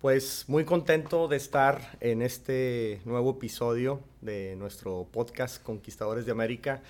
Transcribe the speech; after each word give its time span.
Pues 0.00 0.46
muy 0.48 0.64
contento 0.64 1.28
de 1.28 1.36
estar 1.36 1.98
en 2.00 2.22
este 2.22 3.02
nuevo 3.04 3.32
episodio 3.32 4.00
de 4.22 4.56
nuestro 4.56 5.06
podcast 5.12 5.62
Conquistadores 5.62 6.24
de 6.24 6.32
América 6.32 6.80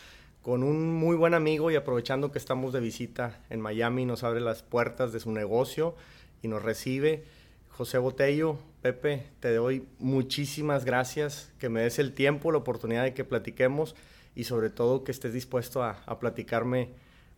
con 0.43 0.63
un 0.63 0.95
muy 0.95 1.17
buen 1.17 1.35
amigo 1.35 1.73
y 1.73 1.75
aprovechando 1.75 2.31
que 2.31 2.39
estamos 2.39 2.73
de 2.73 2.79
visita 2.79 3.41
en 3.51 3.61
Miami, 3.61 4.05
nos 4.05 4.23
abre 4.23 4.41
las 4.41 4.63
puertas 4.63 5.13
de 5.13 5.19
su 5.19 5.33
negocio 5.33 5.97
y 6.41 6.47
nos 6.47 6.63
recibe. 6.63 7.25
José 7.71 7.99
Botello, 7.99 8.59
Pepe, 8.81 9.27
te 9.41 9.53
doy 9.57 9.89
muchísimas 9.99 10.85
gracias, 10.85 11.51
que 11.59 11.69
me 11.69 11.83
des 11.83 11.99
el 11.99 12.13
tiempo, 12.13 12.53
la 12.53 12.59
oportunidad 12.59 13.03
de 13.03 13.13
que 13.13 13.25
platiquemos 13.25 13.97
y 14.37 14.45
sobre 14.45 14.71
todo 14.71 15.03
que 15.03 15.11
estés 15.11 15.33
dispuesto 15.33 15.83
a, 15.83 16.21
platicarme 16.21 16.91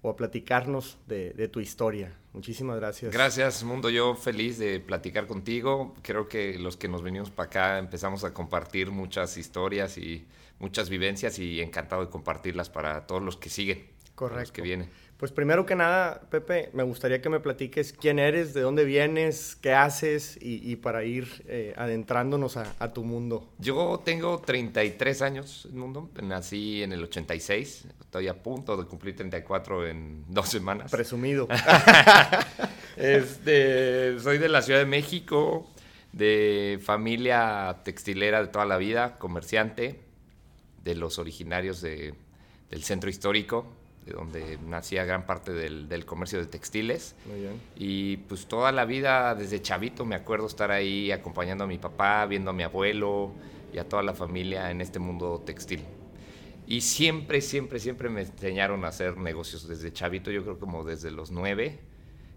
o 0.02 0.10
a 0.10 0.16
platicarnos 0.16 0.98
de, 1.06 1.48
tu 1.48 1.60
historia. 1.60 2.12
Muchísimas 2.32 2.76
gracias. 2.76 3.12
Gracias, 3.12 3.62
Mundo. 3.62 3.90
Yo 3.90 4.14
feliz 4.14 4.58
de 4.58 4.80
platicar 4.80 5.26
contigo. 5.26 5.94
Creo 6.02 6.28
que 6.28 6.58
los 6.58 6.76
que 6.76 6.88
nos 6.88 7.02
venimos 7.02 7.30
para 7.30 7.46
acá 7.46 7.78
empezamos 7.78 8.24
a 8.24 8.32
compartir 8.32 8.90
muchas 8.90 9.36
historias 9.36 9.98
y 9.98 10.26
muchas 10.58 10.88
vivencias 10.88 11.38
y 11.38 11.60
encantado 11.60 12.02
de 12.04 12.10
compartirlas 12.10 12.70
para 12.70 13.06
todos 13.06 13.22
los 13.22 13.36
que 13.36 13.50
siguen. 13.50 13.86
Correcto. 14.14 14.40
Los 14.40 14.52
que 14.52 14.62
vienen. 14.62 14.90
Pues 15.22 15.30
primero 15.30 15.64
que 15.64 15.76
nada, 15.76 16.20
Pepe, 16.30 16.70
me 16.72 16.82
gustaría 16.82 17.22
que 17.22 17.28
me 17.28 17.38
platiques 17.38 17.92
quién 17.92 18.18
eres, 18.18 18.54
de 18.54 18.60
dónde 18.60 18.84
vienes, 18.84 19.54
qué 19.54 19.72
haces 19.72 20.36
y, 20.42 20.68
y 20.68 20.74
para 20.74 21.04
ir 21.04 21.44
eh, 21.46 21.74
adentrándonos 21.76 22.56
a, 22.56 22.74
a, 22.80 22.92
tu 22.92 23.04
mundo. 23.04 23.48
Yo 23.60 24.02
tengo 24.04 24.40
33 24.40 25.22
años, 25.22 25.68
mundo. 25.70 26.10
Nací 26.20 26.82
en 26.82 26.92
el 26.92 27.04
86. 27.04 27.84
Estoy 28.00 28.26
a 28.26 28.42
punto 28.42 28.76
de 28.76 28.84
cumplir 28.84 29.14
34 29.14 29.86
en 29.86 30.24
dos 30.26 30.48
semanas. 30.48 30.90
Presumido. 30.90 31.46
este, 32.96 34.18
soy 34.18 34.38
de 34.38 34.48
la 34.48 34.60
Ciudad 34.60 34.80
de 34.80 34.86
México, 34.86 35.70
de 36.10 36.80
familia 36.82 37.76
textilera 37.84 38.42
de 38.42 38.48
toda 38.48 38.64
la 38.64 38.76
vida, 38.76 39.18
comerciante, 39.20 40.00
de 40.82 40.96
los 40.96 41.20
originarios 41.20 41.80
de, 41.80 42.12
del 42.70 42.82
centro 42.82 43.08
histórico 43.08 43.68
donde 44.06 44.58
nacía 44.66 45.04
gran 45.04 45.26
parte 45.26 45.52
del, 45.52 45.88
del, 45.88 46.04
comercio 46.04 46.38
de 46.38 46.46
textiles. 46.46 47.14
Muy 47.26 47.40
bien. 47.40 47.60
Y 47.76 48.16
pues 48.16 48.46
toda 48.46 48.72
la 48.72 48.84
vida, 48.84 49.34
desde 49.34 49.62
chavito, 49.62 50.04
me 50.04 50.16
acuerdo 50.16 50.46
estar 50.46 50.70
ahí 50.70 51.12
acompañando 51.12 51.64
a 51.64 51.66
mi 51.66 51.78
papá, 51.78 52.26
viendo 52.26 52.50
a 52.50 52.52
mi 52.52 52.62
abuelo 52.62 53.32
y 53.72 53.78
a 53.78 53.88
toda 53.88 54.02
la 54.02 54.14
familia 54.14 54.70
en 54.70 54.80
este 54.80 54.98
mundo 54.98 55.42
textil. 55.44 55.84
Y 56.66 56.80
siempre, 56.80 57.40
siempre, 57.40 57.78
siempre 57.78 58.08
me 58.08 58.22
enseñaron 58.22 58.84
a 58.84 58.88
hacer 58.88 59.16
negocios 59.16 59.66
desde 59.68 59.92
chavito, 59.92 60.30
yo 60.30 60.42
creo 60.42 60.58
como 60.58 60.84
desde 60.84 61.10
los 61.10 61.30
nueve. 61.30 61.80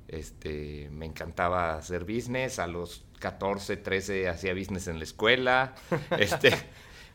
Este, 0.07 0.89
me 0.91 1.05
encantaba 1.05 1.75
hacer 1.75 2.03
business, 2.03 2.59
a 2.59 2.67
los 2.67 3.05
14, 3.19 3.77
13 3.77 4.29
hacía 4.29 4.53
business 4.53 4.87
en 4.87 4.97
la 4.97 5.03
escuela. 5.03 5.75
Este, 6.19 6.51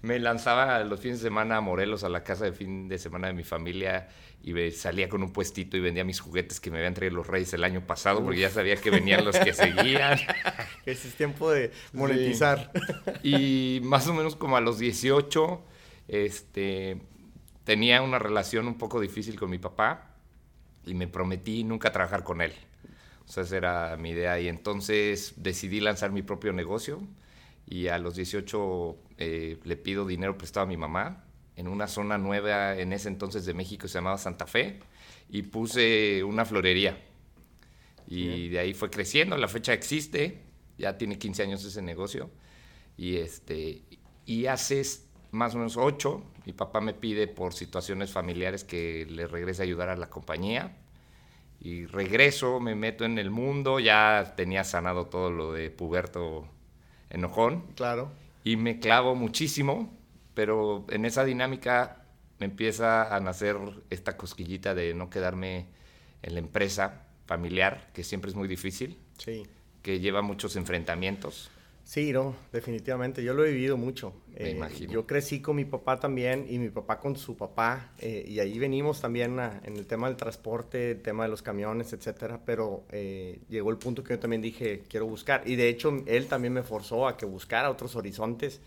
me 0.02 0.18
lanzaba 0.18 0.82
los 0.84 1.00
fines 1.00 1.18
de 1.18 1.28
semana 1.28 1.58
a 1.58 1.60
Morelos, 1.60 2.04
a 2.04 2.08
la 2.08 2.22
casa 2.22 2.44
de 2.44 2.52
fin 2.52 2.88
de 2.88 2.98
semana 2.98 3.28
de 3.28 3.34
mi 3.34 3.44
familia, 3.44 4.08
y 4.42 4.70
salía 4.70 5.08
con 5.08 5.22
un 5.22 5.32
puestito 5.32 5.76
y 5.76 5.80
vendía 5.80 6.04
mis 6.04 6.20
juguetes 6.20 6.60
que 6.60 6.70
me 6.70 6.78
habían 6.78 6.94
traído 6.94 7.16
los 7.16 7.26
Reyes 7.26 7.52
el 7.52 7.64
año 7.64 7.86
pasado, 7.86 8.24
porque 8.24 8.40
ya 8.40 8.50
sabía 8.50 8.76
que 8.76 8.90
venían 8.90 9.24
los 9.24 9.38
que 9.38 9.52
seguían. 9.52 10.18
Ese 10.86 11.08
es 11.08 11.14
tiempo 11.14 11.50
de 11.50 11.72
monetizar. 11.92 12.72
Sí. 13.22 13.78
Y 13.78 13.80
más 13.82 14.06
o 14.06 14.14
menos 14.14 14.36
como 14.36 14.56
a 14.56 14.60
los 14.60 14.78
18, 14.78 15.62
este, 16.08 17.02
tenía 17.64 18.00
una 18.00 18.18
relación 18.18 18.66
un 18.66 18.78
poco 18.78 19.00
difícil 19.00 19.38
con 19.38 19.50
mi 19.50 19.58
papá 19.58 20.14
y 20.86 20.94
me 20.94 21.06
prometí 21.06 21.62
nunca 21.62 21.92
trabajar 21.92 22.24
con 22.24 22.40
él. 22.40 22.54
O 23.26 23.32
sea, 23.32 23.42
esa 23.42 23.56
era 23.58 23.96
mi 23.98 24.10
idea. 24.10 24.40
Y 24.40 24.48
entonces 24.48 25.34
decidí 25.36 25.80
lanzar 25.80 26.10
mi 26.10 26.22
propio 26.22 26.52
negocio 26.52 27.00
y 27.70 27.86
a 27.86 27.98
los 27.98 28.16
18 28.16 28.98
eh, 29.16 29.58
le 29.62 29.76
pido 29.76 30.04
dinero 30.04 30.36
prestado 30.36 30.64
a 30.64 30.68
mi 30.68 30.76
mamá 30.76 31.24
en 31.56 31.68
una 31.68 31.86
zona 31.86 32.18
nueva 32.18 32.76
en 32.76 32.92
ese 32.92 33.08
entonces 33.08 33.46
de 33.46 33.54
México 33.54 33.86
se 33.86 33.94
llamaba 33.94 34.18
Santa 34.18 34.46
Fe 34.46 34.80
y 35.28 35.42
puse 35.42 36.24
una 36.24 36.44
florería. 36.44 36.98
Y 38.08 38.26
Bien. 38.26 38.52
de 38.52 38.58
ahí 38.58 38.74
fue 38.74 38.90
creciendo, 38.90 39.36
la 39.36 39.46
fecha 39.46 39.72
existe, 39.72 40.42
ya 40.78 40.98
tiene 40.98 41.16
15 41.16 41.44
años 41.44 41.64
ese 41.64 41.80
negocio. 41.80 42.28
Y, 42.96 43.16
este, 43.16 43.82
y 44.26 44.46
hace 44.46 44.82
más 45.30 45.54
o 45.54 45.58
menos 45.58 45.76
8, 45.76 46.24
mi 46.46 46.52
papá 46.52 46.80
me 46.80 46.92
pide 46.92 47.28
por 47.28 47.54
situaciones 47.54 48.10
familiares 48.10 48.64
que 48.64 49.06
le 49.08 49.28
regrese 49.28 49.62
a 49.62 49.64
ayudar 49.64 49.90
a 49.90 49.96
la 49.96 50.10
compañía. 50.10 50.76
Y 51.60 51.86
regreso, 51.86 52.58
me 52.58 52.74
meto 52.74 53.04
en 53.04 53.18
el 53.18 53.30
mundo, 53.30 53.78
ya 53.78 54.34
tenía 54.36 54.64
sanado 54.64 55.06
todo 55.06 55.30
lo 55.30 55.52
de 55.52 55.70
puberto 55.70 56.48
enojón. 57.10 57.66
Claro. 57.74 58.10
Y 58.44 58.56
me 58.56 58.78
clavo 58.78 59.14
muchísimo, 59.14 59.92
pero 60.34 60.86
en 60.88 61.04
esa 61.04 61.24
dinámica 61.24 62.04
me 62.38 62.46
empieza 62.46 63.14
a 63.14 63.20
nacer 63.20 63.56
esta 63.90 64.16
cosquillita 64.16 64.74
de 64.74 64.94
no 64.94 65.10
quedarme 65.10 65.66
en 66.22 66.34
la 66.34 66.40
empresa 66.40 67.02
familiar, 67.26 67.90
que 67.92 68.02
siempre 68.02 68.30
es 68.30 68.36
muy 68.36 68.48
difícil. 68.48 68.98
Sí. 69.18 69.46
Que 69.82 70.00
lleva 70.00 70.22
muchos 70.22 70.56
enfrentamientos. 70.56 71.50
Sí, 71.90 72.12
no, 72.12 72.36
definitivamente. 72.52 73.24
Yo 73.24 73.34
lo 73.34 73.44
he 73.44 73.50
vivido 73.50 73.76
mucho. 73.76 74.12
Me 74.38 74.50
eh, 74.50 74.50
imagino. 74.52 74.92
Yo 74.92 75.08
crecí 75.08 75.42
con 75.42 75.56
mi 75.56 75.64
papá 75.64 75.98
también 75.98 76.46
y 76.48 76.56
mi 76.60 76.68
papá 76.68 77.00
con 77.00 77.16
su 77.16 77.36
papá. 77.36 77.90
Eh, 77.98 78.24
y 78.28 78.38
ahí 78.38 78.60
venimos 78.60 79.00
también 79.00 79.40
a, 79.40 79.60
en 79.64 79.76
el 79.76 79.86
tema 79.86 80.06
del 80.06 80.16
transporte, 80.16 80.92
el 80.92 81.02
tema 81.02 81.24
de 81.24 81.30
los 81.30 81.42
camiones, 81.42 81.92
etcétera. 81.92 82.42
Pero 82.46 82.84
eh, 82.92 83.40
llegó 83.48 83.70
el 83.70 83.76
punto 83.76 84.04
que 84.04 84.14
yo 84.14 84.20
también 84.20 84.40
dije, 84.40 84.84
quiero 84.88 85.06
buscar. 85.06 85.42
Y 85.46 85.56
de 85.56 85.68
hecho, 85.68 85.92
él 86.06 86.28
también 86.28 86.52
me 86.52 86.62
forzó 86.62 87.08
a 87.08 87.16
que 87.16 87.26
buscara 87.26 87.68
otros 87.68 87.96
horizontes. 87.96 88.60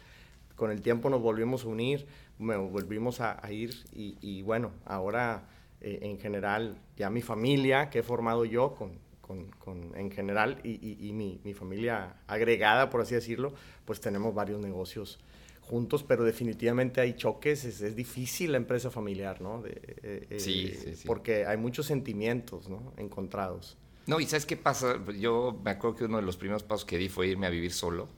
Con 0.57 0.69
el 0.69 0.81
tiempo 0.81 1.09
nos 1.09 1.21
volvimos 1.21 1.63
a 1.63 1.69
unir, 1.69 2.05
me 2.39 2.57
volvimos 2.57 3.21
a, 3.21 3.39
a 3.41 3.53
ir. 3.53 3.73
Y, 3.93 4.17
y, 4.19 4.41
bueno, 4.41 4.71
ahora 4.83 5.47
en 5.79 6.19
general, 6.19 6.77
ya 6.97 7.09
mi 7.09 7.21
familia 7.21 7.89
que 7.89 7.99
he 7.99 8.03
formado 8.03 8.43
yo 8.43 8.75
con 8.75 9.02
con, 9.23 9.47
con, 9.51 9.97
en 9.97 10.11
general 10.11 10.59
y, 10.63 10.71
y, 10.71 11.07
y 11.07 11.13
mi, 11.13 11.39
mi, 11.45 11.53
familia 11.53 12.17
agregada, 12.27 12.89
por 12.89 12.99
así 12.99 13.15
decirlo, 13.15 13.53
pues 13.85 14.01
tenemos 14.01 14.35
varios 14.35 14.59
negocios 14.59 15.17
juntos, 15.61 16.03
pero 16.03 16.25
definitivamente 16.25 16.99
hay 16.99 17.13
choques, 17.13 17.63
es, 17.63 17.79
es 17.81 17.95
difícil 17.95 18.51
la 18.51 18.57
empresa 18.57 18.91
familiar, 18.91 19.39
¿no? 19.39 19.61
De, 19.61 19.81
eh, 20.03 20.39
sí, 20.39 20.77
sí, 20.77 20.95
sí, 20.95 21.07
Porque 21.07 21.45
hay 21.45 21.55
muchos 21.55 21.85
sentimientos, 21.85 22.67
¿no? 22.67 22.91
Encontrados. 22.97 23.77
No, 24.07 24.19
y 24.19 24.25
¿sabes 24.25 24.45
qué 24.45 24.57
pasa? 24.57 24.99
Yo 25.17 25.57
me 25.63 25.71
acuerdo 25.71 25.95
que 25.95 26.03
uno 26.03 26.17
de 26.17 26.23
los 26.23 26.35
primeros 26.35 26.63
pasos 26.63 26.83
que 26.83 26.97
di 26.97 27.07
fue 27.07 27.27
irme 27.27 27.47
a 27.47 27.49
vivir 27.49 27.71
solo, 27.71 28.09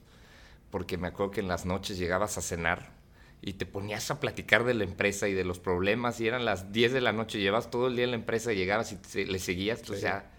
porque 0.72 0.98
me 0.98 1.06
acuerdo 1.06 1.30
que 1.30 1.40
en 1.40 1.46
las 1.46 1.66
noches 1.66 1.98
llegabas 1.98 2.36
a 2.36 2.42
cenar 2.42 2.96
y 3.40 3.52
te 3.52 3.64
ponías 3.64 4.10
a 4.10 4.18
platicar 4.18 4.64
de 4.64 4.74
la 4.74 4.82
empresa 4.82 5.28
y 5.28 5.34
de 5.34 5.44
los 5.44 5.60
problemas 5.60 6.20
y 6.20 6.26
eran 6.26 6.44
las 6.44 6.72
10 6.72 6.92
de 6.92 7.00
la 7.00 7.12
noche, 7.12 7.38
llevas 7.38 7.70
todo 7.70 7.86
el 7.86 7.94
día 7.94 8.06
en 8.06 8.10
la 8.10 8.16
empresa 8.16 8.52
y 8.52 8.56
llegabas 8.56 8.90
y 8.90 8.96
te, 8.96 9.24
le 9.24 9.38
seguías, 9.38 9.88
o 9.88 9.94
sea 9.94 10.32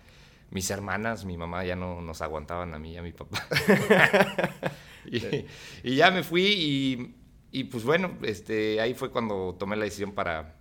mis 0.50 0.70
hermanas, 0.72 1.26
mi 1.26 1.38
mamá 1.38 1.66
ya 1.66 1.76
no 1.76 2.02
nos 2.02 2.22
aguantaban 2.22 2.74
a 2.74 2.80
mí 2.80 2.94
y 2.94 2.98
a 2.98 3.02
mi 3.02 3.12
papá. 3.12 3.46
y, 5.06 5.46
y, 5.84 5.96
ya 5.96 6.12
me 6.12 6.24
fui 6.24 6.44
y, 6.44 7.16
y, 7.52 7.66
pues 7.66 7.84
bueno, 7.84 8.18
este, 8.24 8.80
ahí 8.80 8.94
fue 8.94 9.12
cuando 9.12 9.56
tomé 9.60 9.76
la 9.76 9.86
decisión 9.86 10.14
para, 10.14 10.56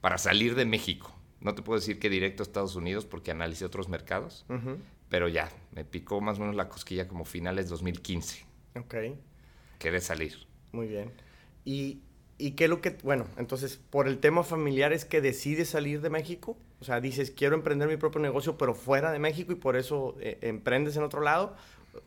para 0.00 0.18
salir 0.18 0.54
de 0.54 0.64
México. 0.64 1.14
No 1.40 1.54
te 1.54 1.62
puedo 1.62 1.78
decir 1.78 1.98
que 1.98 2.10
directo 2.10 2.42
a 2.42 2.44
Estados 2.44 2.76
Unidos 2.76 3.06
porque 3.06 3.30
analicé 3.30 3.64
otros 3.64 3.88
mercados, 3.88 4.44
uh 4.48 4.54
-huh. 4.54 4.76
pero 5.08 5.28
ya, 5.28 5.50
me 5.72 5.84
picó 5.84 6.20
más 6.20 6.38
o 6.38 6.40
menos 6.40 6.56
la 6.56 6.68
cosquilla 6.68 7.08
como 7.08 7.24
finales 7.24 7.68
2015. 7.68 8.44
Ok. 8.76 8.94
Quería 9.78 10.00
salir. 10.00 10.46
Muy 10.72 10.86
bien. 10.86 11.10
Y, 11.64 12.00
¿Y 12.36 12.52
qué 12.52 12.64
es 12.64 12.70
lo 12.70 12.80
que, 12.80 12.96
bueno, 13.02 13.26
entonces, 13.36 13.76
por 13.76 14.08
el 14.08 14.18
tema 14.18 14.42
familiar 14.42 14.92
es 14.92 15.04
que 15.04 15.20
decides 15.20 15.68
salir 15.68 16.00
de 16.00 16.10
México? 16.10 16.56
O 16.80 16.84
sea, 16.84 17.00
dices, 17.00 17.30
quiero 17.30 17.54
emprender 17.54 17.88
mi 17.88 17.96
propio 17.96 18.20
negocio, 18.20 18.56
pero 18.56 18.74
fuera 18.74 19.12
de 19.12 19.18
México 19.18 19.52
y 19.52 19.56
por 19.56 19.76
eso 19.76 20.16
eh, 20.20 20.38
emprendes 20.40 20.96
en 20.96 21.02
otro 21.02 21.20
lado 21.20 21.54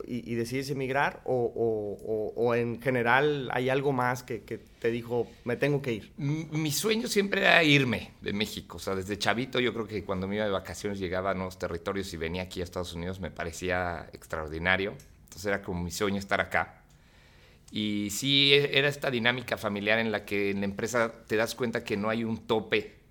y, 0.07 0.31
y 0.31 0.35
decides 0.35 0.69
emigrar 0.69 1.21
o, 1.25 1.33
o, 1.33 2.11
o, 2.11 2.33
o, 2.35 2.55
en 2.55 2.81
general 2.81 3.49
hay 3.51 3.69
algo 3.69 3.91
más 3.91 4.23
que, 4.23 4.43
que, 4.43 4.57
te 4.57 4.89
dijo, 4.89 5.27
me 5.43 5.57
tengo 5.57 5.81
que 5.81 5.93
ir? 5.93 6.11
Mi 6.17 6.71
sueño 6.71 7.07
siempre 7.07 7.41
era 7.41 7.63
irme 7.63 8.13
de 8.21 8.33
México. 8.33 8.77
O 8.77 8.79
sea, 8.79 8.95
desde 8.95 9.17
chavito 9.17 9.59
yo 9.59 9.73
creo 9.73 9.87
que 9.87 10.03
cuando 10.03 10.27
me 10.27 10.35
iba 10.35 10.45
de 10.45 10.51
vacaciones 10.51 10.99
llegaba 10.99 11.31
a 11.31 11.33
nuevos 11.33 11.59
territorios 11.59 12.11
y 12.13 12.17
venía 12.17 12.43
aquí 12.43 12.61
a 12.61 12.63
Estados 12.63 12.93
Unidos 12.93 13.19
me 13.19 13.29
parecía 13.29 14.09
extraordinario. 14.13 14.93
Entonces 15.25 15.45
era 15.45 15.61
como 15.61 15.83
mi 15.83 15.91
sueño 15.91 16.17
estar 16.17 16.41
acá. 16.41 16.81
Y 17.71 18.09
sí, 18.11 18.53
era 18.53 18.87
esta 18.87 19.09
dinámica 19.09 19.57
familiar 19.57 19.99
en 19.99 20.11
la 20.11 20.25
que 20.25 20.51
en 20.51 20.59
la 20.59 20.65
empresa 20.65 21.11
te 21.27 21.35
das 21.35 21.55
cuenta 21.55 21.83
que 21.83 21.97
no 21.97 22.09
hay 22.09 22.23
un 22.23 22.45
tope 22.45 23.02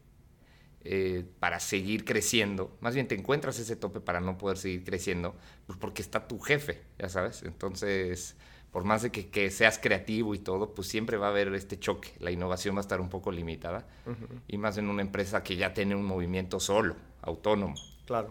eh, 0.85 1.25
para 1.39 1.61
seguir 1.61 2.05
creciendo. 2.05 2.77
Más 2.81 2.95
bien 2.95 3.07
te 3.07 3.15
encuentras 3.15 3.59
ese 3.59 3.77
tope 3.77 4.01
para 4.01 4.21
no 4.21 4.37
poder 4.39 4.59
seguir 4.59 4.85
creciendo, 4.85 5.37
pues 5.67 5.79
porque 5.79 6.03
está 6.03 6.27
tu 6.27 6.41
jefe, 6.41 6.83
ya 6.99 7.09
sabes. 7.09 7.43
Entonces, 7.45 8.37
por 8.73 8.85
más 8.85 9.03
de 9.03 9.11
que, 9.11 9.29
que, 9.29 9.51
seas 9.51 9.79
creativo 9.79 10.35
y 10.35 10.39
todo, 10.39 10.75
pues 10.75 10.89
siempre 10.89 11.17
va 11.17 11.29
a 11.29 11.31
haber 11.31 11.55
este 11.55 11.79
choque. 11.79 12.11
La 12.19 12.31
innovación 12.31 12.75
va 12.75 12.81
a 12.81 12.83
estar 12.83 13.01
un 13.01 13.09
poco 13.09 13.31
limitada. 13.31 13.87
Uh 14.07 14.11
-huh. 14.11 14.41
Y 14.49 14.59
más 14.59 14.77
en 14.79 14.89
una 14.89 15.03
empresa 15.03 15.43
que 15.43 15.57
ya 15.57 15.73
tiene 15.73 15.95
un 15.95 16.05
movimiento 16.05 16.59
solo, 16.59 16.97
autónomo. 17.21 17.75
Claro. 18.07 18.31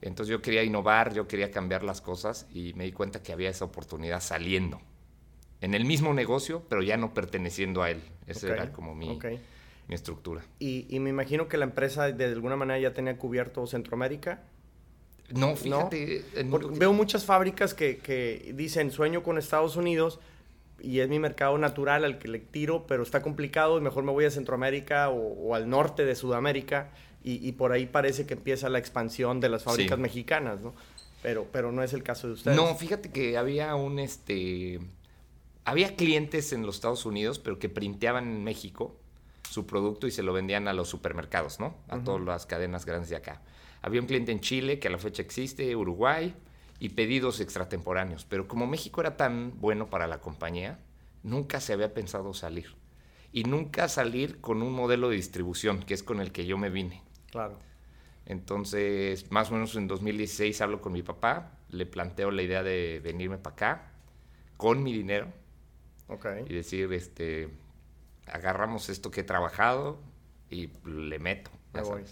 Entonces 0.00 0.30
yo 0.30 0.40
quería 0.40 0.62
innovar, 0.62 1.12
yo 1.14 1.26
quería 1.26 1.50
cambiar 1.50 1.82
las 1.82 2.00
cosas 2.00 2.46
y 2.52 2.74
me 2.74 2.84
di 2.84 2.92
cuenta 2.92 3.22
que 3.22 3.32
había 3.32 3.50
esa 3.50 3.64
oportunidad 3.64 4.20
saliendo. 4.20 4.80
En 5.60 5.74
el 5.74 5.84
mismo 5.84 6.14
negocio, 6.14 6.62
pero 6.68 6.82
ya 6.82 6.96
no 6.96 7.12
perteneciendo 7.12 7.82
a 7.82 7.90
él. 7.90 8.02
Esa 8.26 8.48
era 8.52 8.72
como 8.72 8.94
mi, 8.94 9.18
mi 9.88 9.94
estructura. 9.94 10.44
Y, 10.58 10.86
y, 10.88 11.00
me 11.00 11.10
imagino 11.10 11.48
que 11.48 11.56
la 11.56 11.64
empresa 11.64 12.12
de 12.12 12.24
alguna 12.26 12.56
manera 12.56 12.78
ya 12.78 12.92
tenía 12.92 13.16
cubierto 13.16 13.66
Centroamérica. 13.66 14.42
No, 15.30 15.56
fíjate. 15.56 16.24
Veo 16.72 16.92
muchas 16.92 17.24
fábricas 17.24 17.74
que, 17.74 17.98
que, 17.98 18.52
dicen 18.54 18.90
sueño 18.90 19.22
con 19.22 19.38
Estados 19.38 19.76
Unidos 19.76 20.20
y 20.80 21.00
es 21.00 21.08
mi 21.08 21.18
mercado 21.18 21.58
natural 21.58 22.04
al 22.04 22.18
que 22.18 22.28
le 22.28 22.38
tiro, 22.38 22.86
pero 22.86 23.02
está 23.02 23.22
complicado 23.22 23.78
y 23.78 23.80
mejor 23.80 24.04
me 24.04 24.12
voy 24.12 24.26
a 24.26 24.30
Centroamérica 24.30 25.08
o, 25.08 25.54
al 25.54 25.68
norte 25.68 26.04
de 26.04 26.14
Sudamérica 26.14 26.90
y, 27.24 27.46
y, 27.46 27.52
por 27.52 27.72
ahí 27.72 27.86
parece 27.86 28.26
que 28.26 28.34
empieza 28.34 28.68
la 28.68 28.78
expansión 28.78 29.40
de 29.40 29.48
las 29.48 29.64
fábricas 29.64 29.98
mexicanas, 29.98 30.60
¿no? 30.60 30.74
Pero, 31.22 31.46
pero 31.50 31.72
no 31.72 31.82
es 31.82 31.94
el 31.94 32.02
caso 32.02 32.28
de 32.28 32.34
ustedes. 32.34 32.56
No, 32.56 32.74
fíjate 32.76 33.10
que 33.10 33.36
había 33.36 33.74
un, 33.74 33.98
este, 33.98 34.78
había 35.64 35.96
clientes 35.96 36.52
en 36.52 36.64
los 36.64 36.76
Estados 36.76 37.04
Unidos, 37.06 37.38
pero 37.38 37.58
que 37.58 37.68
printeaban 37.68 38.28
en 38.28 38.44
México 38.44 38.94
su 39.48 39.66
producto 39.66 40.06
y 40.06 40.10
se 40.10 40.22
lo 40.22 40.32
vendían 40.32 40.68
a 40.68 40.72
los 40.72 40.88
supermercados, 40.88 41.60
¿no? 41.60 41.76
A 41.88 41.98
todas 41.98 42.20
las 42.22 42.46
cadenas 42.46 42.84
grandes 42.84 43.10
de 43.10 43.16
acá. 43.16 43.42
Había 43.82 44.00
un 44.00 44.06
cliente 44.06 44.32
en 44.32 44.40
Chile, 44.40 44.78
que 44.78 44.88
a 44.88 44.90
la 44.90 44.98
fecha 44.98 45.22
existe, 45.22 45.74
Uruguay, 45.74 46.34
y 46.80 46.90
pedidos 46.90 47.40
extratemporáneos. 47.40 48.24
Pero 48.24 48.48
como 48.48 48.66
México 48.66 49.00
era 49.00 49.16
tan 49.16 49.58
bueno 49.60 49.88
para 49.88 50.06
la 50.06 50.20
compañía, 50.20 50.78
nunca 51.22 51.60
se 51.60 51.72
había 51.72 51.94
pensado 51.94 52.34
salir. 52.34 52.76
Y 53.32 53.44
nunca 53.44 53.88
salir 53.88 54.40
con 54.40 54.62
un 54.62 54.72
modelo 54.72 55.10
de 55.10 55.16
distribución, 55.16 55.82
que 55.82 55.94
es 55.94 56.02
con 56.02 56.20
el 56.20 56.32
que 56.32 56.46
yo 56.46 56.56
me 56.58 56.70
vine. 56.70 57.02
Claro. 57.30 57.58
Entonces, 58.26 59.30
más 59.30 59.50
o 59.50 59.54
menos 59.54 59.74
en 59.76 59.86
2016 59.86 60.60
hablo 60.60 60.80
con 60.80 60.92
mi 60.92 61.02
papá, 61.02 61.58
le 61.70 61.86
planteo 61.86 62.30
la 62.30 62.42
idea 62.42 62.62
de 62.62 63.00
venirme 63.02 63.38
para 63.38 63.54
acá, 63.54 63.92
con 64.56 64.82
mi 64.82 64.92
dinero. 64.92 65.28
Okay. 66.08 66.44
Y 66.48 66.54
decir, 66.54 66.92
este, 66.92 67.50
agarramos 68.32 68.88
esto 68.88 69.10
que 69.10 69.20
he 69.20 69.24
trabajado 69.24 69.98
y 70.50 70.70
le 70.84 71.18
meto. 71.18 71.50
Me 71.72 71.82
voy. 71.82 72.04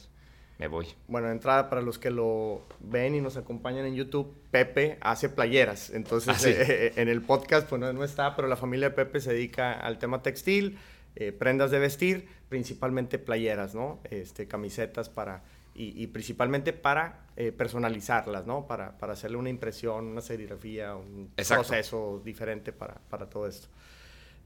Me 0.58 0.68
voy. 0.68 0.86
Bueno, 1.06 1.30
entrada 1.30 1.68
para 1.68 1.82
los 1.82 1.98
que 1.98 2.10
lo 2.10 2.62
ven 2.80 3.14
y 3.14 3.20
nos 3.20 3.36
acompañan 3.36 3.84
en 3.84 3.94
YouTube, 3.94 4.34
Pepe 4.50 4.96
hace 5.02 5.28
playeras. 5.28 5.90
Entonces, 5.90 6.44
ah, 6.44 6.48
eh, 6.48 6.56
eh, 6.68 6.92
en 6.96 7.08
el 7.08 7.20
podcast 7.20 7.68
pues 7.68 7.80
no, 7.80 8.04
está, 8.04 8.34
pero 8.34 8.48
la 8.48 8.56
familia 8.56 8.88
de 8.88 8.94
Pepe 8.94 9.20
se 9.20 9.34
dedica 9.34 9.72
al 9.72 9.98
tema 9.98 10.22
textil, 10.22 10.78
eh, 11.14 11.32
prendas 11.32 11.70
de 11.70 11.78
vestir, 11.78 12.28
principalmente 12.48 13.18
playeras, 13.18 13.74
¿no? 13.74 14.00
Este, 14.04 14.48
camisetas 14.48 15.10
para, 15.10 15.42
y, 15.74 16.06
principalmente 16.06 16.72
para 16.72 17.26
personalizarlas, 17.58 18.46
¿no? 18.46 18.66
Para, 18.66 18.96
para, 18.96 19.12
hacerle 19.12 19.36
una 19.36 19.50
impresión, 19.50 20.06
una 20.06 20.22
serigrafía, 20.22 20.96
un 20.96 21.30
proceso 21.36 22.22
diferente 22.24 22.72
para, 22.72 22.94
para 23.10 23.28
todo 23.28 23.46
esto. 23.46 23.68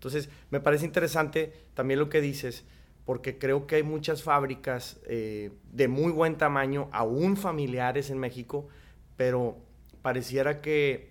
Entonces, 0.01 0.31
me 0.49 0.61
parece 0.61 0.87
interesante 0.87 1.53
también 1.75 2.01
lo 2.01 2.09
que 2.09 2.23
dices, 2.23 2.65
porque 3.05 3.37
creo 3.37 3.67
que 3.67 3.77
hay 3.77 3.83
muchas 3.83 4.23
fábricas 4.23 4.99
eh, 5.05 5.51
de 5.73 5.89
muy 5.89 6.11
buen 6.11 6.39
tamaño, 6.39 6.89
aún 6.91 7.37
familiares 7.37 8.09
en 8.09 8.17
México, 8.17 8.67
pero 9.19 9.59
pareciera 10.01 10.63
que, 10.63 11.11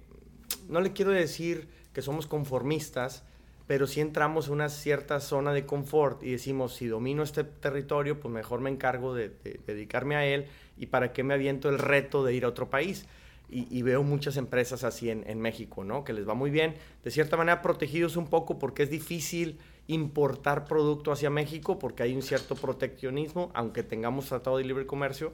no 0.70 0.82
le 0.82 0.92
quiero 0.92 1.12
decir 1.12 1.70
que 1.94 2.02
somos 2.02 2.26
conformistas, 2.26 3.24
pero 3.68 3.86
sí 3.86 4.02
entramos 4.02 4.48
en 4.48 4.54
una 4.54 4.70
cierta 4.70 5.20
zona 5.20 5.54
de 5.54 5.68
confort 5.68 6.24
y 6.24 6.32
decimos, 6.32 6.74
si 6.74 6.88
domino 6.88 7.22
este 7.22 7.44
territorio, 7.44 8.20
pues 8.20 8.34
mejor 8.34 8.60
me 8.60 8.72
encargo 8.72 9.14
de, 9.14 9.30
dedicarme 9.68 10.16
a 10.16 10.26
él 10.26 10.48
y 10.78 10.88
para 10.88 11.14
qué 11.14 11.22
me 11.22 11.36
aviento 11.36 11.70
el 11.70 11.78
reto 11.78 12.24
de 12.24 12.34
ir 12.34 12.46
a 12.46 12.48
otro 12.48 12.72
país. 12.72 13.06
Y, 13.52 13.82
veo 13.82 14.04
muchas 14.04 14.38
empresas 14.38 14.84
así 14.84 15.10
en, 15.10 15.24
en, 15.28 15.42
México, 15.42 15.84
¿no? 15.84 16.04
Que 16.04 16.14
les 16.14 16.28
va 16.28 16.36
muy 16.36 16.52
bien, 16.52 16.76
de 17.04 17.10
cierta 17.10 17.36
manera 17.36 17.64
protegidos 17.64 18.16
un 18.16 18.28
poco 18.28 18.60
porque 18.60 18.84
es 18.84 18.92
difícil 18.92 19.58
importar 19.90 20.66
producto 20.66 21.12
hacia 21.12 21.32
México 21.32 21.80
porque 21.80 22.04
hay 22.04 22.16
un 22.16 22.22
cierto 22.22 22.54
proteccionismo, 22.54 23.50
aunque 23.56 23.82
tengamos 23.82 24.28
tratado 24.28 24.58
de 24.58 24.64
libre 24.64 24.86
comercio. 24.86 25.34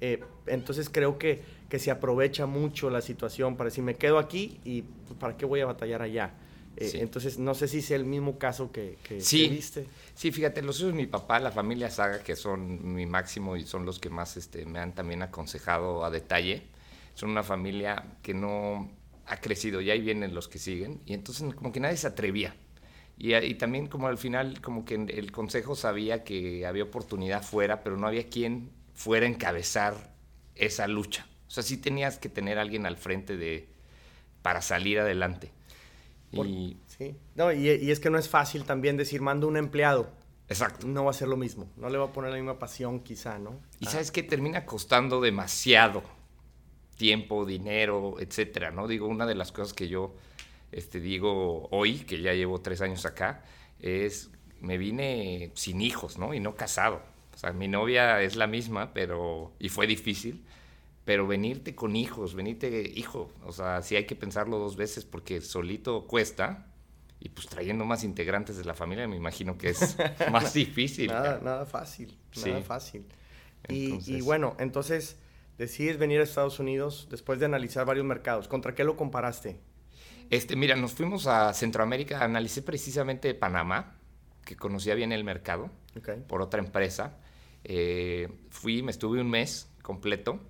Eh, 0.00 0.22
entonces 0.46 0.88
creo 0.88 1.18
que, 1.18 1.42
que 1.68 1.80
se 1.80 1.90
aprovecha 1.90 2.46
mucho 2.46 2.90
la 2.90 3.00
situación 3.00 3.56
para 3.56 3.70
decir, 3.70 3.82
me 3.82 3.96
quedo 3.96 4.18
aquí 4.18 4.60
y 4.64 4.82
pues, 4.82 5.18
¿para 5.18 5.36
qué 5.36 5.44
voy 5.44 5.60
a 5.60 5.66
batallar 5.66 6.02
allá? 6.02 6.32
Eh, 6.76 7.00
entonces, 7.00 7.40
no 7.40 7.54
sé 7.54 7.66
si 7.66 7.78
es 7.78 7.90
el 7.90 8.04
mismo 8.04 8.38
caso 8.38 8.70
que, 8.70 8.98
que, 9.02 9.20
sí. 9.20 9.48
viste. 9.48 9.84
Sí, 10.14 10.30
fíjate, 10.30 10.62
los 10.62 10.78
hijos 10.78 10.92
de 10.92 10.96
mi 10.96 11.08
papá, 11.08 11.40
la 11.40 11.50
familia 11.50 11.90
Saga, 11.90 12.22
que 12.22 12.36
son 12.36 12.94
mi 12.94 13.04
máximo 13.04 13.56
y 13.56 13.66
son 13.66 13.84
los 13.84 13.98
que 13.98 14.10
más 14.10 14.36
este, 14.36 14.64
me 14.64 14.78
han 14.78 14.94
también 14.94 15.22
aconsejado 15.22 16.04
a 16.04 16.10
detalle 16.10 16.62
son 17.18 17.30
una 17.30 17.42
familia 17.42 18.04
que 18.22 18.32
no 18.32 18.92
ha 19.26 19.40
crecido 19.40 19.80
y 19.80 19.90
ahí 19.90 20.00
vienen 20.00 20.36
los 20.36 20.46
que 20.46 20.60
siguen 20.60 21.00
y 21.04 21.14
entonces 21.14 21.52
como 21.52 21.72
que 21.72 21.80
nadie 21.80 21.96
se 21.96 22.06
atrevía. 22.06 22.54
Y, 23.16 23.54
también 23.54 23.88
como 23.88 24.06
al 24.06 24.18
final 24.18 24.60
como 24.60 24.84
que 24.84 24.94
el 24.94 25.32
consejo 25.32 25.74
sabía 25.74 26.22
que 26.22 26.64
había 26.64 26.84
oportunidad 26.84 27.42
fuera, 27.42 27.82
pero 27.82 27.96
no 27.96 28.06
había 28.06 28.28
quien 28.28 28.70
fuera 28.94 29.26
a 29.26 29.28
encabezar 29.28 30.14
esa 30.54 30.86
lucha. 30.86 31.26
O 31.48 31.50
sea, 31.50 31.64
sí 31.64 31.78
tenías 31.78 32.18
que 32.18 32.28
tener 32.28 32.56
alguien 32.56 32.86
al 32.86 32.96
frente 32.96 33.36
de 33.36 33.68
para 34.40 34.62
salir 34.62 35.00
adelante. 35.00 35.50
y, 36.30 36.76
sí. 36.86 37.16
No, 37.34 37.52
y, 37.52 37.68
y, 37.68 37.90
es 37.90 37.98
que 37.98 38.10
no 38.10 38.18
es 38.18 38.28
fácil 38.28 38.62
también 38.62 38.96
decir, 38.96 39.22
mando 39.22 39.48
un 39.48 39.56
empleado. 39.56 40.12
Exacto. 40.48 40.86
No 40.86 41.02
va 41.02 41.10
a 41.10 41.14
ser 41.14 41.26
lo 41.26 41.36
mismo. 41.36 41.68
No 41.76 41.90
le 41.90 41.98
va 41.98 42.04
a 42.04 42.12
poner 42.12 42.30
la 42.30 42.36
misma 42.36 42.60
pasión, 42.60 43.00
quizá, 43.00 43.40
¿no? 43.40 43.58
Y 43.80 43.86
sabes 43.86 44.12
que 44.12 44.22
termina 44.22 44.64
costando 44.64 45.20
demasiado 45.20 46.04
tiempo, 46.98 47.46
dinero, 47.46 48.16
etcétera, 48.18 48.70
¿no? 48.70 48.86
Digo, 48.86 49.06
una 49.06 49.24
de 49.24 49.34
las 49.34 49.52
cosas 49.52 49.72
que 49.72 49.88
yo 49.88 50.14
este, 50.72 51.00
digo 51.00 51.68
hoy, 51.70 52.00
que 52.00 52.20
ya 52.20 52.34
llevo 52.34 52.60
tres 52.60 52.82
años 52.82 53.06
acá, 53.06 53.44
es, 53.80 54.30
me 54.60 54.76
vine 54.76 55.52
sin 55.54 55.80
hijos, 55.80 56.18
¿no? 56.18 56.34
Y 56.34 56.40
no 56.40 56.54
casado. 56.56 57.00
O 57.34 57.38
sea, 57.38 57.52
mi 57.52 57.68
novia 57.68 58.20
es 58.20 58.36
la 58.36 58.46
misma, 58.46 58.92
pero, 58.92 59.52
y 59.58 59.68
fue 59.68 59.86
difícil, 59.86 60.44
pero 61.04 61.26
venirte 61.26 61.74
con 61.74 61.96
hijos, 61.96 62.34
venirte, 62.34 62.92
hijo, 62.94 63.32
o 63.46 63.52
sea, 63.52 63.80
sí 63.80 63.96
hay 63.96 64.04
que 64.04 64.16
pensarlo 64.16 64.58
dos 64.58 64.76
veces 64.76 65.04
porque 65.04 65.40
solito 65.40 66.06
cuesta, 66.06 66.66
y 67.20 67.30
pues 67.30 67.46
trayendo 67.46 67.84
más 67.84 68.04
integrantes 68.04 68.56
de 68.56 68.64
la 68.64 68.74
familia 68.74 69.08
me 69.08 69.16
imagino 69.16 69.56
que 69.56 69.70
es 69.70 69.96
más 70.32 70.52
difícil. 70.52 71.08
nada, 71.08 71.40
nada 71.42 71.66
fácil, 71.66 72.16
nada 72.44 72.60
fácil. 72.62 73.06
y, 73.68 74.20
bueno, 74.20 74.56
entonces 74.58 75.16
decides 75.58 75.98
venir 75.98 76.20
a 76.20 76.22
Estados 76.22 76.60
Unidos 76.60 77.08
después 77.10 77.40
de 77.40 77.46
analizar 77.46 77.84
varios 77.84 78.06
mercados. 78.06 78.48
¿Contra 78.48 78.74
qué 78.74 78.84
lo 78.84 78.96
comparaste? 78.96 79.60
Este, 80.30 80.56
mira, 80.56 80.76
nos 80.76 80.92
fuimos 80.92 81.26
a 81.26 81.52
Centroamérica, 81.52 82.22
analicé 82.22 82.62
precisamente 82.62 83.34
Panamá, 83.34 83.96
que 84.44 84.56
conocía 84.56 84.94
bien 84.94 85.12
el 85.12 85.24
mercado, 85.24 85.70
por 86.28 86.42
otra 86.42 86.60
empresa. 86.60 87.18
Eh, 87.64 88.28
fui, 88.50 88.82
me 88.82 88.92
estuve 88.92 89.20
un 89.20 89.28
mes 89.28 89.68
completo, 89.82 90.40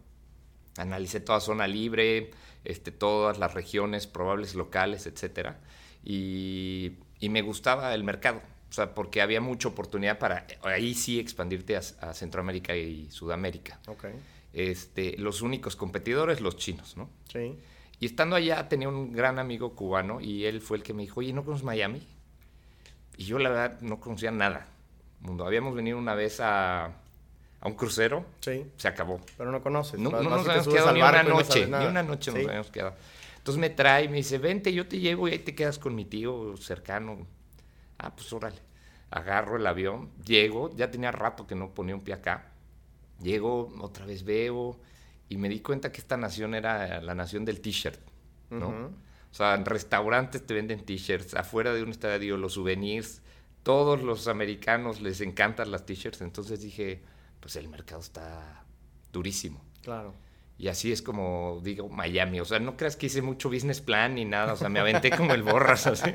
analicé 0.77 1.21
toda 1.21 1.41
zona 1.41 1.67
libre, 1.67 2.31
este, 2.65 2.93
todas 2.93 3.39
las 3.39 3.55
regiones 3.55 4.07
probables 4.07 4.55
locales, 4.55 5.07
etcétera, 5.07 5.61
y, 6.05 6.93
me 7.21 7.43
gustaba 7.43 7.95
el 7.95 8.05
mercado, 8.05 8.43
o 8.71 8.73
sea, 8.73 8.95
porque 8.95 9.23
había 9.23 9.41
mucha 9.41 9.69
oportunidad 9.69 10.19
para 10.19 10.47
ahí 10.63 10.95
sí 10.95 11.19
expandirte 11.19 11.77
a, 11.77 12.15
Centroamérica 12.15 12.77
y 12.77 13.11
Sudamérica. 13.11 13.81
Okay 13.87 14.13
este, 14.53 15.17
los 15.19 15.43
únicos 15.43 15.77
competidores, 15.77 16.41
los 16.41 16.57
chinos, 16.57 16.97
¿no? 16.97 17.09
Sí. 17.33 17.59
Y 18.01 18.07
estando 18.07 18.37
allá 18.37 18.69
tenía 18.69 18.89
un 18.89 19.13
gran 19.13 19.39
amigo 19.39 19.75
cubano 19.75 20.21
y 20.21 20.45
él 20.45 20.61
fue 20.61 20.77
el 20.77 20.83
que 20.83 20.95
me 20.95 21.03
dijo, 21.03 21.21
oye, 21.21 21.33
¿no 21.33 21.45
conoces 21.45 21.65
Miami? 21.65 22.07
Y 23.17 23.25
yo 23.25 23.39
la 23.39 23.49
verdad 23.49 23.81
no 23.81 23.99
conocía 23.99 24.31
nada. 24.31 24.69
Mundo. 25.21 25.45
Habíamos 25.45 25.75
venido 25.75 25.99
una 25.99 26.15
vez 26.15 26.39
a, 26.39 26.85
a 26.85 27.67
un 27.67 27.75
crucero. 27.75 28.25
Sí. 28.41 28.65
Se 28.77 28.87
acabó. 28.87 29.21
Pero 29.37 29.51
no 29.51 29.61
conoces. 29.61 29.99
No, 29.99 30.11
no 30.11 30.23
nos 30.23 30.49
habíamos 30.49 30.69
quedado 30.69 30.93
ni 30.93 31.01
una 31.01 31.23
noche. 31.25 31.67
ni 31.67 31.87
una 31.87 32.03
noche 32.05 32.31
nos 32.31 32.47
habíamos 32.47 32.71
quedado. 32.71 32.95
Entonces 33.39 33.61
me 33.61 33.71
trae 33.71 34.05
y 34.05 34.09
me 34.09 34.19
dice, 34.19 34.39
vente, 34.39 34.73
yo 34.73 34.87
te 34.87 35.01
llevo 35.01 35.27
y 35.27 35.33
ahí 35.33 35.39
te 35.41 35.55
quedas 35.55 35.79
con 35.79 35.95
mi 35.95 36.05
tío 36.05 36.57
cercano. 36.57 37.27
Ah, 37.99 38.15
pues 38.15 38.33
órale. 38.33 38.59
Agarro 39.11 39.57
el 39.57 39.67
avión, 39.67 40.11
llego, 40.25 40.71
ya 40.77 40.91
tenía 40.91 41.11
rato 41.11 41.47
que 41.47 41.55
no 41.55 41.71
ponía 41.71 41.95
un 41.95 42.03
pie 42.03 42.15
acá. 42.15 42.53
Llego, 43.21 43.73
otra 43.81 44.07
vez 44.07 44.25
veo 44.25 44.79
y 45.29 45.37
me 45.37 45.49
di 45.49 45.61
cuenta 45.61 45.93
que 45.93 46.01
esta 46.01 46.17
nación 46.17 46.55
era 46.55 47.01
la 47.01 47.15
nación 47.15 47.45
del 47.45 47.61
t-shirt, 47.61 48.01
¿no? 48.51 48.69
O 49.31 49.35
sea, 49.35 49.55
en 49.55 49.65
restaurantes 49.65 50.47
te 50.47 50.55
venden 50.55 50.85
t-shirts, 50.85 51.35
afuera 51.35 51.75
de 51.75 51.83
un 51.83 51.91
estadio 51.91 52.37
los 52.37 52.55
souvenirs, 52.55 53.23
todos 53.63 54.03
los 54.03 54.29
americanos 54.29 55.01
les 55.01 55.21
encantan 55.21 55.71
las 55.71 55.85
t-shirts, 55.85 56.23
entonces 56.23 56.61
dije, 56.63 57.03
pues 57.41 57.57
el 57.57 57.69
mercado 57.69 58.01
está 58.01 58.65
durísimo. 59.13 59.63
Claro. 59.83 60.15
Y 60.57 60.69
así 60.69 60.91
es 60.91 61.03
como 61.03 61.61
digo 61.63 61.89
Miami, 61.89 62.41
o 62.41 62.45
sea, 62.45 62.59
no 62.59 62.77
creas 62.77 62.97
que 62.97 63.07
hice 63.07 63.23
mucho 63.23 63.49
business 63.49 63.81
plan 63.81 64.15
ni 64.17 64.25
nada, 64.25 64.55
o 64.55 64.57
sea, 64.57 64.69
me 64.69 64.81
aventé 64.81 65.11
como 65.11 65.35
el 65.35 65.43
borras 65.43 65.87
así. 65.87 66.11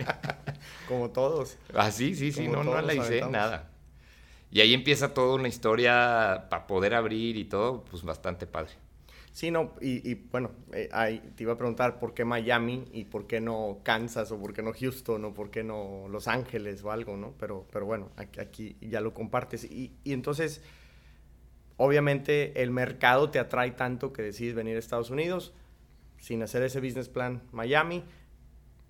como 0.87 1.11
todos. 1.11 1.57
Así, 1.73 2.15
sí, 2.15 2.31
sí, 2.31 2.47
no, 2.47 2.63
no 2.63 2.81
la 2.81 2.93
hice 2.93 3.21
nada. 3.29 3.69
Y 4.53 4.61
ahí 4.61 4.75
empieza 4.75 5.15
toda 5.15 5.33
una 5.33 5.47
historia 5.47 6.45
para 6.47 6.67
poder 6.67 6.93
abrir 6.93 7.37
y 7.37 7.45
todo, 7.45 7.83
pues 7.85 8.03
bastante 8.03 8.45
padre. 8.45 8.73
Sí, 9.31 9.49
no, 9.49 9.73
y, 9.81 10.13
bueno, 10.13 10.51
eh, 10.73 11.21
te 11.35 11.41
iba 11.41 11.53
a 11.53 11.57
preguntar 11.57 11.97
por 11.97 12.13
qué 12.13 12.23
Miami 12.23 12.85
y 12.93 13.05
por 13.05 13.25
qué 13.25 13.41
no 13.41 13.79
Kansas 13.81 14.31
o 14.31 14.39
por 14.39 14.53
qué 14.53 14.61
no 14.61 14.71
Houston 14.71 15.25
o 15.25 15.33
por 15.33 15.49
qué 15.49 15.63
no 15.63 16.05
Los 16.07 16.27
Ángeles 16.27 16.83
o 16.83 16.91
algo, 16.91 17.17
¿no? 17.17 17.33
Pero, 17.39 17.65
pero 17.71 17.87
bueno, 17.87 18.11
aquí, 18.15 18.39
aquí 18.39 18.77
ya 18.79 19.01
lo 19.01 19.11
compartes. 19.11 19.63
Y, 19.63 19.91
y, 20.03 20.13
entonces, 20.13 20.61
obviamente 21.77 22.61
el 22.61 22.69
mercado 22.69 23.31
te 23.31 23.39
atrae 23.39 23.71
tanto 23.71 24.13
que 24.13 24.21
decides 24.21 24.53
venir 24.53 24.75
a 24.75 24.79
Estados 24.79 25.09
Unidos 25.09 25.51
sin 26.19 26.43
hacer 26.43 26.61
ese 26.61 26.79
business 26.79 27.09
plan 27.09 27.41
Miami. 27.51 28.03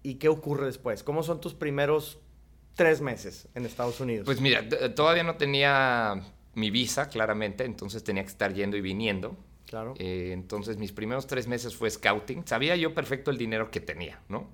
¿Y 0.01 0.15
qué 0.15 0.27
ocurre 0.27 0.65
después? 0.65 1.03
¿Cómo 1.03 1.23
son 1.23 1.39
tus 1.39 1.53
primeros 1.53 2.19
tres 2.75 3.01
meses 3.01 3.47
en 3.55 3.65
Estados 3.65 3.99
Unidos? 3.99 4.25
Pues 4.25 4.41
mira, 4.41 4.67
todavía 4.95 5.23
no 5.23 5.35
tenía 5.35 6.21
mi 6.55 6.71
visa, 6.71 7.09
claramente, 7.09 7.65
entonces 7.65 8.03
tenía 8.03 8.23
que 8.23 8.29
estar 8.29 8.53
yendo 8.53 8.77
y 8.77 8.81
viniendo. 8.81 9.37
Claro. 9.67 9.95
Eh, 9.97 10.31
entonces 10.33 10.77
mis 10.77 10.91
primeros 10.91 11.25
tres 11.25 11.47
meses 11.47 11.75
fue 11.75 11.89
scouting. 11.89 12.45
Sabía 12.45 12.75
yo 12.75 12.93
perfecto 12.93 13.31
el 13.31 13.37
dinero 13.37 13.71
que 13.71 13.79
tenía, 13.79 14.19
¿no? 14.29 14.47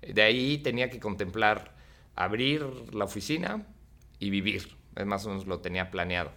De 0.00 0.22
ahí 0.22 0.58
tenía 0.58 0.90
que 0.90 1.00
contemplar 1.00 1.74
abrir 2.14 2.62
la 2.92 3.04
oficina 3.04 3.66
y 4.18 4.30
vivir. 4.30 4.76
Más 5.04 5.24
o 5.26 5.30
menos 5.30 5.46
lo 5.46 5.60
tenía 5.60 5.90
planeado. 5.90 6.30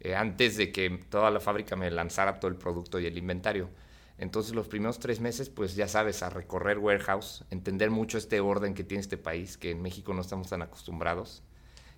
Eh, 0.00 0.14
antes 0.14 0.56
de 0.56 0.72
que 0.72 0.90
toda 1.08 1.30
la 1.30 1.40
fábrica 1.40 1.76
me 1.76 1.90
lanzara 1.90 2.40
todo 2.40 2.50
el 2.50 2.56
producto 2.56 2.98
y 2.98 3.06
el 3.06 3.16
inventario. 3.16 3.70
Entonces 4.22 4.54
los 4.54 4.68
primeros 4.68 5.00
tres 5.00 5.18
meses, 5.18 5.50
pues 5.50 5.74
ya 5.74 5.88
sabes, 5.88 6.22
a 6.22 6.30
recorrer 6.30 6.78
warehouse, 6.78 7.44
entender 7.50 7.90
mucho 7.90 8.18
este 8.18 8.38
orden 8.38 8.72
que 8.72 8.84
tiene 8.84 9.00
este 9.00 9.16
país, 9.16 9.58
que 9.58 9.72
en 9.72 9.82
México 9.82 10.14
no 10.14 10.20
estamos 10.20 10.48
tan 10.48 10.62
acostumbrados. 10.62 11.42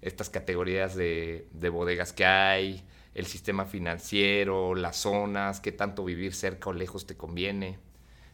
Estas 0.00 0.30
categorías 0.30 0.94
de, 0.94 1.46
de 1.52 1.68
bodegas 1.68 2.14
que 2.14 2.24
hay, 2.24 2.82
el 3.14 3.26
sistema 3.26 3.66
financiero, 3.66 4.74
las 4.74 4.96
zonas, 4.96 5.60
qué 5.60 5.70
tanto 5.70 6.02
vivir 6.02 6.32
cerca 6.34 6.70
o 6.70 6.72
lejos 6.72 7.04
te 7.04 7.14
conviene. 7.14 7.78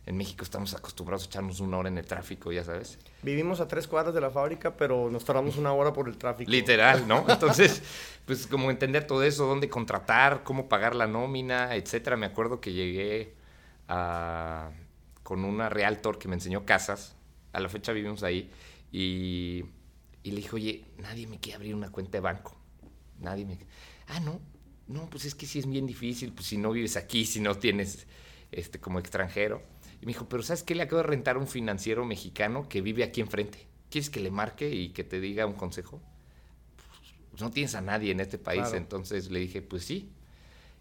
En 0.06 0.16
México 0.16 0.44
estamos 0.44 0.72
acostumbrados 0.72 1.24
a 1.24 1.26
echarnos 1.26 1.58
una 1.58 1.78
hora 1.78 1.88
en 1.88 1.98
el 1.98 2.06
tráfico, 2.06 2.52
ya 2.52 2.62
sabes. 2.62 2.96
Vivimos 3.22 3.58
a 3.58 3.66
tres 3.66 3.88
cuadras 3.88 4.14
de 4.14 4.20
la 4.20 4.30
fábrica, 4.30 4.76
pero 4.76 5.10
nos 5.10 5.24
tardamos 5.24 5.56
una 5.56 5.72
hora 5.72 5.92
por 5.92 6.08
el 6.08 6.16
tráfico. 6.16 6.48
Literal, 6.48 7.08
¿no? 7.08 7.24
Entonces, 7.28 7.82
pues 8.24 8.46
como 8.46 8.70
entender 8.70 9.04
todo 9.08 9.24
eso, 9.24 9.46
dónde 9.46 9.68
contratar, 9.68 10.44
cómo 10.44 10.68
pagar 10.68 10.94
la 10.94 11.08
nómina, 11.08 11.74
etcétera. 11.74 12.16
Me 12.16 12.26
acuerdo 12.26 12.60
que 12.60 12.72
llegué 12.72 13.39
a, 13.90 14.70
con 15.22 15.44
una 15.44 15.68
realtor 15.68 16.18
que 16.18 16.28
me 16.28 16.34
enseñó 16.34 16.64
casas. 16.64 17.16
A 17.52 17.60
la 17.60 17.68
fecha 17.68 17.92
vivimos 17.92 18.22
ahí. 18.22 18.50
Y, 18.92 19.64
y 20.22 20.30
le 20.30 20.36
dije, 20.36 20.54
oye, 20.54 20.84
nadie 20.98 21.26
me 21.26 21.40
quiere 21.40 21.56
abrir 21.56 21.74
una 21.74 21.90
cuenta 21.90 22.12
de 22.12 22.20
banco. 22.20 22.56
Nadie 23.18 23.44
me... 23.44 23.58
Ah, 24.06 24.20
no, 24.20 24.40
no, 24.86 25.10
pues 25.10 25.24
es 25.24 25.34
que 25.34 25.46
sí 25.46 25.58
es 25.58 25.68
bien 25.68 25.86
difícil, 25.86 26.32
pues 26.32 26.46
si 26.46 26.56
no 26.56 26.70
vives 26.72 26.96
aquí, 26.96 27.24
si 27.26 27.40
no 27.40 27.56
tienes 27.56 28.06
este 28.50 28.80
como 28.80 28.98
extranjero. 28.98 29.60
Y 30.00 30.06
me 30.06 30.12
dijo, 30.12 30.28
pero 30.28 30.42
¿sabes 30.42 30.62
qué? 30.62 30.74
Le 30.74 30.84
acabo 30.84 31.02
de 31.02 31.08
rentar 31.08 31.36
un 31.36 31.46
financiero 31.46 32.04
mexicano 32.04 32.68
que 32.68 32.80
vive 32.80 33.04
aquí 33.04 33.20
enfrente. 33.20 33.66
¿Quieres 33.90 34.08
que 34.08 34.20
le 34.20 34.30
marque 34.30 34.70
y 34.70 34.90
que 34.90 35.04
te 35.04 35.20
diga 35.20 35.46
un 35.46 35.54
consejo? 35.54 36.00
Pues 37.30 37.42
no 37.42 37.50
tienes 37.50 37.74
a 37.74 37.80
nadie 37.80 38.12
en 38.12 38.20
este 38.20 38.38
país. 38.38 38.72
Entonces 38.72 39.30
le 39.30 39.40
dije, 39.40 39.62
pues 39.62 39.84
sí. 39.84 40.12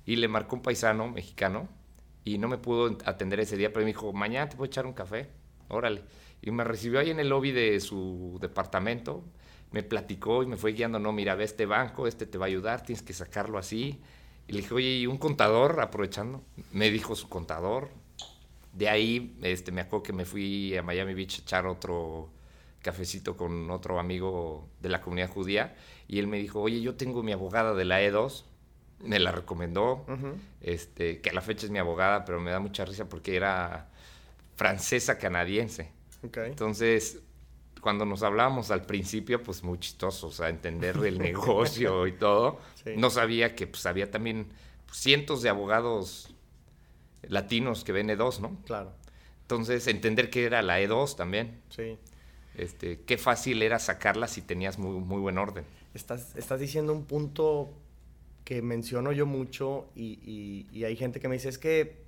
Y 0.06 0.16
le 0.16 0.28
marcó 0.28 0.56
un 0.56 0.62
paisano 0.62 1.08
mexicano 1.10 1.68
y 2.34 2.38
no 2.38 2.48
me 2.48 2.58
pudo 2.58 2.98
atender 3.06 3.40
ese 3.40 3.58
día, 3.58 3.72
pero 3.72 3.86
me 3.86 3.92
dijo, 3.92 4.14
mañana 4.14 4.50
te 4.50 4.62
a 4.62 4.66
echar 4.66 4.86
un 4.86 4.94
café. 4.94 5.30
Órale. 5.68 6.04
Y 6.42 6.52
me 6.52 6.64
recibió 6.64 7.00
ahí 7.00 7.10
en 7.12 7.20
el 7.20 7.30
lobby 7.30 7.52
de 7.52 7.80
su 7.80 8.38
departamento 8.42 9.24
me 9.72 9.84
platicó 9.84 10.44
y 10.44 10.48
me 10.48 10.58
fue 10.58 10.74
guiando, 10.74 11.00
no, 11.00 11.12
mira, 11.12 11.36
ve 11.36 11.44
este 11.44 11.66
banco, 11.66 12.08
este 12.08 12.26
te 12.26 12.38
va 12.38 12.46
a 12.46 12.48
ayudar, 12.48 12.84
tienes 12.84 13.04
que 13.04 13.14
sacarlo 13.14 13.58
así. 13.58 14.02
Y 14.48 14.54
le 14.54 14.62
dije, 14.62 14.74
oye, 14.74 14.98
¿y 14.98 15.08
un 15.08 15.18
contador 15.18 15.80
aprovechando? 15.80 16.44
Me 16.72 16.90
dijo 16.90 17.16
su 17.16 17.30
contador. 17.30 17.90
De 18.74 18.90
ahí 18.90 19.38
este, 19.42 19.72
me 19.72 19.82
acuerdo 19.82 20.04
que 20.04 20.14
me 20.14 20.26
fui 20.26 20.76
a 20.76 20.82
Miami 20.82 21.14
Beach 21.14 21.40
a 21.40 21.42
echar 21.44 21.68
otro 21.68 22.30
cafecito 22.82 23.36
con 23.36 23.70
otro 23.70 24.00
amigo 24.00 24.68
de 24.80 24.90
la 24.90 25.02
comunidad 25.02 25.30
judía 25.30 25.76
y 26.08 26.20
él 26.20 26.28
me 26.28 26.38
dijo, 26.38 26.62
oye, 26.62 26.82
yo 26.82 26.96
tengo 26.96 27.22
mi 27.24 27.34
abogada 27.34 27.74
de 27.74 27.86
la 27.86 28.02
E2, 28.02 28.44
me 29.02 29.20
la 29.20 29.32
recomendó, 29.32 30.06
este, 30.62 31.22
que 31.22 31.30
a 31.30 31.34
la 31.34 31.42
fecha 31.42 31.66
es 31.66 31.72
mi 31.72 31.80
abogada, 31.80 32.26
pero 32.26 32.40
me 32.40 32.52
da 32.52 32.60
mucha 32.60 32.86
risa 32.86 33.08
porque 33.08 33.36
era 33.36 33.90
francesa 34.56 35.18
canadiense. 35.18 35.92
Entonces, 36.22 37.22
cuando 37.82 38.06
nos 38.06 38.24
hablábamos 38.24 38.72
al 38.72 38.86
principio, 38.86 39.42
pues 39.42 39.64
muy 39.64 39.80
chistoso, 39.80 40.28
o 40.28 40.32
sea, 40.32 40.50
entender 40.50 40.98
el 40.98 41.18
negocio 41.20 42.08
y 42.08 42.14
todo. 42.14 42.60
No 42.98 43.10
sabía 43.10 43.56
que 43.56 43.68
pues, 43.68 43.86
había 43.86 44.12
también 44.12 44.48
cientos 44.92 45.42
de 45.42 45.50
abogados 45.50 46.34
latinos 47.24 47.84
que 47.84 47.92
ven 47.92 48.10
E2, 48.10 48.40
¿no? 48.40 48.58
Claro. 48.66 48.94
Entonces, 49.42 49.88
entender 49.88 50.30
que 50.30 50.46
era 50.46 50.62
la 50.62 50.80
E2 50.82 51.16
también. 51.16 51.62
Sí. 51.70 51.98
Este, 52.56 53.02
qué 53.02 53.18
fácil 53.18 53.62
era 53.62 53.80
sacarla 53.80 54.28
si 54.28 54.42
tenías 54.42 54.78
muy, 54.78 55.00
muy 55.00 55.22
buen 55.22 55.38
orden. 55.38 55.64
Estás, 55.94 56.36
estás 56.36 56.60
diciendo 56.60 56.94
un 56.94 57.06
punto 57.06 57.74
que 58.50 58.64
menciono 58.64 59.12
yo 59.12 59.28
mucho 59.28 59.92
y, 59.96 60.66
hay 60.84 60.96
gente 60.96 61.20
que 61.20 61.28
me 61.28 61.36
dice, 61.36 61.50
es 61.50 61.60
que 61.60 62.02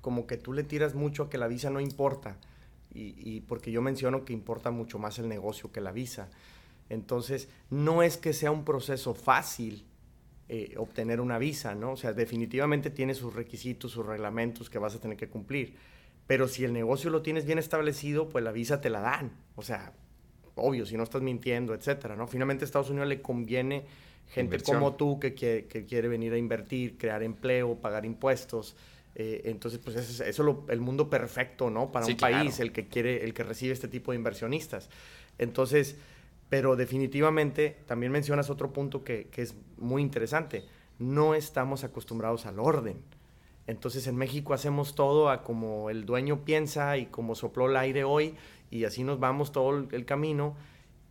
como 0.00 0.28
que 0.28 0.36
tú 0.36 0.52
le 0.52 0.62
tiras 0.62 0.94
mucho 0.94 1.24
a 1.24 1.28
que 1.28 1.38
la 1.38 1.48
visa 1.48 1.70
no 1.70 1.80
importa 1.80 2.36
y, 2.94 3.40
porque 3.48 3.72
yo 3.72 3.82
menciono 3.82 4.24
que 4.24 4.32
importa 4.32 4.70
mucho 4.70 5.00
más 5.00 5.18
el 5.18 5.28
negocio 5.28 5.72
que 5.72 5.80
la 5.80 5.90
visa. 5.90 6.30
Entonces, 6.88 7.48
no 7.68 8.04
es 8.04 8.16
que 8.16 8.32
sea 8.32 8.52
un 8.52 8.64
proceso 8.64 9.12
fácil 9.12 9.86
eh, 10.48 10.74
obtener 10.76 11.20
una 11.20 11.36
visa, 11.36 11.74
¿no? 11.74 11.94
O 11.94 11.96
sea, 11.96 12.12
definitivamente 12.12 12.90
tiene 12.90 13.14
sus 13.14 13.34
requisitos, 13.34 13.90
sus 13.90 14.06
reglamentos 14.06 14.70
que 14.70 14.78
vas 14.78 14.94
a 14.94 15.00
tener 15.00 15.16
que 15.16 15.28
cumplir. 15.28 15.74
Pero 16.28 16.46
si 16.46 16.64
el 16.64 16.72
negocio 16.72 17.10
lo 17.10 17.22
tienes 17.22 17.44
bien 17.44 17.58
establecido, 17.58 18.28
pues 18.28 18.44
la 18.44 18.52
visa 18.52 18.80
te 18.80 18.88
la 18.88 19.00
dan. 19.00 19.32
O 19.56 19.62
sea, 19.62 19.92
obvio, 20.54 20.86
si 20.86 20.96
no 20.96 21.02
estás 21.02 21.22
mintiendo, 21.22 21.74
etcétera, 21.74 22.14
¿no? 22.14 22.28
Finalmente 22.28 22.62
a 22.62 22.66
Estados 22.66 22.90
Unidos 22.90 23.08
le 23.08 23.20
conviene 23.20 23.84
gente 24.28 24.60
como 24.60 24.94
tú 24.94 25.18
que 25.18 25.34
quiere, 25.34 25.66
que 25.66 25.84
quiere 25.86 26.08
venir 26.08 26.32
a 26.32 26.38
invertir, 26.38 26.98
crear 26.98 27.22
empleo, 27.22 27.76
pagar 27.76 28.04
impuestos. 28.04 28.76
Eh, 29.14 29.42
entonces, 29.46 29.80
pues 29.82 29.96
eso 29.96 30.22
es 30.22 30.28
eso 30.28 30.64
el 30.68 30.80
mundo 30.80 31.10
perfecto, 31.10 31.70
¿no? 31.70 31.90
Para 31.90 32.06
un 32.06 32.16
país, 32.16 32.60
el 32.60 32.72
que 32.72 32.86
quiere, 32.86 33.24
el 33.24 33.34
que 33.34 33.42
recibe 33.42 33.72
este 33.72 33.88
tipo 33.88 34.12
de 34.12 34.16
inversionistas. 34.16 34.90
Entonces, 35.38 35.96
pero 36.48 36.76
definitivamente 36.76 37.76
también 37.86 38.12
mencionas 38.12 38.50
otro 38.50 38.72
punto 38.72 39.02
que, 39.04 39.26
que 39.26 39.42
es 39.42 39.54
muy 39.76 40.02
interesante. 40.02 40.64
No 40.98 41.34
estamos 41.34 41.84
acostumbrados 41.84 42.46
al 42.46 42.58
orden. 42.58 42.96
Entonces 43.66 44.06
en 44.06 44.16
México 44.16 44.54
hacemos 44.54 44.94
todo 44.94 45.28
a 45.28 45.42
como 45.42 45.90
el 45.90 46.06
dueño 46.06 46.44
piensa 46.44 46.96
y 46.96 47.06
como 47.06 47.34
sopló 47.34 47.68
el 47.68 47.76
aire 47.76 48.02
hoy 48.02 48.34
y 48.70 48.84
así 48.84 49.04
nos 49.04 49.20
vamos 49.20 49.52
todo 49.52 49.86
el, 49.90 50.04
camino 50.06 50.56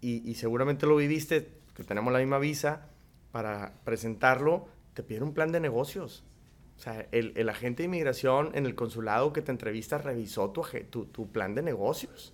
y, 0.01 0.27
y, 0.27 0.36
seguramente 0.36 0.88
lo 0.88 0.95
viviste, 0.95 1.50
que 1.75 1.83
tenemos 1.83 2.12
la 2.12 2.19
misma 2.19 2.39
visa, 2.39 2.89
para 3.31 3.74
presentarlo 3.84 4.67
te 4.93 5.03
piden 5.03 5.24
un 5.24 5.34
plan 5.34 5.51
de 5.51 5.60
negocios. 5.60 6.24
O 6.77 6.79
sea, 6.79 7.07
el, 7.12 7.50
agente 7.50 7.84
de 7.84 7.88
inmigración 7.88 8.51
en 8.53 8.65
el 8.65 8.75
consulado 8.75 9.34
que 9.34 9.41
te 9.41 9.51
entrevista 9.51 9.98
revisó 9.98 10.51
tu, 10.51 11.05
tu, 11.05 11.31
plan 11.31 11.55
de 11.55 11.63
negocios. 11.63 12.34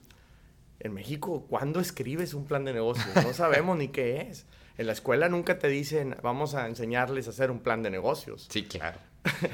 En 0.80 0.94
México, 0.94 1.46
¿cuándo 1.50 1.80
escribes 1.80 2.34
un 2.34 2.46
plan 2.46 2.66
de 2.66 2.74
negocios? 2.74 3.08
No 3.24 3.34
sabemos 3.34 3.78
ni 3.78 3.88
qué 3.88 4.22
es. 4.22 4.46
En 4.78 4.88
la 4.88 4.94
escuela 4.94 5.30
nunca 5.30 5.60
te 5.60 5.70
dicen, 5.70 6.18
vamos 6.22 6.56
a 6.56 6.68
enseñarles 6.68 7.28
a 7.28 7.30
hacer 7.30 7.52
un 7.52 7.60
plan 7.60 7.84
de 7.84 7.90
negocios. 7.90 8.48
Sí, 8.50 8.64
claro. 8.64 9.00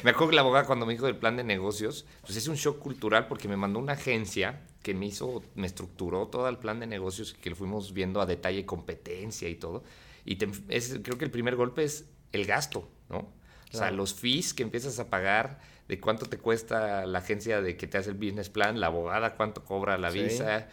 Me 0.03 0.11
acuerdo 0.11 0.29
que 0.29 0.35
la 0.35 0.41
abogada 0.41 0.65
cuando 0.65 0.87
me 0.87 0.93
dijo 0.93 1.05
del 1.05 1.17
plan 1.17 1.37
de 1.37 1.43
negocios, 1.43 2.05
pues 2.21 2.35
es 2.35 2.47
un 2.47 2.55
shock 2.55 2.79
cultural 2.79 3.27
porque 3.27 3.47
me 3.47 3.57
mandó 3.57 3.77
una 3.77 3.93
agencia 3.93 4.61
que 4.81 4.95
me 4.95 5.05
hizo, 5.05 5.43
me 5.53 5.67
estructuró 5.67 6.27
todo 6.27 6.49
el 6.49 6.57
plan 6.57 6.79
de 6.79 6.87
negocios 6.87 7.33
que 7.33 7.51
lo 7.51 7.55
fuimos 7.55 7.93
viendo 7.93 8.21
a 8.21 8.25
detalle, 8.25 8.65
competencia 8.65 9.47
y 9.49 9.55
todo. 9.55 9.83
Y 10.29 10.37
creo 10.37 11.17
que 11.17 11.25
el 11.25 11.31
primer 11.31 11.55
golpe 11.55 11.83
es 11.83 12.05
el 12.33 12.45
gasto, 12.45 12.87
¿no? 13.09 13.33
O 13.73 13.77
sea, 13.77 13.89
los 13.89 14.13
fees 14.13 14.53
que 14.53 14.61
empiezas 14.61 14.99
a 14.99 15.09
pagar, 15.09 15.59
de 15.87 15.99
cuánto 15.99 16.27
te 16.27 16.37
cuesta 16.37 17.07
la 17.07 17.17
agencia 17.17 17.63
de 17.63 17.75
que 17.77 17.87
te 17.87 17.97
hace 17.97 18.11
el 18.11 18.15
business 18.15 18.47
plan, 18.51 18.79
la 18.79 18.87
abogada, 18.87 19.35
cuánto 19.35 19.63
cobra 19.63 19.97
la 19.97 20.11
visa. 20.11 20.67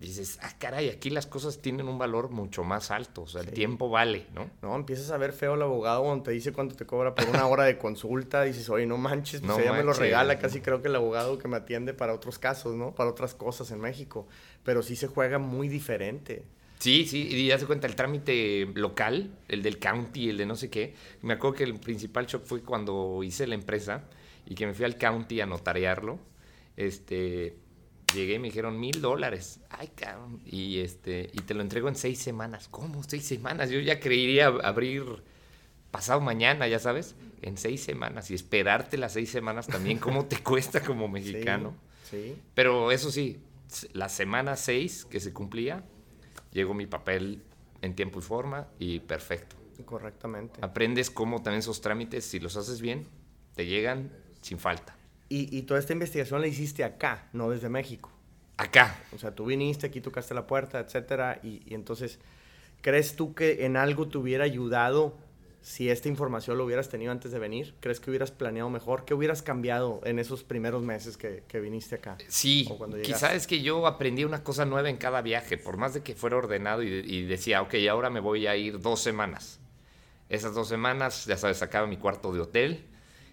Dices, 0.00 0.40
ah, 0.42 0.50
caray, 0.58 0.90
aquí 0.90 1.08
las 1.10 1.26
cosas 1.26 1.62
tienen 1.62 1.86
un 1.86 1.98
valor 1.98 2.30
mucho 2.30 2.64
más 2.64 2.90
alto, 2.90 3.22
o 3.22 3.26
sea, 3.28 3.42
el 3.42 3.52
tiempo 3.52 3.88
vale, 3.88 4.26
¿no? 4.34 4.50
No, 4.60 4.74
empiezas 4.74 5.12
a 5.12 5.16
ver 5.18 5.32
feo 5.32 5.54
el 5.54 5.62
abogado 5.62 6.02
cuando 6.02 6.24
te 6.24 6.32
dice 6.32 6.52
cuánto 6.52 6.74
te 6.74 6.84
cobra 6.84 7.14
por 7.14 7.28
una 7.28 7.46
hora 7.46 7.62
de 7.64 7.78
consulta, 7.78 8.42
dices, 8.42 8.68
oye, 8.68 8.86
no 8.86 8.98
manches, 8.98 9.40
pues 9.40 9.56
ella 9.58 9.72
me 9.72 9.84
lo 9.84 9.92
regala, 9.92 10.40
casi 10.40 10.60
creo 10.60 10.82
que 10.82 10.88
el 10.88 10.96
abogado 10.96 11.38
que 11.38 11.46
me 11.46 11.56
atiende 11.56 11.94
para 11.94 12.12
otros 12.12 12.40
casos, 12.40 12.74
¿no? 12.74 12.92
Para 12.92 13.08
otras 13.08 13.34
cosas 13.34 13.70
en 13.70 13.80
México, 13.80 14.26
pero 14.64 14.82
sí 14.82 14.96
se 14.96 15.06
juega 15.06 15.38
muy 15.38 15.68
diferente. 15.68 16.44
Sí, 16.78 17.06
sí, 17.06 17.26
y 17.30 17.46
ya 17.46 17.58
se 17.58 17.66
cuenta 17.66 17.86
el 17.86 17.94
trámite 17.94 18.68
local, 18.74 19.30
el 19.48 19.62
del 19.62 19.78
county, 19.78 20.28
el 20.28 20.36
de 20.36 20.46
no 20.46 20.56
sé 20.56 20.70
qué. 20.70 20.94
Me 21.22 21.34
acuerdo 21.34 21.56
que 21.56 21.64
el 21.64 21.74
principal 21.80 22.26
shock 22.26 22.44
fue 22.44 22.62
cuando 22.62 23.22
hice 23.22 23.46
la 23.46 23.54
empresa 23.54 24.04
y 24.46 24.54
que 24.54 24.66
me 24.66 24.74
fui 24.74 24.84
al 24.84 24.96
county 24.96 25.40
a 25.40 25.46
notariarlo. 25.46 26.18
Este, 26.76 27.56
llegué 28.14 28.34
y 28.34 28.38
me 28.38 28.48
dijeron 28.48 28.78
mil 28.78 29.00
dólares. 29.00 29.60
Ay, 29.70 29.90
cabrón. 29.94 30.40
Y, 30.44 30.80
este, 30.80 31.30
y 31.32 31.38
te 31.38 31.54
lo 31.54 31.62
entrego 31.62 31.88
en 31.88 31.96
seis 31.96 32.18
semanas. 32.18 32.68
¿Cómo? 32.70 33.02
¿Seis 33.02 33.24
semanas? 33.24 33.70
Yo 33.70 33.80
ya 33.80 33.98
creería 33.98 34.46
abrir 34.46 35.04
pasado 35.90 36.20
mañana, 36.20 36.68
ya 36.68 36.78
sabes, 36.78 37.16
en 37.40 37.56
seis 37.56 37.82
semanas. 37.82 38.30
Y 38.30 38.34
esperarte 38.34 38.98
las 38.98 39.14
seis 39.14 39.30
semanas 39.30 39.66
también, 39.66 39.98
¿cómo 39.98 40.26
te 40.26 40.36
cuesta 40.42 40.82
como 40.82 41.08
mexicano? 41.08 41.74
Sí. 42.10 42.36
Pero 42.54 42.92
eso 42.92 43.10
sí, 43.10 43.38
la 43.92 44.10
semana 44.10 44.56
seis 44.56 45.06
que 45.06 45.20
se 45.20 45.32
cumplía, 45.32 45.82
llegó 46.56 46.74
mi 46.74 46.86
papel 46.86 47.42
en 47.82 47.94
tiempo 47.94 48.18
y 48.18 48.22
forma 48.22 48.66
y 48.78 49.00
perfecto. 49.00 49.56
Correctamente. 49.84 50.58
Aprendes 50.62 51.10
cómo 51.10 51.42
también 51.42 51.58
esos 51.58 51.82
trámites, 51.82 52.24
si 52.24 52.40
los 52.40 52.56
haces 52.56 52.80
bien, 52.80 53.06
te 53.54 53.66
llegan 53.66 54.10
sin 54.40 54.58
falta. 54.58 54.96
Y, 55.28 55.62
toda 55.62 55.80
esta 55.80 55.92
investigación 55.92 56.40
la 56.40 56.46
hiciste 56.46 56.84
acá, 56.84 57.28
no 57.32 57.50
desde 57.50 57.68
México. 57.68 58.10
Acá. 58.56 58.96
O 59.12 59.18
sea, 59.18 59.34
tú 59.34 59.44
viniste, 59.44 59.86
aquí 59.86 60.00
tocaste 60.00 60.34
la 60.34 60.46
puerta, 60.46 60.78
etcétera, 60.78 61.40
y, 61.42 61.62
y 61.66 61.74
entonces, 61.74 62.20
¿crees 62.80 63.16
tú 63.16 63.34
que 63.34 63.66
en 63.66 63.76
algo 63.76 64.08
te 64.08 64.18
hubiera 64.18 64.44
ayudado 64.44 65.18
si 65.66 65.90
esta 65.90 66.08
información 66.08 66.56
lo 66.58 66.64
hubieras 66.64 66.88
tenido 66.88 67.10
antes 67.10 67.32
de 67.32 67.40
venir? 67.40 67.74
¿Crees 67.80 67.98
que 67.98 68.08
hubieras 68.08 68.30
planeado 68.30 68.70
mejor? 68.70 69.04
¿Qué 69.04 69.14
hubieras 69.14 69.42
cambiado 69.42 70.00
en 70.04 70.20
esos 70.20 70.44
primeros 70.44 70.84
meses 70.84 71.16
que, 71.16 71.42
viniste 71.60 71.96
acá? 71.96 72.16
Sí, 72.28 72.68
quizás 73.02 73.34
es 73.34 73.48
que 73.48 73.60
yo 73.60 73.84
aprendí 73.88 74.22
una 74.22 74.44
cosa 74.44 74.64
nueva 74.64 74.90
en 74.90 74.96
cada 74.96 75.22
viaje, 75.22 75.58
por 75.58 75.76
más 75.76 75.92
de 75.92 76.04
que 76.04 76.14
fuera 76.14 76.36
ordenado 76.36 76.84
y, 76.84 77.24
decía, 77.24 77.62
ok, 77.62 77.74
ahora 77.90 78.10
me 78.10 78.20
voy 78.20 78.46
a 78.46 78.54
ir 78.54 78.80
dos 78.80 79.00
semanas. 79.00 79.58
Esas 80.28 80.54
dos 80.54 80.68
semanas, 80.68 81.24
ya 81.26 81.36
sabes, 81.36 81.56
sacaba 81.56 81.88
mi 81.88 81.96
cuarto 81.96 82.32
de 82.32 82.42
hotel 82.42 82.84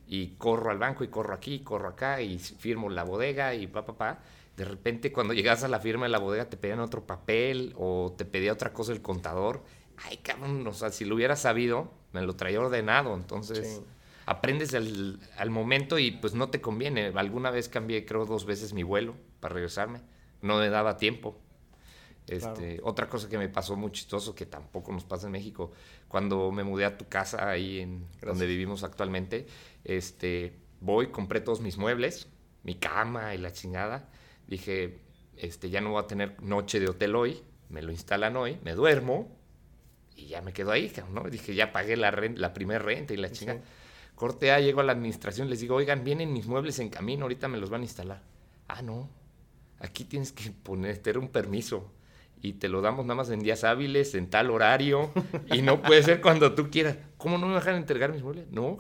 y 0.08 0.30
corro 0.30 0.72
al 0.72 0.80
banco 0.80 1.04
y 1.04 1.10
corro 1.10 1.36
aquí, 1.36 1.60
corro 1.60 1.90
acá 1.90 2.20
y 2.20 2.40
firmo 2.40 2.90
la 2.90 3.04
bodega 3.04 3.54
y 3.54 3.68
pa, 3.68 3.86
pa, 3.86 3.96
pa. 3.96 4.24
De 4.58 4.66
repente 4.66 5.12
cuando 5.12 5.36
llegas 5.36 5.64
a 5.64 5.68
la 5.68 5.80
firma 5.80 6.08
de 6.08 6.10
la 6.10 6.18
bodega 6.18 6.50
te 6.50 6.58
pedían 6.58 6.80
otro 6.80 7.06
papel 7.06 7.76
o 7.78 8.16
te 8.18 8.26
pedía 8.26 8.54
otra 8.54 8.74
cosa 8.74 8.92
el 8.92 9.04
contador. 9.04 9.62
Ay, 9.98 10.18
cabrón, 10.18 10.66
o 10.66 10.74
sea, 10.74 10.90
si 10.90 11.06
lo 11.06 11.14
hubiera 11.14 11.36
sabido, 11.36 11.92
me 12.14 12.22
lo 12.22 12.36
traía 12.36 12.62
ordenado, 12.62 13.14
entonces 13.16 13.82
aprendes 14.26 14.74
al, 14.74 15.20
al, 15.38 15.50
momento 15.50 16.00
y 16.00 16.12
pues 16.12 16.34
no 16.34 16.50
te 16.50 16.62
conviene. 16.62 17.08
Alguna 17.16 17.52
vez 17.52 17.68
cambié, 17.68 18.06
creo, 18.06 18.26
dos 18.26 18.46
veces 18.46 18.74
mi 18.74 18.84
vuelo 18.84 19.16
para 19.40 19.56
regresarme, 19.56 20.02
no 20.42 20.60
me 20.60 20.70
daba 20.70 20.98
tiempo. 20.98 21.38
Este, 22.28 22.80
Otra 22.84 23.10
cosa 23.10 23.28
que 23.28 23.38
me 23.38 23.50
pasó 23.50 23.76
muy 23.76 23.92
chistoso, 23.92 24.34
que 24.34 24.46
tampoco 24.46 24.92
nos 24.92 25.04
pasa 25.04 25.26
en 25.26 25.34
México, 25.34 25.72
cuando 26.08 26.52
me 26.52 26.64
mudé 26.64 26.86
a 26.86 26.98
tu 26.98 27.08
casa 27.08 27.50
ahí 27.50 27.80
en 27.80 28.08
donde 28.22 28.46
vivimos 28.46 28.84
actualmente, 28.84 29.46
este, 29.84 30.58
voy, 30.80 31.08
compré 31.08 31.42
todos 31.42 31.60
mis 31.60 31.78
muebles, 31.78 32.30
mi 32.64 32.76
cama 32.76 33.36
y 33.36 33.40
la 33.40 33.52
chingada, 33.52 34.10
dije, 34.48 35.00
este, 35.36 35.70
ya 35.70 35.82
no 35.82 35.92
voy 35.92 36.04
a 36.04 36.08
tener 36.08 36.42
noche 36.42 36.80
de 36.80 36.88
hotel 36.88 37.16
hoy, 37.16 37.44
me 37.70 37.82
lo 37.82 37.92
instalan 37.92 38.38
hoy, 38.38 38.58
me 38.64 38.74
duermo, 38.74 39.36
y 40.16 40.28
ya 40.28 40.42
me 40.42 40.54
quedo 40.54 40.72
ahí, 40.72 40.92
¿no? 41.12 41.24
Dije, 41.30 41.56
ya 41.56 41.72
pagué 41.72 41.98
la, 41.98 42.12
renta, 42.12 42.40
la 42.40 42.54
primera 42.54 42.80
renta 42.80 43.14
y 43.14 43.18
la 43.18 43.32
chinga. 43.32 43.60
Corte 44.16 44.52
A, 44.52 44.60
llego 44.60 44.82
a 44.82 44.84
la 44.84 44.92
administración, 44.92 45.50
les 45.50 45.60
digo, 45.60 45.76
oigan, 45.76 46.04
vienen 46.04 46.32
mis 46.34 46.46
muebles 46.46 46.80
en 46.80 46.90
camino, 46.90 47.24
ahorita 47.24 47.48
me 47.48 47.58
los 47.58 47.70
van 47.70 47.82
a 47.82 47.84
instalar. 47.86 48.22
Ah, 48.68 48.82
no, 48.82 49.10
aquí 49.80 50.06
tienes 50.06 50.32
que 50.32 50.52
ponerte 50.52 51.18
un 51.18 51.30
permiso 51.30 51.92
y 52.44 52.54
te 52.54 52.68
lo 52.68 52.82
damos 52.82 53.06
nada 53.06 53.16
más 53.16 53.30
en 53.30 53.40
días 53.40 53.64
hábiles, 53.64 54.16
en 54.16 54.30
tal 54.30 54.52
horario, 54.52 55.12
y 55.52 55.62
no 55.62 55.82
puede 55.82 56.04
ser 56.04 56.20
cuando 56.22 56.54
tú 56.54 56.70
quieras. 56.70 56.98
¿Cómo 57.18 57.38
no 57.38 57.48
me 57.48 57.56
dejan 57.56 57.76
entregar 57.76 58.12
mis 58.12 58.22
muebles? 58.22 58.52
No, 58.52 58.78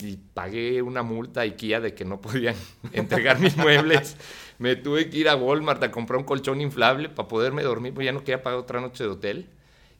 Y 0.00 0.16
pagué 0.16 0.82
una 0.82 1.04
multa 1.04 1.42
a 1.42 1.44
IKEA 1.44 1.80
de 1.80 1.94
que 1.94 2.04
no 2.04 2.20
podían 2.20 2.56
entregar 2.92 3.38
mis 3.38 3.56
muebles. 3.56 4.16
Me 4.58 4.74
tuve 4.74 5.08
que 5.08 5.18
ir 5.18 5.28
a 5.28 5.36
Walmart 5.36 5.82
a 5.84 5.92
comprar 5.92 6.18
un 6.18 6.24
colchón 6.24 6.60
inflable 6.60 7.08
para 7.08 7.28
poderme 7.28 7.62
dormir, 7.62 7.94
porque 7.94 8.06
ya 8.06 8.12
no 8.12 8.20
quería 8.20 8.42
pagar 8.42 8.58
otra 8.58 8.80
noche 8.80 9.04
de 9.04 9.10
hotel. 9.10 9.46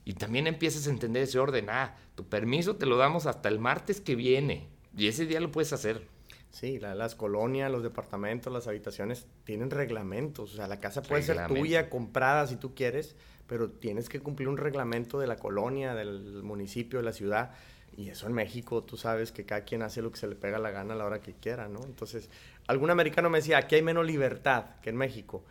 Y 0.05 0.13
también 0.13 0.47
empiezas 0.47 0.87
a 0.87 0.89
entender 0.89 1.23
ese 1.23 1.39
orden. 1.39 1.69
Ah, 1.69 1.95
tu 2.15 2.25
permiso 2.25 2.75
te 2.75 2.85
lo 2.85 2.97
damos 2.97 3.25
hasta 3.25 3.49
el 3.49 3.59
martes 3.59 4.01
que 4.01 4.15
viene. 4.15 4.67
Y 4.97 5.07
ese 5.07 5.25
día 5.25 5.39
lo 5.39 5.51
puedes 5.51 5.73
hacer. 5.73 6.07
Sí, 6.51 6.79
las 6.79 7.15
colonias, 7.15 7.71
los 7.71 7.81
departamentos, 7.81 8.53
las 8.53 8.67
habitaciones 8.67 9.25
tienen 9.43 9.71
reglamentos. 9.71 10.53
O 10.53 10.55
sea, 10.55 10.67
la 10.67 10.79
casa 10.79 11.01
puede 11.01 11.23
ser 11.23 11.47
tuya, 11.47 11.89
comprada 11.89 12.45
si 12.45 12.57
tú 12.57 12.75
quieres, 12.75 13.15
pero 13.47 13.71
tienes 13.71 14.07
que 14.07 14.19
cumplir 14.19 14.47
un 14.49 14.57
reglamento 14.57 15.19
de 15.19 15.25
la 15.25 15.37
colonia, 15.37 15.95
del 15.95 16.43
municipio, 16.43 16.99
de 16.99 17.05
la 17.05 17.13
ciudad. 17.13 17.53
Y 17.97 18.09
eso 18.09 18.27
en 18.27 18.33
México, 18.33 18.83
tú 18.83 18.97
sabes 18.97 19.31
que 19.31 19.45
cada 19.45 19.61
quien 19.61 19.81
hace 19.81 20.03
lo 20.03 20.11
que 20.11 20.19
se 20.19 20.27
le 20.27 20.35
pega 20.35 20.59
la 20.59 20.69
gana 20.69 20.93
a 20.93 20.97
la 20.97 21.05
hora 21.05 21.21
que 21.21 21.33
quiera, 21.33 21.67
¿no? 21.69 21.83
Entonces, 21.85 22.29
algún 22.67 22.91
americano 22.91 23.31
me 23.31 23.39
decía, 23.39 23.57
aquí 23.57 23.75
hay 23.75 23.81
menos 23.81 24.05
libertad 24.05 24.75
que 24.81 24.91
en 24.91 24.97
México 24.97 25.43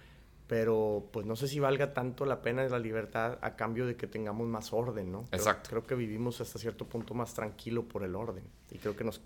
pero 0.53 1.09
pues 1.15 1.25
no 1.25 1.35
sé 1.35 1.49
si 1.49 1.61
valga 1.61 1.95
tanto 1.95 2.27
la 2.27 2.43
pena 2.43 2.63
la 2.69 2.79
libertad 2.79 3.39
a 3.41 3.57
cambio 3.57 3.87
de 3.87 3.97
que 3.97 4.07
tengamos 4.07 4.47
más 4.49 4.75
orden, 4.75 5.11
¿no? 5.11 5.27
Exacto. 5.33 5.71
Creo 5.71 5.83
que 5.83 5.95
vivimos 5.95 6.43
hasta 6.43 6.59
cierto 6.59 6.85
punto 6.87 7.15
más 7.15 7.33
tranquilo 7.33 7.89
por 7.89 8.05
el 8.05 8.15
orden 8.15 8.45
y 8.71 8.77
creo 8.77 8.95
que 8.95 9.03
nos, 9.03 9.23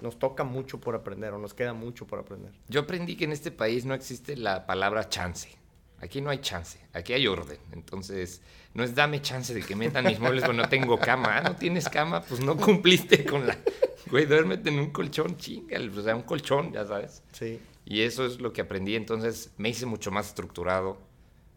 nos 0.00 0.18
toca 0.18 0.44
mucho 0.44 0.80
por 0.80 0.94
aprender 0.94 1.34
o 1.34 1.38
nos 1.38 1.52
queda 1.52 1.74
mucho 1.74 2.06
por 2.06 2.20
aprender. 2.20 2.52
Yo 2.68 2.80
aprendí 2.80 3.18
que 3.18 3.24
en 3.26 3.32
este 3.32 3.50
país 3.50 3.84
no 3.84 3.92
existe 3.92 4.34
la 4.34 4.64
palabra 4.64 5.10
chance. 5.10 5.50
Aquí 6.00 6.22
no 6.22 6.30
hay 6.30 6.38
chance, 6.38 6.78
aquí 6.94 7.12
hay 7.12 7.26
orden. 7.26 7.58
Entonces, 7.72 8.40
no 8.72 8.82
es 8.82 8.94
dame 8.94 9.20
chance 9.20 9.52
de 9.52 9.60
que 9.60 9.76
metan 9.76 10.06
mis 10.06 10.18
muebles 10.18 10.42
cuando 10.42 10.62
no 10.62 10.70
tengo 10.70 10.98
cama. 10.98 11.36
Ah, 11.36 11.42
no 11.42 11.56
tienes 11.56 11.86
cama, 11.90 12.22
pues 12.22 12.40
no 12.40 12.56
cumpliste 12.56 13.26
con 13.26 13.46
la... 13.46 13.58
Güey, 14.10 14.24
duérmete 14.24 14.70
en 14.70 14.78
un 14.78 14.90
colchón, 14.90 15.36
chinga, 15.36 15.78
o 15.78 16.02
sea, 16.02 16.16
un 16.16 16.22
colchón, 16.22 16.72
ya 16.72 16.86
sabes. 16.86 17.22
Sí. 17.32 17.60
Y 17.86 18.02
eso 18.02 18.26
es 18.26 18.40
lo 18.40 18.52
que 18.52 18.60
aprendí. 18.60 18.96
Entonces 18.96 19.54
me 19.56 19.70
hice 19.70 19.86
mucho 19.86 20.10
más 20.10 20.26
estructurado, 20.26 20.98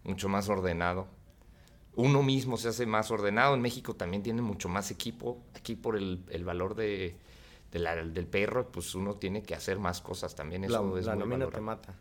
mucho 0.03 0.29
más 0.29 0.47
ordenado. 0.47 1.07
Uno 1.95 2.23
mismo 2.23 2.55
se 2.55 2.69
hace 2.69 2.85
más 2.85 3.11
ordenado. 3.11 3.55
En 3.55 3.61
México 3.61 3.95
también 3.95 4.23
tiene 4.23 4.41
mucho 4.41 4.69
más 4.69 4.91
equipo. 4.91 5.43
Aquí 5.55 5.75
por 5.75 5.97
el, 5.97 6.23
el 6.29 6.45
valor 6.45 6.75
de, 6.75 7.17
del 7.71 8.27
perro, 8.27 8.71
pues 8.71 8.93
uno 8.95 9.15
tiene 9.15 9.41
que 9.41 9.55
hacer 9.55 9.79
más 9.79 10.01
cosas 10.01 10.35
también. 10.35 10.63
Eso 10.63 10.95
la, 10.95 11.01
la 11.01 11.15
nómina 11.15 11.47
te 11.47 11.61
mata. 11.61 11.95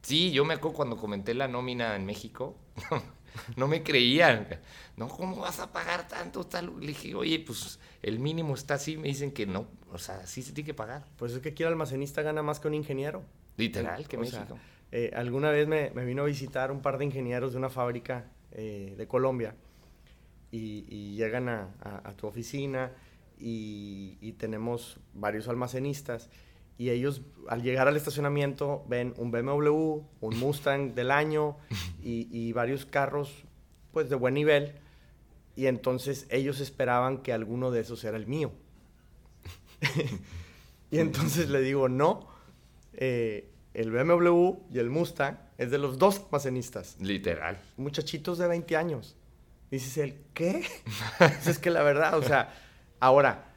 Sí, 0.00 0.30
yo 0.32 0.44
me 0.46 0.54
acuerdo 0.54 0.76
cuando 0.76 0.96
comenté 0.96 1.34
la 1.34 1.48
nómina 1.48 1.94
en 1.94 2.06
México, 2.06 2.56
no 3.56 3.68
me 3.68 3.82
creían. 3.82 4.48
No, 4.96 5.08
¿cómo 5.08 5.36
vas 5.36 5.60
a 5.60 5.72
pagar 5.72 6.08
tanto? 6.08 6.46
Tal? 6.46 6.72
Le 6.80 6.88
dije, 6.88 7.14
oye, 7.14 7.38
pues 7.40 7.78
el 8.02 8.18
mínimo 8.18 8.54
está 8.54 8.74
así. 8.74 8.96
Me 8.96 9.08
dicen 9.08 9.32
que 9.32 9.46
no, 9.46 9.66
o 9.92 9.98
sea, 9.98 10.26
sí 10.26 10.42
se 10.42 10.52
tiene 10.52 10.66
que 10.66 10.74
pagar. 10.74 11.04
Pues 11.16 11.32
es 11.32 11.40
que 11.40 11.50
aquí 11.50 11.62
el 11.62 11.68
almacenista 11.68 12.22
gana 12.22 12.42
más 12.42 12.60
que 12.60 12.68
un 12.68 12.74
ingeniero. 12.74 13.24
Literal, 13.58 14.06
que 14.08 14.16
México. 14.16 14.58
Eh, 14.90 15.10
alguna 15.14 15.50
vez 15.50 15.68
me, 15.68 15.90
vino 16.04 16.22
a 16.22 16.26
visitar 16.26 16.70
un 16.70 16.80
par 16.80 16.96
de 16.96 17.04
ingenieros 17.04 17.52
de 17.52 17.58
una 17.58 17.68
fábrica 17.68 18.24
eh, 18.52 18.94
de 18.96 19.06
Colombia 19.06 19.54
y, 20.50 21.14
llegan 21.16 21.48
a, 21.50 22.14
tu 22.16 22.26
oficina 22.26 22.92
y, 23.38 24.32
tenemos 24.38 24.98
varios 25.12 25.48
almacenistas 25.48 26.30
y 26.78 26.90
ellos 26.90 27.22
al 27.48 27.62
llegar 27.62 27.88
al 27.88 27.96
estacionamiento 27.96 28.84
ven 28.88 29.12
un 29.18 29.30
BMW, 29.30 30.00
un 30.20 30.38
Mustang 30.38 30.94
del 30.94 31.10
año 31.10 31.56
y, 32.02 32.28
y 32.30 32.52
varios 32.52 32.86
carros 32.86 33.44
pues 33.92 34.08
de 34.08 34.14
buen 34.14 34.34
nivel 34.34 34.74
y 35.56 35.66
entonces 35.66 36.26
ellos 36.30 36.60
esperaban 36.60 37.18
que 37.18 37.32
alguno 37.32 37.72
de 37.72 37.80
esos 37.80 38.04
era 38.04 38.16
el 38.16 38.28
mío. 38.28 38.52
y 40.90 40.98
entonces 40.98 41.50
le 41.50 41.60
digo, 41.60 41.88
no, 41.88 42.37
eh, 42.98 43.48
el 43.74 43.92
BMW 43.92 44.56
y 44.72 44.78
el 44.80 44.90
Mustang 44.90 45.38
es 45.56 45.70
de 45.70 45.78
los 45.78 45.98
dos 45.98 46.18
almacenistas. 46.18 46.96
Literal. 47.00 47.58
Muchachitos 47.76 48.38
de 48.38 48.48
20 48.48 48.76
años. 48.76 49.16
Dices 49.70 49.98
él, 49.98 50.16
¿qué? 50.34 50.64
es 51.46 51.58
que 51.58 51.70
la 51.70 51.82
verdad, 51.82 52.18
o 52.18 52.22
sea, 52.22 52.52
ahora 52.98 53.54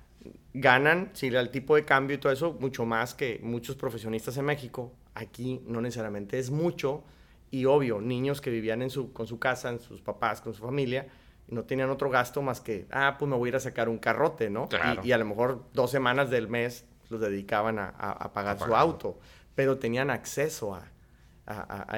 ganan, 0.53 1.09
si 1.13 1.27
el 1.27 1.49
tipo 1.49 1.75
de 1.75 1.85
cambio 1.85 2.15
y 2.15 2.19
todo 2.19 2.31
eso, 2.31 2.53
mucho 2.59 2.85
más 2.85 3.15
que 3.15 3.39
muchos 3.41 3.75
profesionistas 3.75 4.37
en 4.37 4.45
México. 4.45 4.93
Aquí 5.15 5.61
no 5.65 5.81
necesariamente 5.81 6.37
es 6.37 6.51
mucho. 6.51 7.03
Y 7.49 7.65
obvio, 7.65 7.99
niños 7.99 8.41
que 8.41 8.51
vivían 8.51 8.83
en 8.83 8.91
su, 8.91 9.11
con 9.11 9.25
su 9.25 9.39
casa, 9.39 9.69
en 9.69 9.79
sus 9.79 10.01
papás, 10.01 10.39
con 10.39 10.53
su 10.53 10.61
familia, 10.61 11.07
no 11.47 11.63
tenían 11.63 11.89
otro 11.89 12.09
gasto 12.09 12.41
más 12.41 12.61
que, 12.61 12.85
ah, 12.91 13.15
pues 13.17 13.27
me 13.27 13.35
voy 13.35 13.47
a 13.47 13.49
ir 13.49 13.55
a 13.55 13.59
sacar 13.59 13.89
un 13.89 13.97
carrote, 13.97 14.49
¿no? 14.49 14.69
Y, 15.03 15.11
a 15.11 15.17
lo 15.17 15.25
mejor 15.25 15.65
dos 15.73 15.91
semanas 15.91 16.29
del 16.29 16.47
mes 16.47 16.85
los 17.11 17.21
dedicaban 17.21 17.77
a, 17.79 18.31
pagar 18.33 18.57
su 18.57 18.75
auto, 18.75 19.19
pero 19.53 19.77
tenían 19.77 20.09
acceso 20.09 20.73
a, 20.75 20.87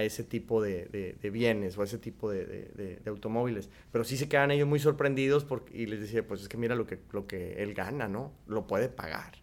ese 0.01 0.23
tipo 0.23 0.61
de, 0.61 1.17
bienes 1.31 1.77
o 1.77 1.81
a 1.81 1.85
ese 1.85 1.99
tipo 1.99 2.29
de, 2.31 3.01
automóviles. 3.05 3.69
Pero 3.91 4.03
sí 4.03 4.17
se 4.17 4.27
quedan 4.27 4.51
ellos 4.51 4.67
muy 4.67 4.79
sorprendidos 4.79 5.45
porque, 5.45 5.77
y 5.77 5.85
les 5.85 6.01
decía, 6.01 6.27
pues 6.27 6.41
es 6.41 6.49
que 6.49 6.57
mira 6.57 6.75
lo 6.75 6.85
que, 6.85 6.99
lo 7.11 7.27
que 7.27 7.63
él 7.63 7.73
gana, 7.73 8.07
¿no? 8.07 8.33
Lo 8.47 8.67
puede 8.67 8.89
pagar. 8.89 9.33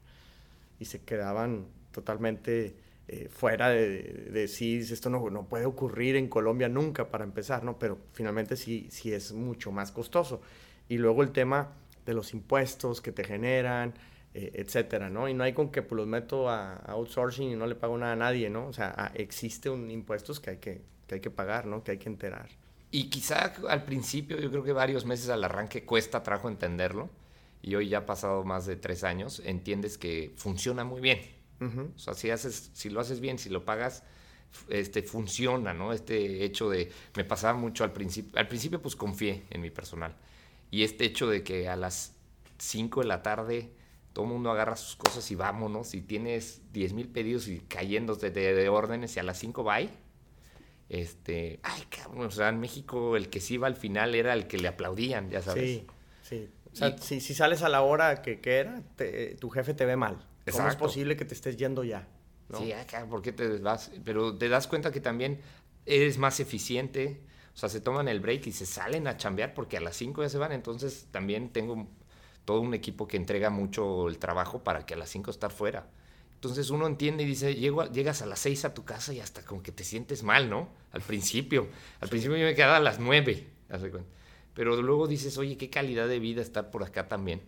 Y 0.79 0.87
se 0.87 1.03
quedaban 1.03 1.67
totalmente 1.93 2.77
eh, 3.09 3.29
fuera 3.29 3.69
de, 3.69 4.31
decir, 4.33 4.83
esto 4.83 5.11
no, 5.11 5.31
no 5.31 5.49
puede 5.49 5.67
ocurrir 5.67 6.17
en 6.17 6.29
Colombia 6.29 6.69
nunca 6.69 7.11
para 7.11 7.25
empezar, 7.25 7.65
¿no? 7.65 7.79
Pero 7.79 7.99
finalmente 8.13 8.57
sí, 8.57 8.89
sí 8.91 9.13
es 9.13 9.33
mucho 9.33 9.73
más 9.73 9.93
costoso. 9.93 10.41
Y 10.89 10.99
luego 10.99 11.23
el 11.23 11.31
tema 11.31 11.73
de 12.07 12.15
los 12.15 12.35
impuestos 12.35 13.01
que 13.01 13.13
te 13.13 13.25
generan, 13.25 13.95
eh, 14.33 14.53
etcétera, 14.55 15.11
¿no? 15.11 15.29
Y 15.29 15.35
no 15.35 15.45
hay 15.45 15.53
con 15.53 15.71
que 15.71 15.83
pues, 15.83 15.97
los 15.97 16.07
meto 16.07 16.49
a, 16.49 16.77
outsourcing 16.87 17.51
y 17.51 17.57
no 17.57 17.67
le 17.67 17.75
pago 17.75 17.99
nada 17.99 18.13
a 18.13 18.17
nadie, 18.17 18.49
¿no? 18.49 18.67
O 18.67 18.73
sea, 18.73 19.13
existe 19.15 19.71
un 19.71 19.91
impuestos 19.91 20.39
que 20.39 20.51
hay 20.51 20.57
que, 20.59 20.83
que 21.07 21.17
hay 21.17 21.21
que 21.21 21.31
pagar, 21.31 21.67
¿no? 21.67 21.83
Que 21.83 21.93
hay 21.93 21.99
que 21.99 22.09
enterar. 22.09 22.49
Y 22.93 23.11
quizá 23.11 23.53
al 23.69 23.85
principio, 23.85 24.39
yo 24.41 24.51
creo 24.51 24.63
que 24.65 24.73
varios 24.73 25.05
meses 25.05 25.31
al 25.31 25.43
arranque 25.45 25.85
cuesta 25.85 26.23
trabajo 26.23 26.49
entenderlo. 26.49 27.11
y 27.63 27.75
hoy 27.75 27.89
ya 27.89 27.99
ha 27.99 28.07
pasado 28.07 28.43
más 28.45 28.65
de 28.67 28.77
tres 28.77 29.05
años, 29.05 29.43
entiendes 29.45 29.99
que 29.99 30.33
funciona 30.37 30.85
muy 30.85 31.01
bien. 31.01 31.21
O 31.61 31.99
sea, 31.99 32.15
si, 32.15 32.31
haces, 32.31 32.71
si 32.73 32.89
lo 32.89 33.01
haces 33.01 33.21
bien, 33.21 33.39
si 33.39 33.51
lo 33.51 33.67
pagas, 33.67 34.03
este, 34.69 35.03
funciona, 35.03 35.75
¿no? 35.75 35.93
Este 35.93 36.43
hecho 36.45 36.71
de, 36.71 36.91
me 37.17 37.25
pasaba 37.25 37.59
mucho 37.59 37.85
al 37.85 37.93
principio, 37.93 38.39
al 38.39 38.49
principio 38.49 38.81
pues 38.81 38.97
confié 38.97 39.43
en 39.51 39.61
mi 39.61 39.71
personal. 39.71 40.17
Y 40.71 40.85
este 40.85 41.05
hecho 41.05 41.29
de 41.29 41.43
que 41.43 41.69
a 41.69 41.77
las 41.77 42.15
5 42.59 43.03
de 43.03 43.07
la 43.07 43.23
tarde 43.23 43.73
todo 44.21 44.29
el 44.29 44.35
mundo 44.35 44.51
agarra 44.51 44.77
sus 44.77 44.97
cosas 44.97 45.31
y 45.31 45.35
vámonos, 45.35 45.95
y 45.95 46.03
tienes 46.03 46.61
10 46.75 46.93
mil 46.93 47.09
pedidos 47.09 47.49
y 47.49 47.61
cayéndose 47.61 48.31
de, 48.31 48.53
de, 48.53 48.69
órdenes 48.69 49.17
y 49.17 49.19
a 49.19 49.23
las 49.23 49.39
5 49.39 49.65
va 49.65 49.81
este, 50.91 51.59
ay, 51.63 51.85
cabrón, 51.89 52.27
o 52.27 52.31
sea, 52.31 52.51
en 52.51 52.61
México 52.61 53.17
el 53.17 53.31
que 53.31 53.41
sí 53.41 53.55
iba 53.55 53.67
al 53.67 53.77
final 53.77 54.15
era 54.15 54.35
el 54.35 54.47
que 54.47 54.59
le 54.59 54.69
aplaudían, 54.69 55.31
ya 55.31 55.41
sabes. 55.41 55.65
Sí, 55.65 55.87
sí. 56.23 56.51
O 56.71 56.77
sea, 56.77 56.99
si, 56.99 57.21
si, 57.21 57.33
sales 57.33 57.63
a 57.63 57.71
la 57.71 57.81
hora 57.81 58.21
que, 58.21 58.41
que 58.41 58.59
era, 58.59 58.83
tu 59.39 59.49
jefe 59.49 59.73
te 59.73 59.87
ve 59.87 59.97
mal. 59.97 60.27
¿Cómo 60.53 60.69
es 60.69 60.77
posible 60.77 61.17
que 61.17 61.25
te 61.25 61.33
estés 61.33 61.57
yendo 61.57 61.83
ya? 61.83 62.07
Sí, 62.59 62.73
acá, 62.73 63.07
¿por 63.07 63.23
qué 63.23 63.33
te 63.33 63.57
vas? 63.59 63.91
Pero 64.05 64.37
te 64.37 64.51
das 64.51 64.67
cuenta 64.67 64.93
que 64.93 65.01
también 65.01 65.41
eres 65.87 66.19
más 66.19 66.41
eficiente. 66.41 67.23
O 67.55 67.57
sea, 67.57 67.71
se 67.71 67.81
toman 67.81 68.09
el 68.09 68.21
break 68.21 68.49
y 68.49 68.53
se 68.53 68.67
salen 68.67 69.07
a 69.07 69.17
chambear 69.17 69.55
porque 69.55 69.79
a 69.79 69.81
las 69.81 69.97
5 69.97 70.23
ya 70.23 70.29
se 70.29 70.39
van. 70.39 70.53
Entonces 70.53 71.07
también 71.11 71.51
tengo 71.51 71.89
todo 72.45 72.61
un 72.61 72.75
equipo 72.75 73.07
que 73.07 73.17
entrega 73.17 73.51
mucho 73.51 74.09
el 74.09 74.19
trabajo 74.19 74.65
para 74.65 74.87
que 74.87 74.95
a 74.95 74.97
las 74.97 75.11
5 75.11 75.31
estar 75.31 75.51
fuera. 75.51 75.89
Entonces 76.35 76.71
uno 76.71 76.87
entiende 76.87 77.23
y 77.23 77.27
dice, 77.27 77.55
Llego, 77.55 77.85
llegas 77.85 78.23
a 78.23 78.27
las 78.27 78.39
6 78.41 78.65
a 78.65 78.75
tu 78.75 78.85
casa 78.85 79.13
y 79.13 79.21
hasta 79.21 79.45
como 79.45 79.63
que 79.63 79.73
te 79.73 79.85
sientes 79.85 80.23
mal, 80.23 80.49
¿no? 80.49 80.71
Al 80.93 81.03
principio. 81.03 81.69
Al 82.01 82.09
principio 82.09 82.37
yo 82.37 82.47
me 82.47 82.55
quedaba 82.55 82.77
a 82.77 82.81
las 82.81 82.99
9. 82.99 83.47
Pero 84.55 84.81
luego 84.83 85.07
dices, 85.07 85.39
oye, 85.39 85.57
qué 85.57 85.71
calidad 85.71 86.09
de 86.09 86.19
vida 86.19 86.43
estar 86.43 86.71
por 86.71 86.83
acá 86.83 87.09
también. 87.09 87.43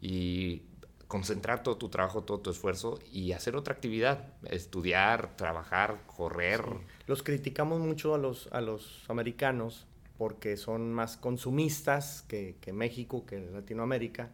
Y 0.00 0.62
concentrar 1.08 1.62
todo 1.62 1.76
tu 1.76 1.88
trabajo, 1.88 2.22
todo 2.22 2.40
tu 2.40 2.50
esfuerzo 2.50 2.98
y 3.12 3.32
hacer 3.32 3.54
otra 3.54 3.74
actividad, 3.74 4.32
estudiar, 4.44 5.36
trabajar, 5.36 6.00
correr. 6.06 6.64
Los 7.06 7.22
criticamos 7.22 7.80
mucho 7.80 8.14
a 8.14 8.18
los, 8.18 8.48
a 8.50 8.60
los 8.60 9.04
americanos 9.08 9.86
porque 10.22 10.56
son 10.56 10.92
más 10.92 11.16
consumistas 11.16 12.22
que, 12.28 12.56
México, 12.72 13.26
que 13.26 13.40
Latinoamérica, 13.40 14.30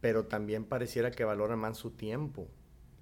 pero 0.00 0.26
también 0.26 0.64
pareciera 0.64 1.10
que 1.10 1.24
valoran 1.24 1.58
más 1.58 1.76
su 1.76 1.90
tiempo. 1.90 2.46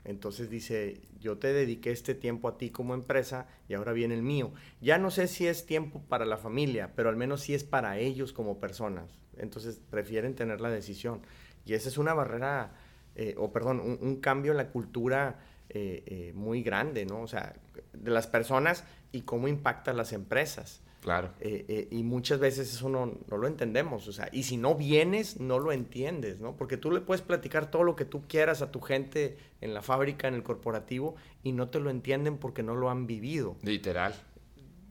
Entonces 0.05 0.49
dice, 0.49 1.03
yo 1.21 1.37
te 1.37 1.53
dediqué 1.53 1.91
este 1.91 2.15
tiempo 2.15 2.49
a 2.49 2.57
ti 2.57 2.71
como 2.71 2.95
empresa 2.95 3.49
y 3.69 3.75
ahora 3.75 3.93
viene 3.93 4.15
el 4.15 4.23
mío. 4.23 4.55
Ya 4.81 4.97
no 4.97 5.11
sé 5.11 5.29
si 5.29 5.47
es 5.47 5.67
tiempo 5.67 6.01
para 6.09 6.25
la 6.25 6.39
familia, 6.39 6.95
pero 6.97 7.11
al 7.11 7.17
menos 7.17 7.43
sí 7.43 7.53
es 7.53 7.65
para 7.65 7.99
ellos 7.99 8.33
como 8.33 8.59
personas. 8.59 9.21
Entonces 9.37 9.83
prefieren 9.91 10.35
tener 10.35 10.63
la 10.63 10.71
decisión. 10.71 11.21
Y 11.67 11.75
esa 11.75 11.91
es 11.91 11.99
una 11.99 12.15
barrera 12.15 12.73
eh, 13.15 13.35
o 13.37 13.53
perdón, 13.53 13.99
un, 14.01 14.17
cambio 14.23 14.53
en 14.53 14.57
la 14.57 14.71
cultura 14.71 15.39
eh, 15.69 16.03
eh, 16.07 16.33
muy 16.35 16.63
grande, 16.63 17.05
¿no? 17.05 17.21
O 17.21 17.29
sea, 17.29 17.53
de 17.93 18.11
las 18.11 18.27
personas 18.27 18.85
y 19.13 19.21
cómo 19.21 19.49
impacta 19.49 19.93
las 19.93 20.15
empresas. 20.15 20.81
Claro. 21.03 21.33
y 21.41 22.05
muchas 22.05 22.39
veces 22.39 22.73
eso 22.73 22.89
no, 22.89 23.19
no, 23.29 23.37
lo 23.37 23.49
entendemos, 23.49 24.07
o 24.07 24.13
sea, 24.13 24.29
y 24.31 24.45
si 24.45 24.57
no 24.57 24.77
vienes, 24.77 25.41
no 25.41 25.59
lo 25.59 25.73
entiendes, 25.73 26.39
¿no? 26.39 26.57
Porque 26.57 26.77
tú 26.77 26.93
le 26.93 27.01
puedes 27.01 27.23
platicar 27.23 27.73
todo 27.73 27.83
lo 27.83 27.97
que 27.97 28.05
tú 28.05 28.23
quieras 28.29 28.63
a 28.63 28.71
tu 28.71 28.81
gente 28.81 29.37
en 29.61 29.75
la 29.75 29.83
fábrica, 29.83 30.29
en 30.29 30.35
el 30.35 30.45
corporativo, 30.45 31.17
y 31.43 31.51
no 31.51 31.71
te 31.71 31.81
lo 31.81 31.91
entienden 31.91 32.39
porque 32.39 32.63
no 32.63 32.77
lo 32.77 32.89
han 32.89 33.09
vivido. 33.09 33.57
Literal. 33.63 34.15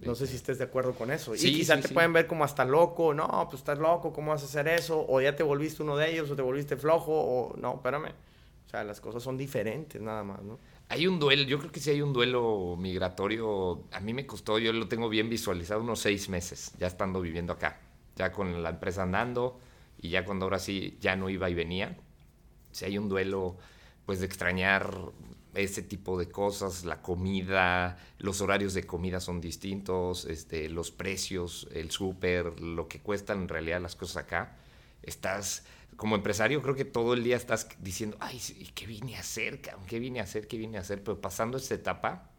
No 0.02 0.16
sé 0.16 0.28
si 0.28 0.36
estés 0.36 0.58
de 0.58 0.66
acuerdo 0.66 0.94
con 0.94 1.12
eso. 1.12 1.34
y 1.34 1.38
quizá 1.38 1.80
te 1.80 1.88
pueden 1.88 2.12
ver 2.12 2.28
como 2.28 2.44
hasta 2.44 2.66
loco, 2.66 3.14
no, 3.14 3.48
pues 3.50 3.62
estás 3.62 3.78
loco, 3.78 4.12
¿cómo 4.12 4.32
vas 4.32 4.42
a 4.42 4.46
hacer 4.46 4.68
eso? 4.68 5.06
O 5.08 5.22
ya 5.22 5.36
te 5.36 5.44
volviste 5.44 5.82
uno 5.84 5.96
de 5.96 6.12
ellos, 6.12 6.30
o 6.30 6.36
te 6.36 6.42
volviste 6.42 6.76
flojo, 6.76 7.14
o 7.14 7.56
no, 7.58 7.76
espérame. 7.76 8.12
O 8.66 8.70
sea, 8.70 8.84
las 8.84 9.00
cosas 9.00 9.22
son 9.22 9.38
diferentes 9.38 10.02
nada 10.02 10.24
más, 10.24 10.42
¿no? 10.42 10.60
Hay 10.92 11.08
un 11.08 11.20
duelo, 11.20 11.44
yo 11.44 11.58
creo 11.58 11.72
que 11.72 11.80
sí 11.80 11.90
hay 11.90 12.02
un 12.02 12.12
duelo 12.12 12.76
migratorio. 12.78 13.86
A 13.94 14.02
mí 14.02 14.14
me 14.14 14.28
costó, 14.28 14.60
yo 14.60 14.74
lo 14.74 14.90
tengo 14.90 15.08
bien 15.08 15.30
visualizado, 15.30 15.80
unos 15.80 16.02
seis 16.02 16.28
meses, 16.28 16.74
ya 16.80 16.88
estando 16.88 17.22
viviendo 17.22 17.54
acá. 17.54 17.80
Ya 18.18 18.34
con 18.34 18.62
la 18.62 18.72
empresa 18.72 19.04
andando, 19.04 19.58
y 20.02 20.10
ya 20.10 20.26
cuando 20.26 20.48
ahora 20.48 20.60
sí 20.60 20.98
ya 21.00 21.16
no 21.16 21.30
iba 21.30 21.50
y 21.50 21.54
venía. 21.54 21.96
Si 22.74 22.84
hay 22.84 22.98
un 22.98 23.08
duelo, 23.08 23.56
pues 24.06 24.20
de 24.20 24.26
extrañar 24.26 24.94
ese 25.54 25.82
tipo 25.82 26.20
de 26.20 26.30
cosas, 26.30 26.84
la 26.84 27.02
comida, 27.02 27.98
los 28.18 28.42
horarios 28.42 28.74
de 28.74 28.84
comida 28.84 29.22
son 29.22 29.40
distintos, 29.40 30.26
este, 30.26 30.68
los 30.68 30.92
precios, 30.92 31.70
el 31.74 31.90
súper, 31.92 32.60
lo 32.60 32.90
que 32.90 33.00
cuestan 33.00 33.44
en 33.44 33.48
realidad 33.48 33.80
las 33.80 33.96
cosas 33.96 34.26
acá. 34.26 34.58
Estás, 35.04 35.64
como 36.02 36.16
empresario, 36.16 36.64
creo 36.64 36.74
que 36.74 36.84
todo 36.84 37.14
el 37.14 37.24
día 37.24 37.36
estás 37.36 37.68
diciendo, 37.78 38.18
ay, 38.20 38.42
¿qué 38.74 38.88
vine 38.88 39.18
a 39.18 39.20
hacer? 39.20 39.62
¿Qué 39.62 40.00
vine 40.00 40.20
a 40.20 40.24
hacer? 40.24 40.48
¿Qué 40.48 40.58
vine 40.58 40.80
a 40.80 40.82
hacer? 40.82 41.04
Pero 41.04 41.22
pasando 41.22 41.60
esta 41.60 41.76
etapa, 41.76 42.32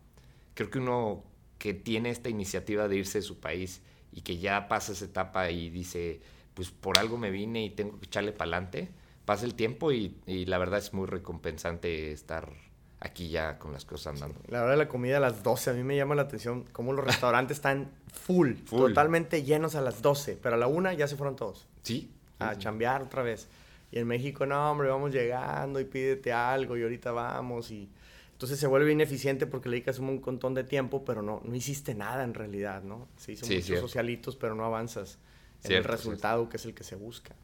creo 0.55 0.68
que 0.68 0.81
uno 0.81 1.22
que 1.59 1.72
tiene 1.72 2.11
esta 2.11 2.29
iniciativa 2.29 2.88
de 2.88 2.96
irse 2.96 3.18
de 3.18 3.22
su 3.22 3.38
país 3.38 3.81
y 4.11 4.22
que 4.22 4.38
ya 4.38 4.66
pasa 4.66 4.90
esa 4.90 5.05
etapa 5.05 5.48
y 5.53 5.70
dice, 5.70 6.20
pues 6.55 6.72
por 6.72 6.98
algo 6.98 7.18
me 7.18 7.31
vine 7.31 7.64
y 7.64 7.70
tengo 7.70 8.01
que 8.01 8.07
echarle 8.07 8.33
para 8.33 8.51
adelante, 8.51 8.88
pasa 9.27 9.44
el 9.44 9.55
tiempo 9.55 9.92
y, 9.92 10.16
y 10.27 10.46
la 10.46 10.59
verdad 10.59 10.81
es 10.81 10.92
muy 10.92 11.07
recompensante 11.07 12.11
estar 12.11 12.53
aquí 12.98 13.29
ya 13.29 13.61
con 13.61 13.72
las 13.72 13.85
cosas 13.85 14.14
andando. 14.14 14.40
La 14.48 14.62
hora 14.62 14.72
de 14.72 14.77
la 14.79 14.88
comida 14.88 15.18
a 15.18 15.20
las 15.20 15.44
12, 15.44 15.70
a 15.70 15.72
mí 15.75 15.85
me 15.85 15.94
llama 15.94 16.16
la 16.16 16.22
atención 16.22 16.64
cómo 16.72 16.92
los 16.92 17.05
restaurantes 17.05 17.59
están 17.59 17.92
full, 18.12 18.55
totalmente 18.68 19.44
llenos 19.44 19.77
a 19.77 19.83
las 19.83 20.03
12, 20.03 20.37
pero 20.42 20.57
a 20.57 20.59
la 20.59 20.66
una 20.66 20.94
ya 20.94 21.07
se 21.07 21.14
fueron 21.14 21.37
todos. 21.37 21.68
Sí. 21.85 22.11
A 22.50 22.59
chambear 22.59 23.02
otra 23.02 23.22
vez. 23.22 23.48
Y 23.90 23.98
en 23.98 24.07
México, 24.07 24.46
no, 24.46 24.70
hombre, 24.70 24.88
vamos 24.88 25.12
llegando 25.12 25.81
y 25.81 25.85
pídete 25.85 26.33
algo 26.33 26.76
y 26.76 26.83
ahorita 26.83 27.12
vamos 27.12 27.70
y... 27.70 27.88
Entonces 28.33 28.59
se 28.59 28.66
vuelve 28.66 28.90
ineficiente 28.90 29.46
porque 29.46 29.68
le 29.68 29.76
dedicas 29.76 30.00
un 30.00 30.20
montón 30.20 30.55
de 30.55 30.64
tiempo, 30.64 31.05
pero 31.05 31.22
no, 31.22 31.40
no 31.44 31.55
hiciste 31.55 31.94
nada 31.94 32.24
en 32.24 32.35
realidad, 32.35 32.83
¿no? 32.83 33.07
Se 33.16 33.33
hizo 33.33 33.46
muchos 33.46 33.78
socialitos, 33.78 34.35
pero 34.35 34.57
no 34.57 34.64
avanzas 34.64 35.18
en 35.62 35.72
el 35.72 35.85
resultado 35.85 36.48
que 36.48 36.57
es 36.57 36.64
el 36.64 36.74
que 36.74 36.83
se 36.83 36.96
busca. 36.96 37.37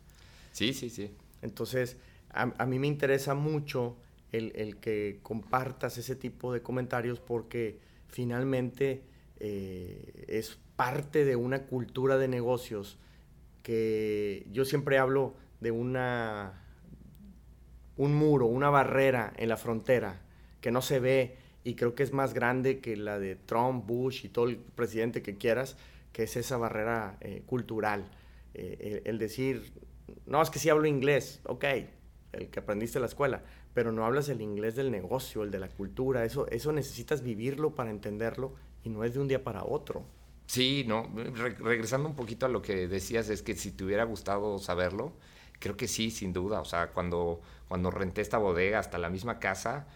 Sí, 0.50 0.74
sí, 0.74 0.90
sí. 0.90 1.12
Entonces, 1.40 1.98
a, 2.30 2.52
a 2.58 2.66
mí 2.66 2.80
me 2.80 2.88
interesa 2.88 3.34
mucho 3.34 3.96
el, 4.32 4.76
que 4.76 5.20
compartas 5.22 5.98
ese 5.98 6.16
tipo 6.16 6.52
de 6.52 6.62
comentarios 6.62 7.20
porque 7.20 7.78
finalmente 8.08 9.02
eh, 9.40 10.24
es 10.28 10.58
parte 10.76 11.24
de 11.24 11.36
una 11.36 11.62
cultura 11.64 12.18
de 12.18 12.28
negocios 12.28 12.98
que 13.68 14.46
yo 14.50 14.64
siempre 14.64 14.96
hablo 14.96 15.34
de 15.60 15.70
una 15.72 16.64
un 17.98 18.14
muro, 18.14 18.46
una 18.46 18.70
barrera 18.70 19.34
en 19.36 19.50
la 19.50 19.58
frontera 19.58 20.22
que 20.62 20.70
no 20.70 20.80
se 20.80 21.00
ve 21.00 21.36
y 21.64 21.74
creo 21.74 21.94
que 21.94 22.02
es 22.02 22.14
más 22.14 22.32
grande 22.32 22.78
que 22.78 22.96
la 22.96 23.18
de 23.18 23.36
Trump, 23.36 23.86
Bush 23.86 24.24
y 24.24 24.30
todo 24.30 24.46
el 24.46 24.56
presidente 24.56 25.20
que 25.20 25.36
quieras, 25.36 25.76
que 26.14 26.22
es 26.22 26.34
esa 26.38 26.56
barrera 26.56 27.18
eh, 27.20 27.42
cultural. 27.44 28.08
Eh, 28.54 29.02
el, 29.04 29.18
decir, 29.18 29.70
no, 30.24 30.40
es 30.40 30.48
que 30.48 30.58
sí 30.58 30.70
hablo 30.70 30.86
inglés, 30.86 31.42
ok, 31.44 31.64
el 32.32 32.48
que 32.48 32.60
aprendiste 32.60 32.96
en 32.96 33.02
la 33.02 33.08
escuela, 33.08 33.42
pero 33.74 33.92
no 33.92 34.06
hablas 34.06 34.30
el 34.30 34.40
inglés 34.40 34.76
del 34.76 34.90
negocio, 34.90 35.42
el 35.42 35.50
de 35.50 35.58
la 35.58 35.68
cultura, 35.68 36.24
eso, 36.24 36.48
eso 36.48 36.72
necesitas 36.72 37.22
vivirlo 37.22 37.74
para 37.74 37.90
entenderlo 37.90 38.54
y 38.82 38.88
no 38.88 39.04
es 39.04 39.12
de 39.12 39.20
un 39.20 39.28
día 39.28 39.44
para 39.44 39.62
otro. 39.62 40.06
Sí, 40.48 40.82
no, 40.88 41.06
regresando 41.60 42.08
un 42.08 42.16
poquito 42.16 42.46
a 42.46 42.48
lo 42.48 42.62
que 42.62 42.88
decías, 42.88 43.28
es 43.28 43.42
que 43.42 43.54
si 43.54 43.70
te 43.70 43.84
hubiera 43.84 44.04
gustado 44.04 44.58
saberlo, 44.58 45.12
creo 45.58 45.76
que 45.76 45.86
sí, 45.86 46.10
sin 46.10 46.32
duda, 46.32 46.62
o 46.62 46.64
sea, 46.64 46.88
cuando, 46.88 47.42
cuando 47.68 47.90
renté 47.90 48.22
esta 48.22 48.38
bodega 48.38 48.78
hasta 48.78 48.96
la 48.96 49.10
misma 49.10 49.40
casa, 49.40 49.86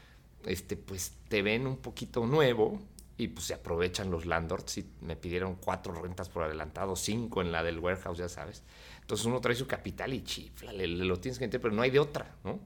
este, 0.45 0.77
pues 0.77 1.15
te 1.29 1.41
ven 1.41 1.67
un 1.67 1.79
poquito 1.79 2.27
nuevo 2.27 2.79
y 3.17 3.29
pues 3.29 3.47
se 3.47 3.55
aprovechan 3.55 4.11
los 4.11 4.27
landlords 4.27 4.77
y 4.77 4.91
me 5.01 5.17
pidieron 5.17 5.55
cuatro 5.55 5.95
rentas 5.95 6.29
por 6.29 6.43
adelantado, 6.43 6.97
cinco 6.97 7.41
en 7.41 7.51
la 7.51 7.63
del 7.63 7.79
warehouse, 7.79 8.19
ya 8.19 8.29
sabes. 8.29 8.63
Entonces 9.01 9.25
uno 9.25 9.41
trae 9.41 9.55
su 9.57 9.67
capital 9.67 10.13
y 10.13 10.23
chifla, 10.23 10.75
le, 10.75 10.87
lo 10.87 11.19
tienes 11.19 11.39
que 11.39 11.47
meter, 11.47 11.63
pero 11.63 11.73
no 11.73 11.81
hay 11.81 11.91
de 11.91 11.99
otra, 11.99 12.37
¿no? 12.45 12.61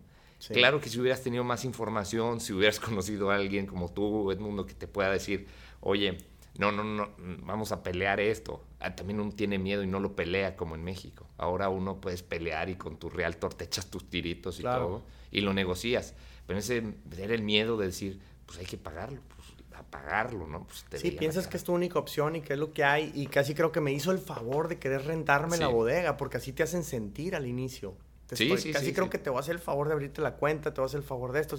Claro 0.49 0.81
que 0.81 0.89
si 0.89 0.99
hubieras 0.99 1.23
tenido 1.23 1.45
más 1.45 1.65
información, 1.65 2.41
si 2.41 2.53
hubieras 2.53 2.81
conocido 2.81 3.31
a 3.31 3.37
alguien 3.37 3.67
como 3.67 3.93
tú, 3.93 4.33
Edmundo, 4.33 4.67
que 4.67 4.75
te 4.75 4.89
pueda 4.89 5.09
decir, 5.11 5.47
oye, 5.81 6.19
no, 6.59 6.73
no, 6.73 6.85
no, 6.85 7.11
vamos 7.19 7.73
a 7.73 7.83
pelear 7.83 8.21
esto. 8.21 8.63
Ah, 8.81 8.95
también 8.95 9.21
uno 9.21 9.33
tiene 9.33 9.59
miedo 9.59 9.83
y 9.83 9.87
no 9.87 10.01
lo 10.01 10.15
pelea 10.15 10.57
como 10.57 10.75
en 10.75 10.85
México. 10.85 11.27
Ahora 11.39 11.69
uno 11.69 12.01
puedes 12.01 12.23
pelear 12.23 12.69
y 12.69 12.77
con 12.77 12.97
tu 12.97 13.11
realtor 13.11 13.55
te 13.55 13.65
echas 13.65 13.87
tus 13.87 14.09
tiritos 14.09 14.61
y 14.61 14.63
todo 14.63 15.03
y 15.31 15.41
lo 15.41 15.53
negocias. 15.53 16.15
Pero 16.47 16.59
ese 16.59 16.95
era 17.19 17.35
el 17.35 17.43
miedo 17.43 17.77
de 17.77 17.87
decir, 17.87 18.21
pues 18.47 18.59
hay 18.59 18.67
que 18.67 18.79
pagarlo, 18.79 19.21
pues 19.35 19.49
a 19.77 19.83
pagarlo, 19.83 20.47
¿no? 20.47 20.67
Pues 20.67 21.03
sí, 21.03 21.11
piensas 21.11 21.49
que 21.49 21.57
es 21.57 21.65
tu 21.65 21.75
única 21.75 21.99
opción 21.99 22.37
y 22.37 22.41
que 22.41 22.55
es 22.55 22.59
lo 22.59 22.73
que 22.73 22.85
hay 22.85 23.13
y 23.15 23.27
casi 23.27 23.55
creo 23.55 23.73
que 23.73 23.81
me 23.81 23.93
hizo 23.93 24.11
el 24.11 24.19
favor 24.19 24.69
de 24.69 24.79
querer 24.79 25.05
rentarme 25.05 25.59
la 25.59 25.69
bodega 25.69 26.17
porque 26.17 26.39
así 26.39 26.53
te 26.53 26.63
hacen 26.63 26.83
sentir 26.83 27.37
al 27.37 27.47
inicio 27.47 27.95
sí, 28.35 28.57
sí, 28.59 28.73
casi 28.73 28.93
creo 28.93 29.09
que 29.09 29.19
te 29.19 29.31
voy 29.31 29.39
a 29.39 29.41
hacer 29.41 29.55
el 29.55 29.61
favor 29.61 29.87
de 29.87 29.95
abrirte 29.95 30.21
la 30.21 30.35
cuenta, 30.35 30.75
te 30.75 30.81
voy 30.81 30.87
a 30.87 30.89
hacer 30.89 31.01
el 31.01 31.07
favor 31.07 31.33
de 31.33 31.41
esto, 31.41 31.57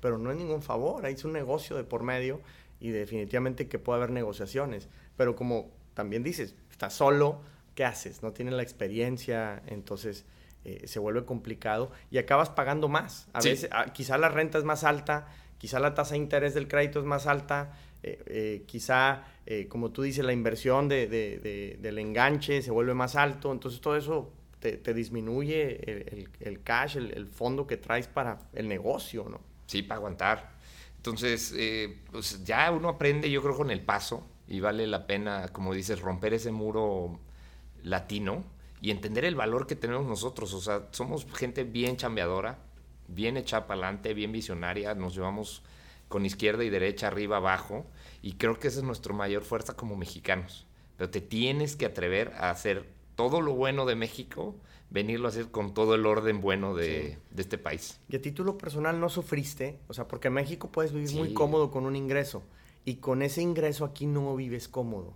pero 0.00 0.18
no 0.18 0.30
es 0.30 0.36
ningún 0.36 0.62
favor, 0.62 1.06
ahí 1.06 1.14
es 1.14 1.24
un 1.24 1.32
negocio 1.32 1.76
de 1.76 1.84
por 1.84 2.02
medio 2.02 2.40
y 2.80 2.90
definitivamente 2.90 3.68
que 3.68 3.78
puede 3.78 3.98
haber 3.98 4.10
negociaciones. 4.10 4.88
Pero 5.16 5.36
como 5.36 5.70
también 5.94 6.22
dices, 6.22 6.54
estás 6.70 6.94
solo, 6.94 7.42
¿qué 7.74 7.84
haces? 7.84 8.22
No 8.22 8.32
tienes 8.32 8.54
la 8.54 8.62
experiencia, 8.62 9.62
entonces 9.66 10.24
eh, 10.64 10.86
se 10.86 10.98
vuelve 10.98 11.24
complicado 11.24 11.90
y 12.10 12.18
acabas 12.18 12.50
pagando 12.50 12.88
más. 12.88 13.28
A 13.32 13.40
veces, 13.40 13.70
ah, 13.72 13.92
quizá 13.92 14.18
la 14.18 14.28
renta 14.28 14.58
es 14.58 14.64
más 14.64 14.84
alta, 14.84 15.28
quizá 15.58 15.80
la 15.80 15.94
tasa 15.94 16.12
de 16.12 16.18
interés 16.18 16.54
del 16.54 16.68
crédito 16.68 17.00
es 17.00 17.06
más 17.06 17.26
alta, 17.26 17.72
eh, 18.02 18.22
eh, 18.26 18.62
quizá, 18.66 19.24
como 19.68 19.90
tú 19.90 20.02
dices, 20.02 20.24
la 20.24 20.32
inversión 20.32 20.88
de, 20.88 21.76
del 21.80 21.98
enganche 21.98 22.62
se 22.62 22.70
vuelve 22.70 22.94
más 22.94 23.16
alto, 23.16 23.50
entonces 23.52 23.80
todo 23.80 23.96
eso 23.96 24.32
te, 24.60 24.94
disminuye 24.94 26.28
el, 26.40 26.62
cash, 26.62 26.96
el, 26.96 27.26
fondo 27.26 27.66
que 27.66 27.76
traes 27.76 28.06
para 28.06 28.38
el 28.52 28.68
negocio, 28.68 29.26
¿no? 29.28 29.40
Sí, 29.66 29.82
para 29.82 29.96
aguantar. 29.96 30.59
Entonces, 31.00 31.54
pues 32.12 32.44
ya 32.44 32.70
uno 32.70 32.90
aprende, 32.90 33.30
yo 33.30 33.40
creo, 33.40 33.56
con 33.56 33.70
el 33.70 33.80
paso 33.80 34.26
y 34.46 34.60
vale 34.60 34.86
la 34.86 35.06
pena, 35.06 35.48
como 35.48 35.72
dices, 35.72 36.02
romper 36.02 36.34
ese 36.34 36.52
muro 36.52 37.18
latino 37.82 38.44
y 38.82 38.90
entender 38.90 39.24
el 39.24 39.34
valor 39.34 39.66
que 39.66 39.76
tenemos 39.76 40.04
nosotros. 40.06 40.52
O 40.52 40.60
sea, 40.60 40.88
somos 40.90 41.26
gente 41.32 41.64
bien 41.64 41.96
chambeadora, 41.96 42.58
bien 43.08 43.38
hecha 43.38 43.66
para 43.66 43.80
adelante, 43.80 44.12
bien 44.12 44.30
visionaria, 44.30 44.94
nos 44.94 45.14
llevamos 45.14 45.62
con 46.08 46.26
izquierda 46.26 46.64
y 46.64 46.68
derecha, 46.68 47.06
arriba, 47.06 47.38
abajo, 47.38 47.86
y 48.20 48.34
creo 48.34 48.58
que 48.58 48.68
esa 48.68 48.80
es 48.80 48.84
nuestra 48.84 49.14
mayor 49.14 49.42
fuerza 49.42 49.76
como 49.76 49.96
mexicanos. 49.96 50.66
Pero 50.98 51.08
te 51.08 51.22
tienes 51.22 51.76
que 51.76 51.86
atrever 51.86 52.34
a 52.36 52.50
hacer 52.50 52.86
todo 53.14 53.40
lo 53.40 53.54
bueno 53.54 53.86
de 53.86 53.94
México, 53.94 54.54
venirlo 54.90 55.26
a 55.26 55.30
hacer 55.30 55.50
con 55.50 55.72
todo 55.72 55.94
el 55.94 56.04
orden 56.04 56.40
bueno 56.40 56.74
de, 56.74 57.18
este 57.36 57.58
país. 57.58 58.00
Y 58.08 58.16
a 58.16 58.22
título 58.22 58.58
personal 58.58 59.00
no 59.00 59.08
sufriste, 59.08 59.78
o 59.88 59.94
sea, 59.94 60.08
porque 60.08 60.28
en 60.28 60.34
México 60.34 60.70
puedes 60.70 60.92
vivir 60.92 61.14
muy 61.14 61.32
cómodo 61.32 61.70
con 61.70 61.86
un 61.86 61.96
ingreso, 61.96 62.42
y 62.84 62.96
con 62.96 63.22
ese 63.22 63.42
ingreso 63.42 63.84
aquí 63.84 64.06
no 64.06 64.34
vives 64.36 64.68
cómodo. 64.68 65.14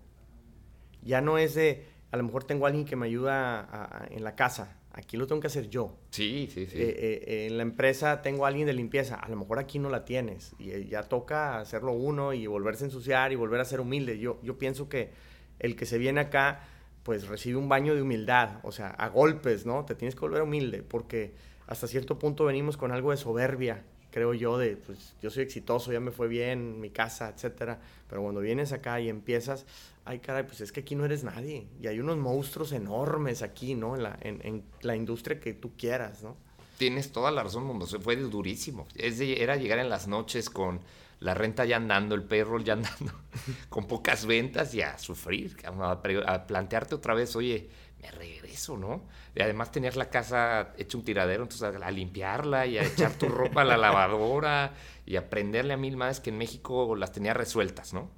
Ya 1.02 1.20
no 1.20 1.38
es 1.38 1.54
de, 1.54 1.86
a 2.12 2.16
lo 2.16 2.22
mejor 2.22 2.44
tengo 2.44 2.66
a 2.66 2.68
alguien 2.68 2.86
que 2.86 2.96
me 2.96 3.06
ayuda 3.06 4.08
en 4.10 4.24
la 4.24 4.34
casa. 4.36 4.78
Aquí 4.96 5.16
lo 5.16 5.26
tengo 5.26 5.40
que 5.40 5.48
hacer 5.48 5.68
yo. 5.68 5.98
Sí, 6.10 6.48
sí, 6.54 6.66
sí. 6.66 6.76
Eh, 6.76 6.82
eh, 6.82 7.24
eh, 7.26 7.46
en 7.46 7.56
la 7.56 7.64
empresa 7.64 8.22
tengo 8.22 8.44
a 8.44 8.48
alguien 8.48 8.68
de 8.68 8.74
limpieza. 8.74 9.16
A 9.16 9.28
lo 9.28 9.36
mejor 9.36 9.58
aquí 9.58 9.80
no 9.80 9.90
la 9.90 10.04
tienes. 10.04 10.54
Y 10.56 10.86
ya 10.86 11.02
toca 11.02 11.58
hacerlo 11.58 11.92
uno 11.92 12.32
y 12.32 12.46
volverse 12.46 12.84
a 12.84 12.86
ensuciar 12.86 13.32
y 13.32 13.34
volver 13.34 13.60
a 13.60 13.64
ser 13.64 13.80
humilde. 13.80 14.20
Yo, 14.20 14.38
yo 14.44 14.56
pienso 14.56 14.88
que 14.88 15.10
el 15.58 15.74
que 15.74 15.84
se 15.84 15.98
viene 15.98 16.20
acá, 16.20 16.60
pues 17.04 17.28
recibe 17.28 17.58
un 17.58 17.68
baño 17.68 17.94
de 17.94 18.02
humildad. 18.02 18.58
O 18.64 18.72
sea, 18.72 18.88
a 18.88 19.08
golpes, 19.08 19.64
¿no? 19.64 19.84
Te 19.84 19.94
tienes 19.94 20.14
que 20.16 20.22
volver 20.22 20.42
humilde 20.42 20.82
porque 20.82 21.34
hasta 21.66 21.86
cierto 21.86 22.18
punto 22.18 22.44
venimos 22.44 22.76
con 22.76 22.90
algo 22.90 23.12
de 23.12 23.16
soberbia 23.16 23.84
creo 24.14 24.32
yo, 24.32 24.58
de, 24.58 24.76
pues 24.76 25.16
yo 25.20 25.28
soy 25.28 25.42
exitoso, 25.42 25.92
ya 25.92 25.98
me 25.98 26.12
fue 26.12 26.28
bien, 26.28 26.80
mi 26.80 26.90
casa, 26.90 27.32
etcétera. 27.34 27.80
Pero 28.08 28.22
cuando 28.22 28.40
vienes 28.40 28.70
acá 28.70 29.00
y 29.00 29.08
empiezas, 29.08 29.66
ay, 30.04 30.20
caray, 30.20 30.44
pues 30.44 30.60
es 30.60 30.70
que 30.70 30.80
aquí 30.80 30.94
no 30.94 31.04
eres 31.04 31.24
nadie. 31.24 31.66
Y 31.82 31.88
hay 31.88 31.98
unos 31.98 32.16
monstruos 32.16 32.70
enormes 32.70 33.42
aquí, 33.42 33.74
¿no? 33.74 33.96
En 33.96 34.04
la, 34.04 34.16
en, 34.20 34.62
la 34.82 34.94
industria 34.94 35.40
que 35.40 35.52
tú 35.52 35.72
quieras, 35.76 36.22
¿no? 36.22 36.36
Tienes 36.78 37.10
toda 37.10 37.32
la 37.32 37.42
razón, 37.42 37.64
mundo. 37.64 37.86
Fue 37.86 38.14
durísimo. 38.14 38.86
Es 38.94 39.18
era 39.18 39.56
llegar 39.56 39.80
en 39.80 39.88
las 39.88 40.06
noches 40.06 40.48
con 40.48 40.78
la 41.20 41.34
renta 41.34 41.64
ya 41.64 41.76
andando, 41.76 42.14
el 42.14 42.22
payroll 42.22 42.64
ya 42.64 42.74
andando, 42.74 43.12
con 43.68 43.86
pocas 43.86 44.26
ventas 44.26 44.74
y 44.74 44.82
a 44.82 44.98
sufrir, 44.98 45.56
a 45.64 46.46
plantearte 46.46 46.94
otra 46.94 47.14
vez, 47.14 47.34
oye, 47.36 47.70
me 48.04 48.10
regreso, 48.10 48.76
¿no? 48.76 49.02
Y 49.34 49.42
además 49.42 49.72
tenías 49.72 49.96
la 49.96 50.10
casa 50.10 50.74
hecha 50.76 50.98
un 50.98 51.04
tiradero, 51.04 51.42
entonces 51.42 51.82
a, 51.82 51.90
limpiarla 51.90 52.66
y 52.66 52.78
a 52.78 52.84
echar 52.84 53.12
tu 53.14 53.28
ropa 53.28 53.62
a 53.62 53.64
la 53.64 53.76
lavadora 53.76 54.74
y 55.06 55.16
aprenderle 55.16 55.74
a 55.74 55.76
mil 55.76 55.96
más 55.96 56.20
que 56.20 56.30
en 56.30 56.38
México 56.38 56.94
las 56.96 57.12
tenía 57.12 57.34
resueltas, 57.34 57.94
¿no? 57.94 58.10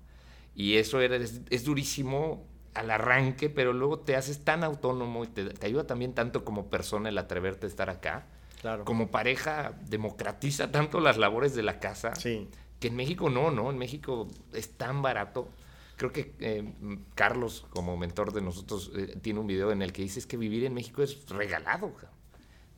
Y 0.54 0.76
eso 0.76 1.00
era, 1.00 1.16
es, 1.16 1.64
durísimo 1.64 2.46
al 2.74 2.90
arranque, 2.90 3.48
pero 3.48 3.72
luego 3.72 4.00
te 4.00 4.16
haces 4.16 4.44
tan 4.44 4.64
autónomo 4.64 5.24
y 5.24 5.28
te, 5.28 5.54
ayuda 5.64 5.86
también 5.86 6.14
tanto 6.14 6.44
como 6.44 6.68
persona 6.68 7.08
el 7.08 7.18
atreverte 7.18 7.66
a 7.66 7.68
estar 7.68 7.90
acá. 7.90 8.26
Claro. 8.60 8.84
Como 8.84 9.10
pareja 9.10 9.74
democratiza 9.82 10.72
tanto 10.72 10.98
las 11.00 11.18
labores 11.18 11.54
de 11.54 11.62
la 11.62 11.78
casa. 11.78 12.14
Sí. 12.14 12.48
Que 12.80 12.88
en 12.88 12.96
México 12.96 13.30
no, 13.30 13.50
¿no? 13.50 13.70
En 13.70 13.78
México 13.78 14.28
es 14.52 14.70
tan 14.70 15.02
barato 15.02 15.48
creo 15.96 16.12
que 16.12 16.34
eh, 16.40 16.74
Carlos, 17.14 17.66
como 17.70 17.96
mentor 17.96 18.32
de 18.32 18.42
nosotros, 18.42 18.92
eh, 18.94 19.18
tiene 19.20 19.40
un 19.40 19.46
video 19.46 19.72
en 19.72 19.82
el 19.82 19.92
que 19.92 20.02
dice 20.02 20.18
es 20.18 20.26
que 20.26 20.36
vivir 20.36 20.64
en 20.64 20.74
México 20.74 21.02
es 21.02 21.28
regalado. 21.28 21.92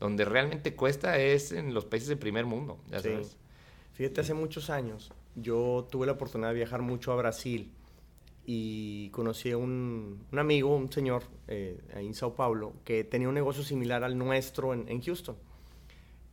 Donde 0.01 0.25
realmente 0.25 0.77
cuesta 0.77 1.19
es 1.19 1.51
en 1.51 1.75
los 1.75 1.85
países 1.85 2.09
de 2.09 2.17
primer 2.17 2.47
mundo. 2.47 2.79
Fíjate, 3.95 4.21
hace 4.21 4.35
muchos 4.35 4.71
años 4.71 5.11
yo 5.35 5.89
tuve 5.91 6.07
la 6.07 6.13
oportunidad 6.13 6.51
de 6.51 6.55
viajar 6.55 6.83
mucho 6.83 7.13
a 7.13 7.17
Brasil 7.17 7.73
y 8.47 9.11
conocí 9.11 9.51
a 9.51 9.59
un, 9.59 10.25
amigo, 10.33 10.75
un 10.75 10.91
señor 10.91 11.25
eh, 11.49 11.81
ahí 11.95 12.07
en 12.07 12.15
Sao 12.15 12.35
Paulo, 12.35 12.75
que 12.85 13.03
tenía 13.03 13.29
un 13.29 13.35
negocio 13.35 13.65
similar 13.65 14.05
al 14.05 14.17
nuestro 14.17 14.73
en, 14.73 14.89
en 14.89 15.03
Houston. 15.03 15.37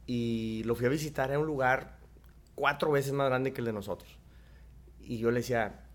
Y 0.05 0.61
lo 0.65 0.75
fui 0.75 0.85
a 0.85 0.89
visitar 0.89 1.31
en 1.31 1.39
un 1.39 1.47
lugar 1.47 1.97
cuatro 2.55 2.91
veces 2.91 3.13
más 3.13 3.27
grande 3.27 3.53
que 3.53 3.61
el 3.61 3.65
de 3.65 3.73
nosotros. 3.73 4.17
Y 4.99 5.17
yo 5.19 5.29
le 5.29 5.41
decía, 5.41 5.85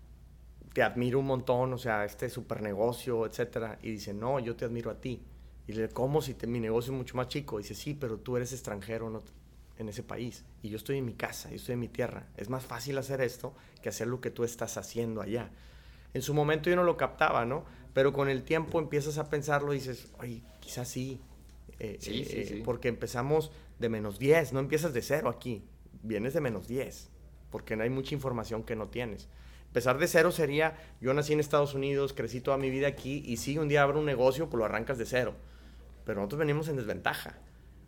te 0.73 0.83
admiro 0.83 1.19
un 1.19 1.25
montón, 1.25 1.73
o 1.73 1.77
sea, 1.77 2.05
este 2.05 2.29
super 2.29 2.61
negocio, 2.61 3.25
etcétera. 3.25 3.77
Y 3.81 3.91
dice, 3.91 4.13
no, 4.13 4.39
yo 4.39 4.55
te 4.55 4.65
admiro 4.65 4.89
a 4.89 5.01
ti. 5.01 5.21
Y 5.67 5.73
le 5.73 5.89
¿cómo 5.89 6.21
si 6.21 6.35
mi 6.47 6.59
negocio 6.59 6.91
es 6.93 6.97
mucho 6.97 7.17
más 7.17 7.27
chico? 7.27 7.57
dice, 7.57 7.75
sí, 7.75 7.93
pero 7.93 8.17
tú 8.17 8.37
eres 8.37 8.53
extranjero 8.53 9.21
en 9.77 9.89
ese 9.89 10.03
país. 10.03 10.45
Y 10.63 10.69
yo 10.69 10.77
estoy 10.77 10.97
en 10.97 11.05
mi 11.05 11.13
casa, 11.13 11.49
yo 11.49 11.55
estoy 11.55 11.73
en 11.73 11.79
mi 11.79 11.87
tierra. 11.87 12.27
Es 12.37 12.49
más 12.49 12.65
fácil 12.65 12.97
hacer 12.97 13.21
esto 13.21 13.53
que 13.81 13.89
hacer 13.89 14.07
lo 14.07 14.21
que 14.21 14.31
tú 14.31 14.43
estás 14.43 14.77
haciendo 14.77 15.21
allá. 15.21 15.49
En 16.13 16.21
su 16.21 16.33
momento 16.33 16.69
yo 16.69 16.75
no 16.75 16.83
lo 16.83 16.97
captaba, 16.97 17.45
¿no? 17.45 17.65
Pero 17.93 18.13
con 18.13 18.29
el 18.29 18.43
tiempo 18.43 18.79
empiezas 18.79 19.17
a 19.17 19.29
pensarlo 19.29 19.73
y 19.73 19.77
dices, 19.77 20.11
oye, 20.19 20.41
quizás 20.59 20.87
sí. 20.87 21.19
Eh, 21.79 21.97
sí, 21.99 22.25
sí, 22.25 22.39
eh, 22.39 22.45
sí. 22.47 22.61
Porque 22.63 22.87
empezamos 22.87 23.51
de 23.79 23.89
menos 23.89 24.19
10, 24.19 24.53
no 24.53 24.59
empiezas 24.59 24.93
de 24.93 25.01
cero 25.01 25.29
aquí. 25.29 25.63
Vienes 26.03 26.33
de 26.33 26.41
menos 26.41 26.67
10, 26.67 27.09
porque 27.49 27.75
no 27.75 27.83
hay 27.83 27.89
mucha 27.89 28.15
información 28.15 28.63
que 28.63 28.75
no 28.75 28.87
tienes. 28.87 29.27
Empezar 29.67 29.97
de 29.97 30.07
cero 30.07 30.31
sería, 30.31 30.77
yo 30.99 31.13
nací 31.13 31.33
en 31.33 31.39
Estados 31.39 31.73
Unidos, 31.73 32.13
crecí 32.13 32.41
toda 32.41 32.57
mi 32.57 32.69
vida 32.69 32.87
aquí 32.87 33.23
y 33.25 33.37
si 33.37 33.57
un 33.57 33.69
día 33.69 33.83
abro 33.83 33.99
un 33.99 34.05
negocio, 34.05 34.49
pues 34.49 34.59
lo 34.59 34.65
arrancas 34.65 34.97
de 34.97 35.05
cero. 35.05 35.33
Pero 36.03 36.19
nosotros 36.19 36.39
venimos 36.39 36.67
en 36.67 36.75
desventaja. 36.75 37.37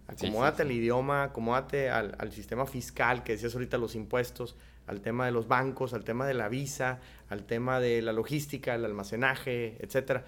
Acomódate 0.08 0.62
al 0.62 0.72
idioma, 0.72 1.24
acomódate 1.24 1.90
al, 1.90 2.16
al, 2.20 2.32
sistema 2.32 2.66
fiscal, 2.66 3.24
que 3.24 3.34
decías 3.34 3.54
ahorita 3.54 3.78
los 3.78 3.96
impuestos, 3.96 4.56
al 4.88 5.02
tema 5.02 5.26
de 5.26 5.32
los 5.32 5.48
bancos, 5.48 5.94
al 5.94 6.04
tema 6.04 6.26
de 6.26 6.34
la 6.34 6.50
visa, 6.50 7.00
al 7.30 7.46
tema 7.46 7.80
de 7.80 8.02
la 8.02 8.14
logística, 8.14 8.76
el 8.76 8.86
almacenaje, 8.86 9.78
etcétera. 9.80 10.26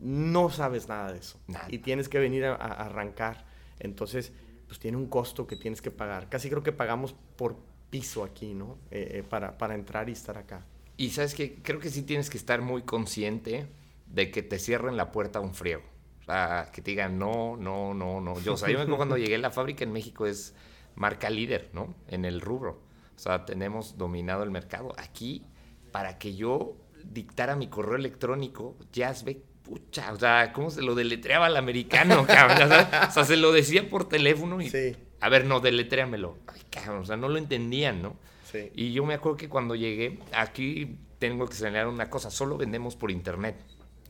No 0.00 0.50
sabes 0.50 0.88
nada 0.88 1.12
de 1.12 1.18
eso. 1.18 1.40
Y 1.68 1.78
tienes 1.78 2.08
que 2.08 2.18
venir 2.18 2.44
a, 2.44 2.54
arrancar. 2.54 3.44
Entonces, 3.80 4.32
pues 4.68 4.78
tiene 4.78 4.96
un 4.96 5.06
costo 5.06 5.46
que 5.46 5.56
tienes 5.56 5.82
que 5.82 5.90
pagar. 5.90 6.28
Casi 6.28 6.48
creo 6.48 6.62
que 6.62 6.72
pagamos 6.72 7.14
por 7.36 7.56
piso 7.90 8.22
aquí, 8.22 8.54
¿no? 8.54 8.78
Eh, 8.90 9.08
eh, 9.14 9.22
para, 9.28 9.58
para 9.58 9.74
entrar 9.74 10.08
y 10.08 10.12
estar 10.12 10.38
acá. 10.38 10.64
Y 10.96 11.10
sabes 11.10 11.34
que 11.34 11.56
creo 11.62 11.80
que 11.80 11.90
sí 11.90 12.02
tienes 12.02 12.28
que 12.28 12.36
estar 12.36 12.60
muy 12.60 12.82
consciente 12.82 13.66
de 14.06 14.30
que 14.30 14.42
te 14.42 14.58
cierren 14.58 14.96
la 14.96 15.10
puerta 15.10 15.38
a 15.38 15.42
un 15.42 15.54
friego. 15.54 15.82
O 16.20 16.24
sea, 16.24 16.70
que 16.72 16.82
te 16.82 16.90
digan 16.90 17.18
no, 17.18 17.56
no, 17.56 17.94
no, 17.94 18.20
no. 18.20 18.38
Yo, 18.40 18.54
o 18.54 18.56
sea, 18.56 18.68
yo 18.68 18.76
me 18.76 18.82
acuerdo 18.82 18.98
cuando 18.98 19.16
llegué 19.16 19.36
a 19.36 19.38
la 19.38 19.50
fábrica 19.50 19.84
en 19.84 19.92
México 19.92 20.26
es 20.26 20.54
marca 20.94 21.30
líder, 21.30 21.70
¿no? 21.72 21.94
En 22.08 22.24
el 22.24 22.40
rubro. 22.40 22.82
O 23.16 23.18
sea, 23.18 23.46
tenemos 23.46 23.96
dominado 23.96 24.42
el 24.42 24.50
mercado. 24.50 24.92
Aquí, 24.98 25.46
para 25.90 26.18
que 26.18 26.34
yo 26.34 26.76
dictara 27.04 27.56
mi 27.56 27.68
correo 27.68 27.96
electrónico, 27.96 28.76
ve 29.24 29.42
pucha, 29.68 30.12
o 30.12 30.18
sea, 30.18 30.52
¿cómo 30.52 30.70
se 30.70 30.82
lo 30.82 30.94
deletreaba 30.94 31.46
al 31.46 31.56
americano, 31.56 32.26
cabrón? 32.26 32.70
O 33.08 33.10
sea, 33.12 33.24
se 33.24 33.36
lo 33.36 33.52
decía 33.52 33.88
por 33.88 34.08
teléfono 34.08 34.60
y... 34.60 34.70
Sí. 34.70 34.96
A 35.20 35.28
ver, 35.28 35.44
no, 35.44 35.60
deletréamelo. 35.60 36.38
Ay, 36.46 36.62
cabrón, 36.70 37.02
o 37.02 37.04
sea, 37.04 37.16
no 37.16 37.28
lo 37.28 37.38
entendían, 37.38 38.02
¿no? 38.02 38.16
Sí. 38.50 38.70
Y 38.74 38.92
yo 38.92 39.04
me 39.04 39.14
acuerdo 39.14 39.36
que 39.36 39.48
cuando 39.48 39.74
llegué, 39.74 40.20
aquí 40.32 40.96
tengo 41.18 41.46
que 41.46 41.54
señalar 41.54 41.88
una 41.88 42.08
cosa, 42.08 42.30
solo 42.30 42.56
vendemos 42.56 42.96
por 42.96 43.10
internet, 43.10 43.56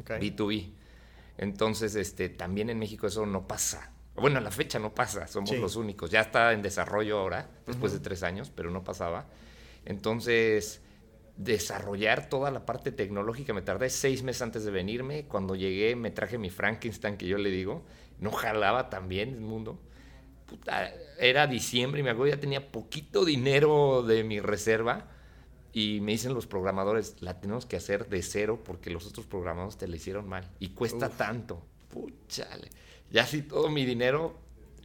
B2B. 0.06 0.70
Entonces, 1.38 1.94
este, 1.94 2.28
también 2.28 2.68
en 2.70 2.78
México 2.78 3.06
eso 3.06 3.24
no 3.26 3.46
pasa. 3.46 3.92
Bueno, 4.14 4.38
a 4.38 4.40
la 4.40 4.50
fecha 4.50 4.78
no 4.78 4.92
pasa, 4.92 5.28
somos 5.28 5.56
los 5.56 5.76
únicos. 5.76 6.10
Ya 6.10 6.20
está 6.20 6.52
en 6.52 6.60
desarrollo 6.62 7.18
ahora, 7.18 7.48
después 7.66 7.92
de 7.92 8.00
tres 8.00 8.22
años, 8.22 8.52
pero 8.54 8.70
no 8.70 8.84
pasaba. 8.84 9.26
Entonces, 9.84 10.82
desarrollar 11.38 12.28
toda 12.28 12.50
la 12.50 12.66
parte 12.66 12.92
tecnológica, 12.92 13.54
me 13.54 13.62
tardé 13.62 13.88
seis 13.88 14.22
meses 14.22 14.42
antes 14.42 14.64
de 14.64 14.70
venirme. 14.70 15.24
Cuando 15.24 15.54
llegué, 15.54 15.96
me 15.96 16.10
traje 16.10 16.36
mi 16.36 16.50
Frankenstein, 16.50 17.16
que 17.16 17.26
yo 17.26 17.38
le 17.38 17.50
digo. 17.50 17.84
No 18.18 18.30
jalaba 18.30 18.90
tan 18.90 19.08
bien 19.08 19.30
el 19.30 19.40
mundo 19.40 19.80
era 21.18 21.46
diciembre 21.46 22.00
y 22.00 22.02
me 22.02 22.10
acuerdo 22.10 22.34
ya 22.34 22.40
tenía 22.40 22.70
poquito 22.70 23.24
dinero 23.24 24.02
de 24.02 24.24
mi 24.24 24.40
reserva 24.40 25.08
y 25.72 26.00
me 26.00 26.12
dicen 26.12 26.34
los 26.34 26.46
programadores, 26.46 27.16
la 27.20 27.40
tenemos 27.40 27.66
que 27.66 27.76
hacer 27.76 28.08
de 28.08 28.22
cero 28.22 28.62
porque 28.64 28.90
los 28.90 29.06
otros 29.06 29.26
programadores 29.26 29.76
te 29.76 29.86
la 29.86 29.96
hicieron 29.96 30.28
mal 30.28 30.48
y 30.58 30.70
cuesta 30.70 31.08
tanto. 31.08 31.62
Puchale. 31.90 32.70
Ya 33.10 33.22
así 33.22 33.42
todo 33.42 33.68
mi 33.68 33.84
dinero, 33.84 34.38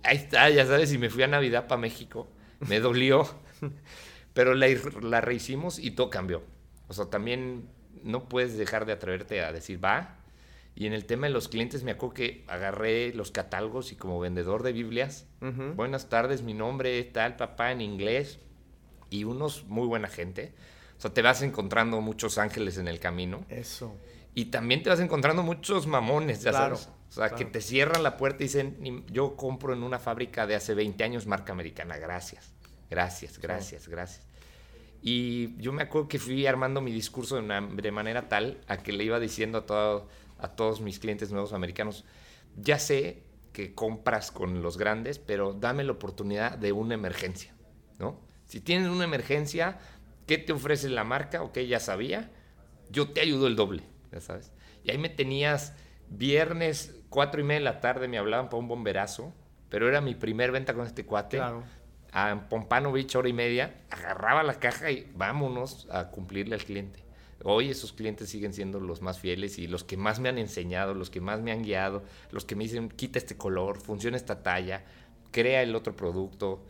ahí 0.04 0.18
está, 0.18 0.50
ya 0.50 0.66
sabes, 0.66 0.94
y 0.94 0.98
me 0.98 1.10
fui 1.10 1.24
a 1.24 1.28
Navidad 1.28 1.68
para 1.68 1.82
México, 1.82 2.28
me 2.68 2.80
dolió, 2.80 3.28
pero 4.34 4.54
la, 4.56 4.68
la 5.02 5.22
rehicimos 5.22 5.80
y 5.80 5.92
todo 5.92 6.10
cambió. 6.10 6.44
O 6.88 6.94
sea, 6.94 7.06
también 7.06 7.70
no 8.04 8.28
puedes 8.28 8.58
dejar 8.58 8.86
de 8.86 8.94
atreverte 8.94 9.42
a 9.42 9.52
decir, 9.52 9.84
va, 9.84 10.18
Y 10.76 10.88
en 10.88 10.94
el 10.94 11.06
tema 11.06 11.28
de 11.28 11.34
los 11.34 11.50
clientes 11.50 11.84
me 11.84 11.92
acuerdo 11.92 12.16
que 12.16 12.44
agarré 12.48 13.14
los 13.14 13.32
catálogos 13.32 13.92
y 13.92 13.96
como 13.96 14.20
vendedor 14.20 14.64
de 14.64 14.74
Biblias, 14.74 15.28
buenas 15.76 16.10
tardes, 16.10 16.42
mi 16.42 16.54
nombre 16.54 17.00
es 17.00 17.14
tal 17.14 17.36
papá 17.36 17.72
en 17.72 17.82
inglés 17.82 18.40
y 19.10 19.24
unos 19.24 19.66
muy 19.66 19.88
buena 19.88 20.08
gente. 20.08 20.54
O 20.98 21.02
sea, 21.02 21.14
te 21.14 21.22
vas 21.22 21.42
encontrando 21.42 22.02
muchos 22.02 22.38
ángeles 22.38 22.78
en 22.78 22.88
el 22.88 23.00
camino. 23.00 23.46
Eso. 23.50 23.96
Y 24.36 24.46
también 24.46 24.82
te 24.82 24.90
vas 24.90 25.00
encontrando 25.00 25.44
muchos 25.44 25.86
mamones, 25.86 26.42
ya 26.42 26.54
sabes. 26.54 26.90
O 27.10 27.12
sea, 27.12 27.30
que 27.30 27.46
te 27.46 27.62
cierran 27.62 28.02
la 28.02 28.18
puerta 28.18 28.44
y 28.44 28.48
dicen, 28.48 29.06
yo 29.12 29.36
compro 29.36 29.74
en 29.74 29.84
una 29.84 30.00
fábrica 30.00 30.48
de 30.48 30.56
hace 30.56 30.74
20 30.74 31.04
años 31.04 31.28
marca 31.28 31.54
americana, 31.54 31.98
gracias, 31.98 32.53
gracias, 32.94 33.40
gracias, 33.40 33.88
gracias. 33.88 34.28
Y 35.02 35.58
yo 35.58 35.74
me 35.74 35.84
acuerdo 35.84 36.08
que 36.08 36.20
fui 36.20 36.46
armando 36.46 36.80
mi 36.80 36.92
discurso 36.92 37.42
de, 37.42 37.70
de 37.82 37.92
manera 37.92 38.30
tal 38.30 38.62
a 38.68 38.78
que 38.78 38.94
le 38.94 39.04
iba 39.04 39.20
diciendo 39.20 39.58
a 39.60 39.66
todo 39.66 40.08
a 40.44 40.50
todos 40.50 40.82
mis 40.82 41.00
clientes 41.00 41.32
nuevos 41.32 41.54
americanos, 41.54 42.04
ya 42.58 42.78
sé 42.78 43.24
que 43.54 43.74
compras 43.74 44.32
con 44.32 44.62
los 44.62 44.78
grandes, 44.78 45.18
pero 45.18 45.54
dame 45.54 45.86
la 45.86 45.94
oportunidad 45.94 46.58
de 46.58 46.74
una 46.74 46.96
emergencia, 46.96 47.54
¿no? 47.98 48.20
Si 48.46 48.60
tienes 48.60 48.90
una 48.90 49.06
emergencia, 49.06 49.80
¿qué 50.28 50.38
te 50.38 50.52
ofrece 50.52 50.90
la 50.90 51.06
marca? 51.06 51.44
Ok, 51.44 51.60
ya 51.60 51.80
sabía, 51.80 52.30
yo 52.90 53.12
te 53.12 53.22
ayudo 53.22 53.48
el 53.48 53.56
doble, 53.56 53.84
ya 54.12 54.20
sabes. 54.20 54.52
Y 54.84 54.92
ahí 54.92 54.98
me 54.98 55.10
tenías 55.10 55.74
viernes, 56.10 56.94
cuatro 57.10 57.40
y 57.40 57.46
media 57.46 57.60
de 57.60 57.66
la 57.66 57.80
tarde, 57.80 58.10
me 58.10 58.18
hablaban 58.18 58.48
para 58.50 58.58
un 58.58 58.68
bomberazo, 58.68 59.34
pero 59.70 59.88
era 59.88 60.02
mi 60.02 60.14
primer 60.14 60.52
venta 60.52 60.74
con 60.74 60.86
este 60.86 61.06
cuate. 61.06 61.38
Claro. 61.38 61.64
A 62.14 62.48
Pompano 62.48 62.92
Beach, 62.92 63.16
hora 63.16 63.28
y 63.28 63.34
media, 63.34 63.74
agarraba 63.90 64.44
la 64.44 64.60
caja 64.60 64.92
y 64.92 65.12
vámonos 65.16 65.88
a 65.90 66.12
cumplirle 66.12 66.54
al 66.54 66.64
cliente. 66.64 67.00
Hoy 67.44 67.72
esos 67.72 67.92
clientes 67.92 68.30
siguen 68.30 68.54
siendo 68.54 68.80
los 68.80 69.02
más 69.02 69.20
fieles 69.20 69.58
y 69.58 69.68
los 69.68 69.84
que 69.84 69.98
más 69.98 70.20
me 70.20 70.30
han 70.30 70.38
enseñado, 70.38 70.94
los 70.94 71.10
que 71.10 71.22
más 71.22 71.42
me 71.42 71.52
han 71.52 71.64
guiado, 71.64 72.04
los 72.32 72.46
que 72.46 72.56
me 72.56 72.66
dicen, 72.66 72.90
quita 72.90 73.18
este 73.18 73.36
color, 73.36 73.82
funciona 73.82 74.16
esta 74.16 74.44
talla, 74.44 74.86
crea 75.32 75.64
el 75.64 75.76
otro 75.76 75.96
producto. 75.96 76.64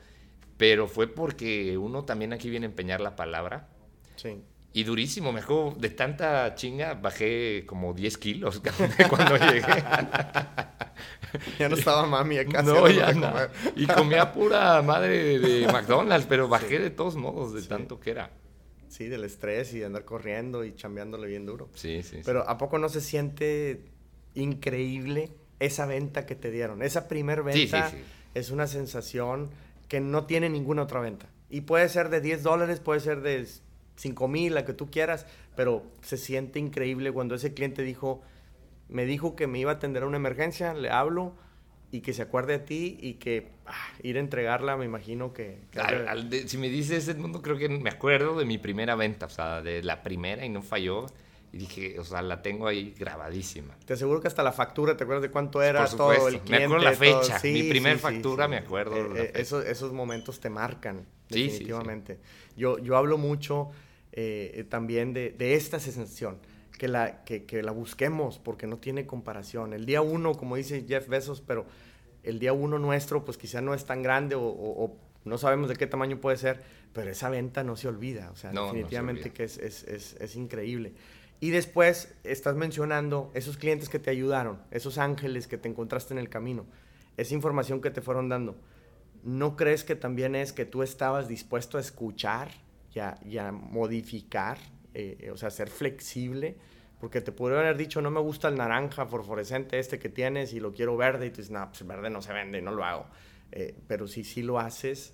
Pero 0.58 0.88
fue 0.88 1.08
porque 1.08 1.78
uno 1.78 2.06
también 2.06 2.32
aquí 2.32 2.50
viene 2.50 2.66
a 2.66 2.70
empeñar 2.70 3.02
la 3.02 3.16
palabra. 3.18 3.68
Sí. 4.16 4.42
Y 4.76 4.84
durísimo, 4.84 5.32
me 5.32 5.42
acuerdo, 5.42 5.76
de 5.80 5.92
tanta 5.92 6.56
chinga 6.56 6.96
bajé 6.96 7.64
como 7.68 7.94
10 7.94 8.18
kilos 8.18 8.60
cuando 9.10 9.38
llegué. 9.38 9.62
ya 11.60 11.70
no 11.70 11.76
estaba 11.76 12.08
mami 12.08 12.40
acá. 12.40 12.64
No, 12.64 12.90
ya 12.90 13.14
no. 13.14 13.32
Y 13.76 13.86
comía 13.86 14.34
pura 14.34 14.82
madre 14.82 15.38
de, 15.38 15.68
McDonald's, 15.72 16.26
pero 16.28 16.48
bajé 16.48 16.80
de 16.80 16.90
todos 16.90 17.16
modos 17.16 17.54
de 17.54 17.62
tanto 17.62 18.00
que 18.00 18.10
era. 18.10 18.32
Sí, 18.88 19.08
del 19.08 19.24
estrés 19.26 19.74
y 19.76 19.80
de 19.80 19.86
andar 19.86 20.06
corriendo 20.06 20.64
y 20.64 20.74
chambeándole 20.74 21.28
bien 21.28 21.46
duro. 21.46 21.70
Sí, 21.76 22.02
sí. 22.02 22.22
Pero 22.26 22.50
¿a 22.50 22.58
poco 22.58 22.80
no 22.80 22.90
se 22.90 23.02
siente 23.02 23.86
increíble 24.34 25.30
esa 25.60 25.86
venta 25.86 26.26
que 26.26 26.34
te 26.34 26.50
dieron? 26.50 26.82
Esa 26.82 27.08
primer 27.08 27.44
venta 27.44 27.92
es 28.34 28.50
una 28.50 28.66
sensación 28.66 29.52
que 29.88 30.00
no 30.00 30.26
tiene 30.26 30.50
ninguna 30.50 30.82
otra 30.82 31.00
venta. 31.00 31.28
Y 31.52 31.62
puede 31.62 31.88
ser 31.90 32.10
de 32.10 32.22
10 32.22 32.42
dólares, 32.42 32.80
puede 32.80 33.00
ser 33.00 33.22
de 33.22 33.48
5 33.96 34.28
mil, 34.28 34.54
la 34.54 34.66
que 34.66 34.74
tú 34.74 34.90
quieras, 34.90 35.26
pero 35.56 35.84
se 36.02 36.18
siente 36.18 36.60
increíble 36.60 37.12
cuando 37.12 37.36
ese 37.36 37.54
cliente 37.54 37.84
dijo, 37.84 38.22
me 38.90 39.06
dijo 39.06 39.36
que 39.36 39.48
me 39.48 39.60
iba 39.60 39.72
a 39.72 39.76
atender 39.76 40.04
a 40.04 40.08
una 40.08 40.18
emergencia, 40.18 40.74
le 40.74 40.90
hablo, 40.90 41.34
y 41.94 42.02
que 42.02 42.12
se 42.12 42.24
acuerde 42.24 42.56
a 42.56 42.66
ti 42.66 42.98
y 43.00 43.14
que 43.16 43.52
ah, 43.68 43.74
ir 44.02 44.18
a 44.18 44.20
entregarla, 44.20 44.76
me 44.78 44.86
imagino 44.86 45.32
que... 45.32 45.60
si 46.48 46.58
me 46.58 46.68
dices 46.68 47.08
ese 47.08 47.14
mundo, 47.14 47.44
creo 47.44 47.56
que 47.56 47.70
me 47.70 47.92
acuerdo 47.92 48.36
de 48.36 48.46
mi 48.46 48.58
primera 48.58 48.96
venta, 48.96 49.28
o 49.28 49.30
sea, 49.30 49.62
de 49.62 49.84
la 49.84 50.02
primera 50.02 50.44
y 50.44 50.50
no 50.50 50.64
falló. 50.64 51.06
Y 51.52 51.58
dije, 51.58 52.00
o 52.00 52.04
sea, 52.04 52.24
la 52.24 52.42
tengo 52.42 52.66
ahí 52.66 52.96
grabadísima. 52.98 53.76
Te 53.86 53.94
aseguro 53.94 54.20
que 54.22 54.28
hasta 54.28 54.42
la 54.42 54.52
factura, 54.52 54.98
¿te 54.98 55.04
acuerdas 55.04 55.22
de 55.22 55.30
cuánto 55.30 55.62
era 55.62 55.86
todo 55.86 56.28
el 56.28 56.40
cliente? 56.40 56.50
Me 56.50 56.64
acuerdo 56.64 56.84
la 56.84 56.94
fecha, 56.94 57.40
mi 57.44 57.70
primer 57.70 58.00
factura, 58.00 58.48
me 58.48 58.58
acuerdo. 58.58 58.96
Eh, 59.16 59.26
eh, 59.26 59.32
esos, 59.36 59.64
esos 59.64 59.94
momentos 59.94 60.40
te 60.40 60.50
marcan, 60.50 61.06
definitivamente. 61.30 62.18
Yo, 62.58 62.80
yo 62.80 62.98
hablo 62.98 63.20
mucho 63.20 63.70
eh, 64.16 64.66
también 64.70 65.12
de, 65.14 65.32
de 65.32 65.56
esta 65.56 65.80
sensación 65.80 66.38
que 66.78 66.88
la, 66.88 67.24
que, 67.24 67.46
que, 67.46 67.64
la 67.64 67.72
busquemos 67.72 68.38
porque 68.38 68.68
no 68.68 68.78
tiene 68.78 69.08
comparación. 69.08 69.74
El 69.74 69.86
día 69.86 70.02
uno, 70.02 70.34
como 70.36 70.56
dice 70.56 70.86
Jeff 70.88 71.08
Bezos, 71.08 71.42
pero 71.42 71.66
el 72.22 72.38
día 72.38 72.54
uno 72.54 72.78
nuestro, 72.78 73.26
pues 73.26 73.38
quizá 73.38 73.62
no 73.62 73.74
es 73.74 73.86
tan 73.86 74.04
grande 74.04 74.36
o, 74.38 74.96
no 75.26 75.38
sabemos 75.38 75.70
de 75.70 75.78
qué 75.78 75.88
tamaño 75.88 76.20
puede 76.20 76.38
ser, 76.38 76.62
pero 76.92 77.10
esa 77.10 77.30
venta 77.30 77.64
no 77.64 77.76
se 77.76 77.88
olvida. 77.88 78.30
O 78.32 78.36
sea, 78.36 78.52
definitivamente 78.52 79.32
que 79.32 79.46
es, 79.46 79.58
es, 79.58 79.84
es, 79.86 80.16
es, 80.20 80.36
increíble. 80.36 80.94
Y 81.40 81.50
después 81.50 82.14
estás 82.24 82.56
mencionando 82.56 83.32
esos 83.34 83.58
clientes 83.58 83.90
que 83.90 84.00
te 84.00 84.10
ayudaron, 84.10 84.62
esos 84.70 84.98
ángeles 84.98 85.48
que 85.48 85.58
te 85.58 85.70
encontraste 85.70 86.14
en 86.14 86.20
el 86.20 86.30
camino, 86.30 86.66
esa 87.18 87.34
información 87.34 87.82
que 87.82 87.90
te 87.90 88.02
fueron 88.02 88.30
dando. 88.30 88.58
¿No 89.24 89.56
crees 89.56 89.84
que 89.84 89.96
también 89.96 90.36
es 90.36 90.52
que 90.54 90.66
tú 90.66 90.84
estabas 90.84 91.28
dispuesto 91.30 91.78
a 91.78 91.82
escuchar 91.82 92.52
y 92.96 93.38
a, 93.38 93.52
modificar, 93.52 94.58
eh, 94.94 95.30
o 95.32 95.38
sea, 95.38 95.50
ser 95.50 95.70
flexible? 95.70 96.56
Porque 97.00 97.22
te 97.22 97.32
podría 97.32 97.60
haber 97.60 97.78
dicho, 97.78 98.02
no 98.02 98.12
me 98.12 98.20
gusta 98.20 98.48
el 98.48 98.56
naranja 98.56 99.06
fosforescente 99.06 99.78
este 99.78 100.00
que 100.00 100.10
tienes 100.10 100.54
y 100.54 100.60
lo 100.60 100.72
quiero 100.72 100.96
verde. 100.96 101.26
Y 101.26 101.30
tú 101.32 101.38
dices, 101.38 101.52
no, 101.52 101.68
pues 101.70 101.86
verde 101.86 102.10
no 102.10 102.22
se 102.22 102.32
vende, 102.32 102.62
no 102.62 102.72
lo 102.72 102.86
hago. 102.86 103.06
Eh, 103.52 103.76
pero 103.88 104.08
si 104.08 104.24
sí 104.24 104.42
lo 104.42 104.60
haces, 104.60 105.14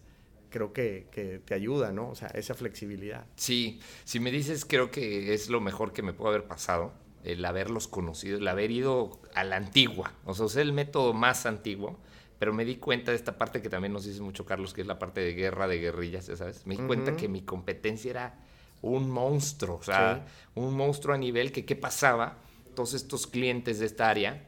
creo 0.49 0.71
que, 0.71 1.07
que, 1.11 1.39
te 1.39 1.53
ayuda, 1.53 1.91
¿no? 1.91 2.09
O 2.09 2.15
sea, 2.15 2.27
esa 2.29 2.53
flexibilidad. 2.53 3.25
Sí, 3.35 3.79
si 4.03 4.19
me 4.19 4.31
dices, 4.31 4.65
creo 4.65 4.91
que 4.91 5.33
es 5.33 5.49
lo 5.49 5.61
mejor 5.61 5.91
que 5.91 6.03
me 6.03 6.13
puede 6.13 6.35
haber 6.35 6.47
pasado, 6.47 6.93
el 7.23 7.43
haberlos 7.43 7.87
conocido, 7.87 8.37
el 8.37 8.47
haber 8.47 8.71
ido 8.71 9.19
a 9.33 9.43
la 9.43 9.55
antigua. 9.55 10.13
O 10.25 10.33
sea, 10.33 10.45
usé 10.45 10.61
el 10.61 10.73
método 10.73 11.13
más 11.13 11.45
antiguo, 11.45 11.99
pero 12.39 12.53
me 12.53 12.63
di 12.63 12.77
cuenta 12.77 13.11
de 13.11 13.17
esta 13.17 13.37
parte 13.37 13.61
que 13.61 13.69
también 13.69 13.91
nos 13.91 14.05
dice 14.05 14.21
mucho 14.21 14.45
Carlos, 14.45 14.73
que 14.73 14.81
es 14.81 14.87
la 14.87 14.97
parte 14.97 15.19
de 15.19 15.33
guerra 15.33 15.67
de 15.67 15.77
guerrillas, 15.77 16.31
¿sabes? 16.33 16.65
Me 16.65 16.75
di 16.77 16.83
cuenta 16.83 17.17
que 17.17 17.27
mi 17.27 17.41
competencia 17.41 18.09
era 18.09 18.39
un 18.81 19.11
monstruo, 19.11 19.75
o 19.75 19.83
sea, 19.83 20.25
un 20.55 20.73
monstruo 20.73 21.13
a 21.13 21.17
nivel 21.17 21.51
que 21.51 21.65
qué 21.65 21.75
pasaba, 21.75 22.37
todos 22.75 22.93
estos 22.93 23.27
clientes 23.27 23.79
de 23.79 23.85
esta 23.85 24.09
área 24.09 24.45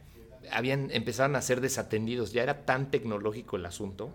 habían 0.50 0.90
empezaron 0.90 1.36
a 1.36 1.42
ser 1.42 1.60
desatendidos, 1.60 2.32
ya 2.32 2.42
era 2.42 2.64
tan 2.64 2.90
tecnológico 2.90 3.56
el 3.56 3.66
asunto 3.66 4.10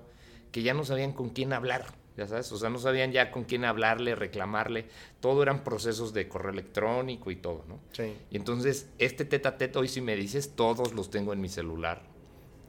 que 0.52 0.64
ya 0.64 0.74
no 0.74 0.84
sabían 0.84 1.14
con 1.14 1.30
quién 1.30 1.54
hablar, 1.54 1.86
ya 2.18 2.26
sabes, 2.26 2.52
o 2.52 2.58
sea, 2.58 2.72
no 2.72 2.80
sabían 2.80 3.12
ya 3.12 3.30
con 3.30 3.44
quién 3.44 3.64
hablarle, 3.64 4.16
reclamarle, 4.16 4.88
todo 5.20 5.44
eran 5.44 5.64
procesos 5.64 6.14
de 6.14 6.28
correo 6.28 6.52
electrónico 6.52 7.30
y 7.30 7.36
todo, 7.36 7.64
¿no? 7.68 7.80
Sí. 7.92 8.16
Y 8.32 8.38
entonces, 8.38 8.90
este 8.98 9.24
tete 9.24 9.48
a 9.48 9.58
tete, 9.58 9.78
hoy 9.78 9.88
si 9.88 10.02
me 10.02 10.16
dices, 10.16 10.56
todos 10.56 10.94
los 10.94 11.12
tengo 11.12 11.32
en 11.32 11.42
mi 11.42 11.50
celular, 11.50 12.02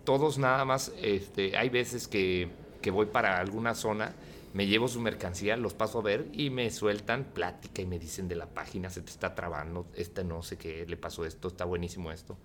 todos 0.08 0.38
nada 0.38 0.64
más, 0.64 0.90
este, 1.02 1.54
hay 1.58 1.68
veces 1.68 2.08
que, 2.08 2.48
que 2.80 2.90
voy 2.90 3.04
para 3.04 3.38
alguna 3.38 3.74
zona 3.74 4.14
me 4.54 4.66
llevo 4.66 4.88
su 4.88 5.02
mercancía, 5.02 5.58
los 5.58 5.74
paso 5.74 5.98
a 5.98 6.02
ver 6.02 6.30
y 6.32 6.48
me 6.48 6.70
sueltan 6.70 7.24
plática 7.34 7.82
y 7.82 7.84
me 7.84 7.98
dicen 7.98 8.26
de 8.26 8.34
la 8.34 8.46
página, 8.46 8.88
se 8.88 9.02
te 9.02 9.10
está 9.10 9.34
trabando, 9.34 9.86
este 9.94 10.24
no 10.24 10.42
sé 10.42 10.56
qué, 10.56 10.86
le 10.86 10.96
pasó 10.96 11.26
esto, 11.26 11.48
está 11.48 11.66
buenísimo 11.66 12.10
esto. 12.10 12.38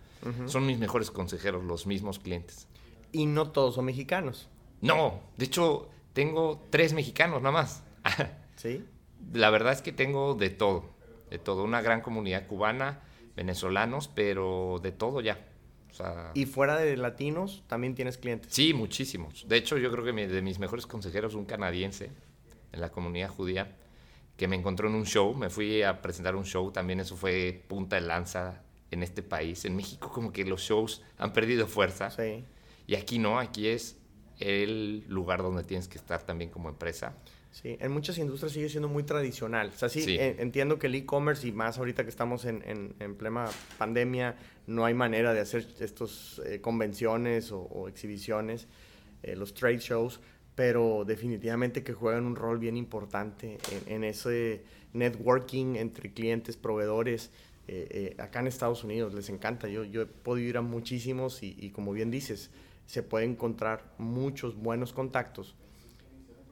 Son 0.47 0.65
mis 0.65 0.77
mejores 0.77 1.09
consejeros, 1.09 1.63
los 1.63 1.87
mismos 1.87 2.19
clientes. 2.19 2.67
Y 3.13 3.27
no 3.27 3.51
todos 3.51 3.75
son 3.75 3.85
mexicanos. 3.85 4.49
No, 4.81 5.21
de 5.37 5.45
hecho, 5.45 5.87
tengo 6.11 6.67
tres 6.69 6.91
mexicanos 6.91 7.41
nada 7.41 7.53
más. 7.53 7.81
¿Sí? 8.57 8.85
La 9.31 9.49
verdad 9.51 9.71
es 9.71 9.81
que 9.81 9.93
tengo 9.93 10.35
de 10.35 10.49
todo, 10.49 10.89
de 11.29 11.39
todo, 11.39 11.63
una 11.63 11.81
gran 11.81 12.01
comunidad 12.01 12.45
cubana, 12.45 13.03
venezolanos, 13.37 14.09
pero 14.09 14.81
de 14.83 14.91
todo 14.91 15.21
ya. 15.21 15.52
¿Y 16.33 16.45
fuera 16.45 16.77
de 16.77 16.97
latinos 16.97 17.63
también 17.67 17.95
tienes 17.95 18.17
clientes? 18.17 18.53
Sí, 18.53 18.73
muchísimos. 18.73 19.47
De 19.47 19.57
hecho, 19.57 19.77
yo 19.77 19.91
creo 19.91 20.03
que 20.03 20.27
de 20.27 20.41
mis 20.41 20.59
mejores 20.59 20.87
consejeros, 20.87 21.35
un 21.35 21.45
canadiense 21.45 22.11
en 22.71 22.81
la 22.81 22.89
comunidad 22.89 23.29
judía, 23.29 23.75
que 24.37 24.47
me 24.47 24.55
encontró 24.55 24.87
en 24.87 24.95
un 24.95 25.05
show, 25.05 25.35
me 25.35 25.49
fui 25.49 25.83
a 25.83 26.01
presentar 26.01 26.35
un 26.35 26.45
show, 26.45 26.71
también 26.71 26.99
eso 26.99 27.15
fue 27.15 27.63
punta 27.67 27.97
de 27.97 28.01
lanza 28.01 28.63
en 28.89 29.03
este 29.03 29.21
país. 29.21 29.65
En 29.65 29.75
México 29.75 30.11
como 30.11 30.31
que 30.31 30.43
los 30.45 30.61
shows 30.61 31.03
han 31.17 31.33
perdido 31.33 31.67
fuerza. 31.67 32.09
Sí. 32.09 32.43
Y 32.87 32.95
aquí 32.95 33.19
no, 33.19 33.39
aquí 33.39 33.67
es 33.67 33.97
el 34.39 35.05
lugar 35.07 35.41
donde 35.41 35.63
tienes 35.63 35.87
que 35.87 35.97
estar 35.97 36.23
también 36.23 36.49
como 36.49 36.69
empresa. 36.69 37.15
Sí, 37.53 37.77
en 37.79 37.91
muchas 37.91 38.17
industrias 38.17 38.51
sigue 38.51 38.67
siendo 38.67 38.89
muy 38.89 39.03
tradicional. 39.03 39.69
O 39.69 39.77
sea, 39.77 39.87
sí, 39.87 40.17
entiendo 40.17 40.79
que 40.79 40.87
el 40.87 40.95
e-commerce 40.95 41.47
y 41.47 41.51
más 41.51 41.77
ahorita 41.77 42.03
que 42.03 42.09
estamos 42.09 42.45
en, 42.45 42.63
en, 42.99 43.15
plena 43.15 43.45
pandemia, 43.77 44.35
no 44.65 44.85
hay 44.85 44.95
manera 44.95 45.35
de 45.35 45.39
hacer 45.39 45.67
estas 45.79 46.41
eh, 46.47 46.61
convenciones 46.61 47.51
o, 47.51 47.87
exhibiciones, 47.87 48.67
eh, 49.21 49.35
los 49.35 49.53
trade 49.53 49.77
shows, 49.77 50.19
pero 50.55 51.03
definitivamente 51.05 51.83
que 51.83 51.93
juegan 51.93 52.25
un 52.25 52.35
rol 52.35 52.57
bien 52.57 52.75
importante 52.75 53.59
en, 53.85 54.03
ese 54.03 54.63
networking 54.93 55.75
entre 55.75 56.11
clientes, 56.11 56.57
proveedores. 56.57 57.29
Eh, 57.67 58.15
acá 58.17 58.39
en 58.39 58.47
Estados 58.47 58.83
Unidos 58.83 59.13
les 59.13 59.29
encanta. 59.29 59.67
Yo, 59.67 59.83
yo 59.83 60.01
he 60.01 60.05
podido 60.07 60.49
ir 60.49 60.57
a 60.57 60.61
muchísimos 60.61 61.43
y, 61.43 61.55
y 61.59 61.69
como 61.69 61.93
bien 61.93 62.09
dices, 62.09 62.49
se 62.87 63.03
puede 63.03 63.25
encontrar 63.25 63.93
muchos 63.99 64.55
buenos 64.55 64.91
contactos 64.91 65.55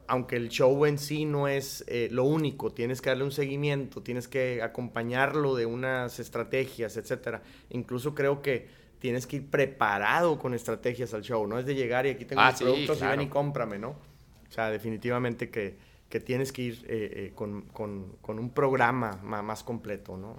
aunque 0.08 0.36
el 0.36 0.50
show 0.50 0.86
en 0.86 0.98
sí 0.98 1.26
no 1.26 1.48
es 1.48 1.84
eh, 1.88 2.10
lo 2.12 2.24
único, 2.26 2.72
tienes 2.72 3.02
que 3.02 3.10
darle 3.10 3.24
un 3.24 3.32
seguimiento, 3.32 4.02
tienes 4.02 4.28
que 4.28 4.62
acompañarlo 4.62 5.56
de 5.56 5.66
unas 5.66 6.20
estrategias, 6.20 6.98
etcétera. 6.98 7.42
Incluso 7.70 8.14
creo 8.16 8.42
que 8.42 8.68
tienes 9.00 9.26
que 9.28 9.38
ir 9.38 9.48
preparado 9.50 10.38
con 10.38 10.54
estrategias 10.54 11.14
al 11.14 11.24
show, 11.24 11.48
no 11.48 11.58
es 11.60 11.66
de 11.66 11.76
llegar 11.76 12.06
y 12.06 12.10
aquí 12.10 12.26
tengo 12.26 12.42
Ah, 12.42 12.50
mis 12.52 12.58
sí, 12.60 12.64
productos 12.64 13.02
y 13.02 13.06
ven 13.06 13.22
y 13.22 13.28
cómprame, 13.30 13.80
¿no? 13.80 13.90
O 13.90 14.54
sea, 14.54 14.70
definitivamente 14.70 15.50
que, 15.50 15.78
que 16.10 16.20
tienes 16.20 16.52
que 16.52 16.62
ir 16.64 16.86
eh, 16.88 17.12
eh, 17.16 17.32
con, 17.34 17.62
con- 17.74 18.18
con 18.22 18.38
un 18.38 18.50
programa 18.52 19.20
ma- 19.24 19.42
más, 19.42 19.64
completo, 19.64 20.18
¿no? 20.18 20.36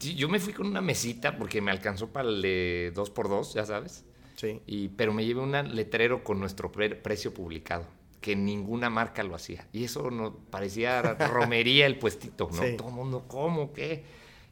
Sí, 0.00 0.14
yo 0.16 0.28
me 0.28 0.40
fui 0.40 0.52
con 0.52 0.66
una 0.66 0.80
mesita 0.80 1.36
porque 1.38 1.60
me 1.60 1.70
alcanzó 1.70 2.08
para 2.08 2.28
el 2.28 2.42
de 2.42 2.92
2x2, 2.94 3.54
ya 3.54 3.64
sabes. 3.64 4.04
Sí. 4.36 4.60
Y, 4.66 4.88
pero 4.88 5.12
me 5.12 5.24
llevé 5.24 5.40
un 5.40 5.52
letrero 5.74 6.24
con 6.24 6.40
nuestro 6.40 6.72
pre- 6.72 6.94
precio 6.96 7.32
publicado, 7.32 7.86
que 8.26 8.34
ninguna 8.34 8.90
marca 8.90 9.22
lo 9.22 9.36
hacía. 9.36 9.68
Y 9.72 9.84
eso 9.84 10.10
no, 10.10 10.34
parecía 10.50 11.00
romería 11.32 11.86
el 11.86 11.96
puestito, 11.96 12.50
¿no? 12.52 12.60
Sí. 12.60 12.76
Todo 12.76 12.88
el 12.88 12.94
mundo, 12.94 13.24
¿cómo? 13.28 13.72
¿Qué? 13.72 14.02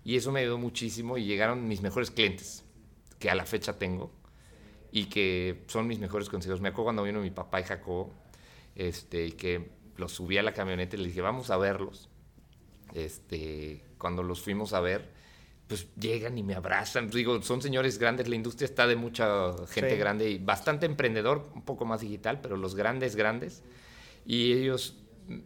Y 0.05 0.15
eso 0.15 0.31
me 0.31 0.39
ayudó 0.39 0.59
muchísimo 0.59 1.19
y 1.19 1.25
llegaron 1.25 1.67
mis 1.67 1.83
mejores 1.83 2.13
clientes, 2.13 2.63
que 3.19 3.31
a 3.31 3.35
la 3.35 3.45
fecha 3.45 3.77
tengo, 3.77 4.13
y 4.93 5.07
que 5.07 5.65
son 5.67 5.89
mis 5.89 5.99
mejores 5.99 6.29
consejos. 6.29 6.61
Me 6.61 6.69
acuerdo 6.69 6.85
cuando 6.85 7.03
vino 7.03 7.21
mi 7.21 7.33
papá 7.33 7.63
y 7.63 7.65
Jacobo, 7.65 8.13
este, 8.77 9.27
y 9.27 9.33
que 9.33 9.71
los 9.97 10.13
subí 10.13 10.39
a 10.39 10.45
la 10.45 10.53
camioneta 10.53 10.95
y 10.95 11.01
les 11.01 11.09
dije, 11.09 11.21
vamos 11.21 11.51
a 11.51 11.57
verlos. 11.57 12.09
Este, 12.93 13.83
cuando 13.99 14.23
los 14.23 14.41
fuimos 14.41 14.73
a 14.73 14.79
ver, 14.79 15.11
pues 15.67 15.87
llegan 15.99 16.37
y 16.37 16.43
me 16.43 16.55
abrazan. 16.55 17.09
Digo, 17.11 17.41
son 17.43 17.63
señores 17.63 17.99
grandes, 17.99 18.29
la 18.29 18.35
industria 18.37 18.67
está 18.67 18.87
de 18.87 18.97
mucha 18.97 19.53
gente 19.69 19.93
Sí. 19.93 19.97
grande 19.97 20.31
y 20.31 20.39
bastante 20.39 20.87
emprendedor, 20.87 21.49
un 21.55 21.63
poco 21.63 21.85
más 21.85 22.01
digital, 22.03 22.41
pero 22.43 22.57
los 22.57 22.75
grandes, 22.75 23.17
grandes. 23.17 23.63
Y 24.27 24.53
ellos 24.53 24.97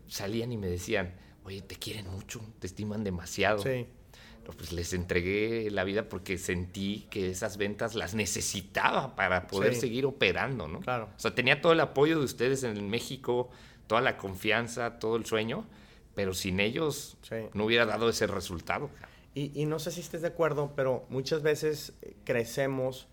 salían 0.08 0.50
y 0.52 0.56
me 0.56 0.66
decían, 0.68 1.14
oye, 1.44 1.62
te 1.62 1.76
quieren 1.76 2.08
mucho, 2.10 2.40
te 2.58 2.66
estiman 2.66 3.04
demasiado. 3.04 3.62
Sí. 3.62 3.86
No, 4.46 4.54
Pues 4.54 4.72
les 4.72 4.92
entregué 4.94 5.70
la 5.70 5.84
vida 5.84 6.08
porque 6.08 6.38
sentí 6.38 7.06
que 7.10 7.28
esas 7.30 7.58
ventas 7.58 7.94
las 7.94 8.14
necesitaba 8.14 9.14
para 9.14 9.46
poder 9.46 9.74
Sí. 9.74 9.80
seguir 9.82 10.06
operando, 10.06 10.66
¿no? 10.68 10.80
Claro. 10.80 11.10
O 11.16 11.20
sea, 11.20 11.34
tenía 11.34 11.60
todo 11.60 11.72
el 11.74 11.80
apoyo 11.80 12.18
de 12.18 12.24
ustedes 12.24 12.64
en 12.64 12.88
México, 12.88 13.50
toda 13.86 14.00
la 14.00 14.16
confianza, 14.16 14.98
todo 14.98 15.16
el 15.16 15.26
sueño, 15.26 15.66
pero 16.14 16.32
sin 16.34 16.60
ellos 16.60 17.18
Sí. 17.22 17.36
no 17.52 17.66
hubiera 17.66 17.84
dado 17.86 18.08
ese 18.08 18.26
resultado. 18.26 18.90
Y, 19.38 19.52
y 19.54 19.66
no 19.66 19.78
sé 19.78 19.90
si 19.92 20.00
estés 20.00 20.22
de 20.22 20.28
acuerdo, 20.28 20.72
pero 20.74 21.04
muchas 21.10 21.42
veces 21.42 21.92
eh, 22.02 22.16
crecemos. 22.24 23.06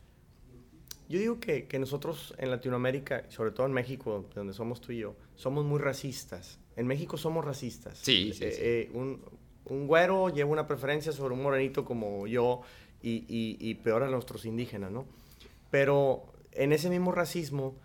Yo 1.07 1.19
digo 1.19 1.39
que, 1.39 1.67
que 1.67 1.77
nosotros 1.77 2.33
en 2.39 2.49
Latinoamérica, 2.49 3.25
sobre 3.29 3.51
todo 3.51 3.67
en 3.67 3.73
México, 3.73 4.25
donde 4.33 4.53
somos 4.53 4.81
tú 4.81 4.91
y 4.91 4.99
yo, 4.99 5.15
somos 5.35 5.63
muy 5.65 5.79
racistas. 5.79 6.59
En 6.75 6.87
México 6.87 7.17
somos 7.17 7.45
racistas. 7.45 7.99
Sí, 7.99 8.31
sí, 8.33 8.43
Eh, 8.43 8.51
sí. 8.51 8.61
eh, 8.63 8.89
un, 8.93 9.21
un 9.65 9.85
güero 9.87 10.29
lleva 10.29 10.49
una 10.49 10.65
preferencia 10.67 11.11
sobre 11.11 11.35
un 11.35 11.43
morenito 11.43 11.85
como 11.85 12.25
yo 12.25 12.61
y, 13.03 13.25
y- 13.27 13.57
y 13.59 13.75
peor 13.75 14.01
a 14.03 14.09
nuestros 14.09 14.45
indígenas, 14.45 14.91
¿no? 14.91 15.05
Pero 15.69 16.25
en 16.53 16.73
ese 16.73 16.89
mismo 16.89 17.11
racismo, 17.11 17.75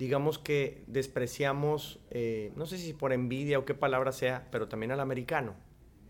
digamos 0.00 0.38
que 0.40 0.82
despreciamos, 0.88 2.00
eh, 2.10 2.50
no 2.56 2.66
sé 2.66 2.78
si 2.78 2.92
por 2.92 3.12
envidia 3.12 3.58
o 3.60 3.64
qué 3.64 3.74
palabra 3.74 4.10
sea, 4.10 4.48
pero 4.50 4.66
también 4.66 4.90
al 4.90 4.98
americano. 5.00 5.54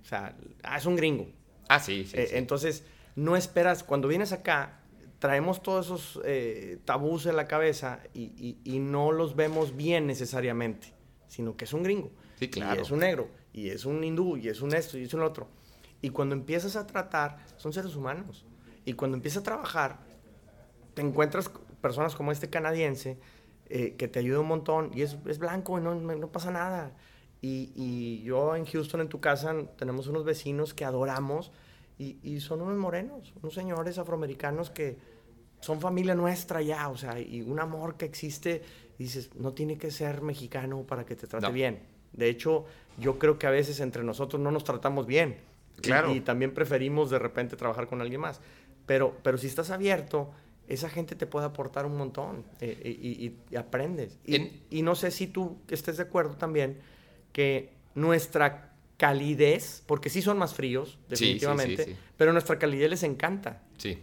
O 0.02 0.06
sea, 0.06 0.34
ah, 0.62 0.78
es 0.78 0.86
un 0.86 0.96
gringo. 0.96 1.26
Ah, 1.68 1.80
sí, 1.80 2.04
sí. 2.04 2.16
Eh, 2.16 2.26
sí. 2.30 2.36
Entonces, 2.36 2.84
no 3.16 3.36
esperas, 3.36 3.82
cuando 3.84 4.08
vienes 4.08 4.32
acá, 4.32 4.80
traemos 5.18 5.62
todos 5.62 5.86
esos 5.86 6.20
eh, 6.24 6.78
tabús 6.84 7.26
en 7.26 7.36
la 7.36 7.46
cabeza 7.48 8.00
y, 8.12 8.32
y- 8.36 8.58
y 8.64 8.78
no 8.78 9.12
los 9.12 9.36
vemos 9.36 9.74
bien 9.76 10.06
necesariamente, 10.06 10.92
sino 11.28 11.56
que 11.56 11.64
es 11.64 11.72
un 11.72 11.82
gringo. 11.82 12.10
Sí, 12.38 12.48
claro. 12.50 12.78
Y 12.80 12.82
es 12.82 12.90
un 12.90 12.98
negro, 12.98 13.28
y 13.52 13.68
es 13.70 13.84
un 13.86 14.02
hindú, 14.04 14.36
y 14.36 14.48
es 14.48 14.60
un 14.60 14.74
esto, 14.74 14.98
y 14.98 15.04
es 15.04 15.14
un 15.14 15.22
otro. 15.22 15.48
Y 16.02 16.10
cuando 16.10 16.34
empiezas 16.34 16.76
a 16.76 16.86
tratar, 16.86 17.38
son 17.56 17.72
seres 17.72 17.96
humanos. 17.96 18.44
Y 18.84 18.92
cuando 18.92 19.16
empiezas 19.16 19.40
a 19.40 19.44
trabajar, 19.44 20.00
te 20.92 21.00
encuentras 21.02 21.50
personas 21.80 22.14
como 22.14 22.30
este 22.32 22.50
canadiense 22.50 23.18
eh, 23.70 23.94
que 23.96 24.08
te 24.08 24.18
ayuda 24.18 24.40
un 24.40 24.48
montón 24.48 24.90
y 24.94 25.00
es, 25.02 25.16
es 25.26 25.38
blanco 25.38 25.78
y 25.78 25.82
no 25.82 25.94
no 25.94 26.28
pasa 26.32 26.50
nada. 26.50 26.92
Y, 27.44 27.72
y 27.76 28.22
yo 28.22 28.56
en 28.56 28.64
Houston, 28.64 29.02
en 29.02 29.08
tu 29.10 29.20
casa, 29.20 29.54
tenemos 29.76 30.06
unos 30.06 30.24
vecinos 30.24 30.72
que 30.72 30.86
adoramos 30.86 31.52
y, 31.98 32.16
y 32.22 32.40
son 32.40 32.62
unos 32.62 32.78
morenos, 32.78 33.34
unos 33.42 33.52
señores 33.52 33.98
afroamericanos 33.98 34.70
que 34.70 34.96
son 35.60 35.78
familia 35.78 36.14
nuestra 36.14 36.62
ya, 36.62 36.88
o 36.88 36.96
sea, 36.96 37.20
y 37.20 37.42
un 37.42 37.60
amor 37.60 37.96
que 37.98 38.06
existe. 38.06 38.62
Y 38.98 39.02
dices, 39.04 39.30
no 39.34 39.52
tiene 39.52 39.76
que 39.76 39.90
ser 39.90 40.22
mexicano 40.22 40.84
para 40.86 41.04
que 41.04 41.16
te 41.16 41.26
trate 41.26 41.46
No. 41.46 41.52
bien. 41.52 41.80
De 42.14 42.30
hecho, 42.30 42.64
yo 42.98 43.18
creo 43.18 43.38
que 43.38 43.46
a 43.46 43.50
veces 43.50 43.80
entre 43.80 44.04
nosotros 44.04 44.40
no 44.40 44.50
nos 44.50 44.64
tratamos 44.64 45.04
bien. 45.06 45.36
Y- 45.76 45.80
Claro. 45.82 46.14
Y, 46.14 46.20
también 46.20 46.54
preferimos 46.54 47.10
de 47.10 47.18
repente 47.18 47.56
trabajar 47.56 47.88
con 47.88 48.00
alguien 48.00 48.20
más. 48.22 48.40
Pero, 48.86 49.16
pero 49.22 49.36
si 49.36 49.48
estás 49.48 49.70
abierto, 49.70 50.30
esa 50.68 50.88
gente 50.88 51.14
te 51.14 51.26
puede 51.26 51.44
aportar 51.44 51.84
un 51.84 51.96
montón 51.98 52.44
eh, 52.62 52.80
y, 53.02 53.08
y- 53.26 53.36
y 53.50 53.56
aprendes. 53.56 54.18
Y, 54.24 54.36
En- 54.36 54.62
y 54.70 54.80
no 54.82 54.94
sé 54.94 55.10
si 55.10 55.26
tú 55.26 55.58
estés 55.68 55.98
de 55.98 56.04
acuerdo 56.04 56.36
también 56.36 56.78
que 57.34 57.74
nuestra 57.94 58.72
calidez, 58.96 59.82
porque 59.86 60.08
sí 60.08 60.22
son 60.22 60.38
más 60.38 60.54
fríos, 60.54 60.92
sí, 60.92 60.98
definitivamente, 61.08 61.84
sí. 61.84 61.96
pero 62.16 62.32
nuestra 62.32 62.58
calidez 62.58 62.88
les 62.88 63.02
encanta. 63.02 63.60
Sí. 63.76 63.98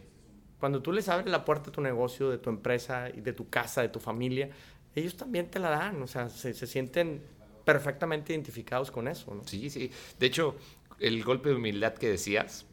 Cuando 0.60 0.84
tú 0.84 0.92
les 0.92 1.10
abres 1.10 1.32
la 1.32 1.44
puerta 1.44 1.68
de 1.68 1.72
tu 1.72 1.82
negocio, 1.82 2.30
de 2.30 2.38
tu 2.38 2.52
empresa, 2.52 3.06
de 3.06 3.34
tu 3.34 3.50
casa, 3.50 3.82
de 3.82 3.90
tu 3.90 4.00
familia, 4.00 4.50
ellos 4.94 5.16
también 5.16 5.50
te 5.50 5.60
la 5.60 5.70
dan, 5.70 6.04
o 6.04 6.08
sea, 6.08 6.30
se, 6.30 6.54
se 6.54 6.68
sienten 6.68 7.24
perfectamente 7.64 8.34
identificados 8.34 8.92
con 8.92 9.08
eso, 9.08 9.34
¿no? 9.34 9.48
Sí, 9.48 9.70
sí. 9.70 9.90
De 10.20 10.28
hecho, 10.28 10.56
el 11.00 11.24
golpe 11.24 11.50
de 11.50 11.56
humildad 11.56 11.94
que 11.94 12.10
decías, 12.10 12.66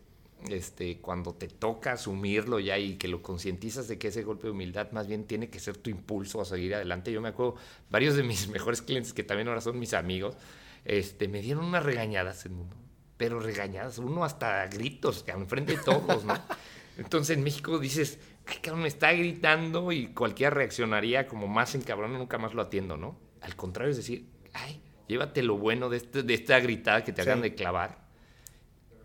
este, 0.49 0.99
cuando 0.99 1.35
te 1.35 1.49
toca 1.49 1.93
asumirlo 1.93 2.61
ya 2.61 2.79
y 2.79 2.95
que 2.95 3.09
lo 3.09 3.23
concientizas 3.23 3.89
de 3.89 3.99
que 3.99 4.09
ese 4.09 4.23
golpe 4.23 4.47
de 4.47 4.53
humildad 4.53 4.91
más 4.93 5.07
bien 5.09 5.25
tiene 5.25 5.49
que 5.51 5.59
ser 5.61 5.77
tu 5.77 5.91
impulso 5.91 6.41
a 6.41 6.45
seguir 6.45 6.75
adelante. 6.75 7.11
Yo 7.13 7.21
me 7.21 7.29
acuerdo, 7.29 7.57
varios 7.91 8.15
de 8.17 8.23
mis 8.23 8.49
mejores 8.51 8.81
clientes, 8.83 9.13
que 9.13 9.23
también 9.25 9.49
ahora 9.49 9.61
son 9.61 9.79
mis 9.79 9.95
amigos, 9.95 10.37
este, 10.85 11.29
me 11.29 11.43
dieron 11.43 11.65
unas 11.65 11.83
regañadas 11.85 12.47
en 12.47 12.55
uno, 12.55 12.71
pero 13.17 13.41
regañadas, 13.41 13.99
uno 13.99 14.25
hasta 14.25 14.67
gritos, 14.69 15.23
que 15.23 15.33
enfrente 15.33 15.77
de 15.77 15.83
todos, 15.83 16.25
¿no? 16.25 16.35
Entonces 16.99 17.37
en 17.37 17.45
México 17.45 17.79
dices, 17.79 18.19
ay, 18.47 18.57
cabrón, 18.63 18.83
me 18.83 18.89
está 18.89 19.13
gritando 19.13 19.93
y 19.93 20.09
cualquiera 20.09 20.51
reaccionaría 20.51 21.27
como 21.29 21.47
más 21.47 21.75
encabrón, 21.75 22.13
nunca 22.15 22.39
más 22.39 22.55
lo 22.55 22.63
atiendo, 22.63 22.97
¿no? 22.97 23.19
Al 23.41 23.55
contrario, 23.55 23.91
es 23.91 23.97
decir, 23.99 24.27
ay, 24.53 24.81
llévate 25.07 25.43
lo 25.43 25.57
bueno 25.59 25.89
de, 25.91 25.99
este- 25.99 26.23
de 26.25 26.35
esta 26.35 26.59
gritada 26.61 27.05
que 27.05 27.13
te 27.13 27.23
Sí. 27.23 27.29
hagan 27.29 27.43
de 27.43 27.55
clavar, 27.55 28.08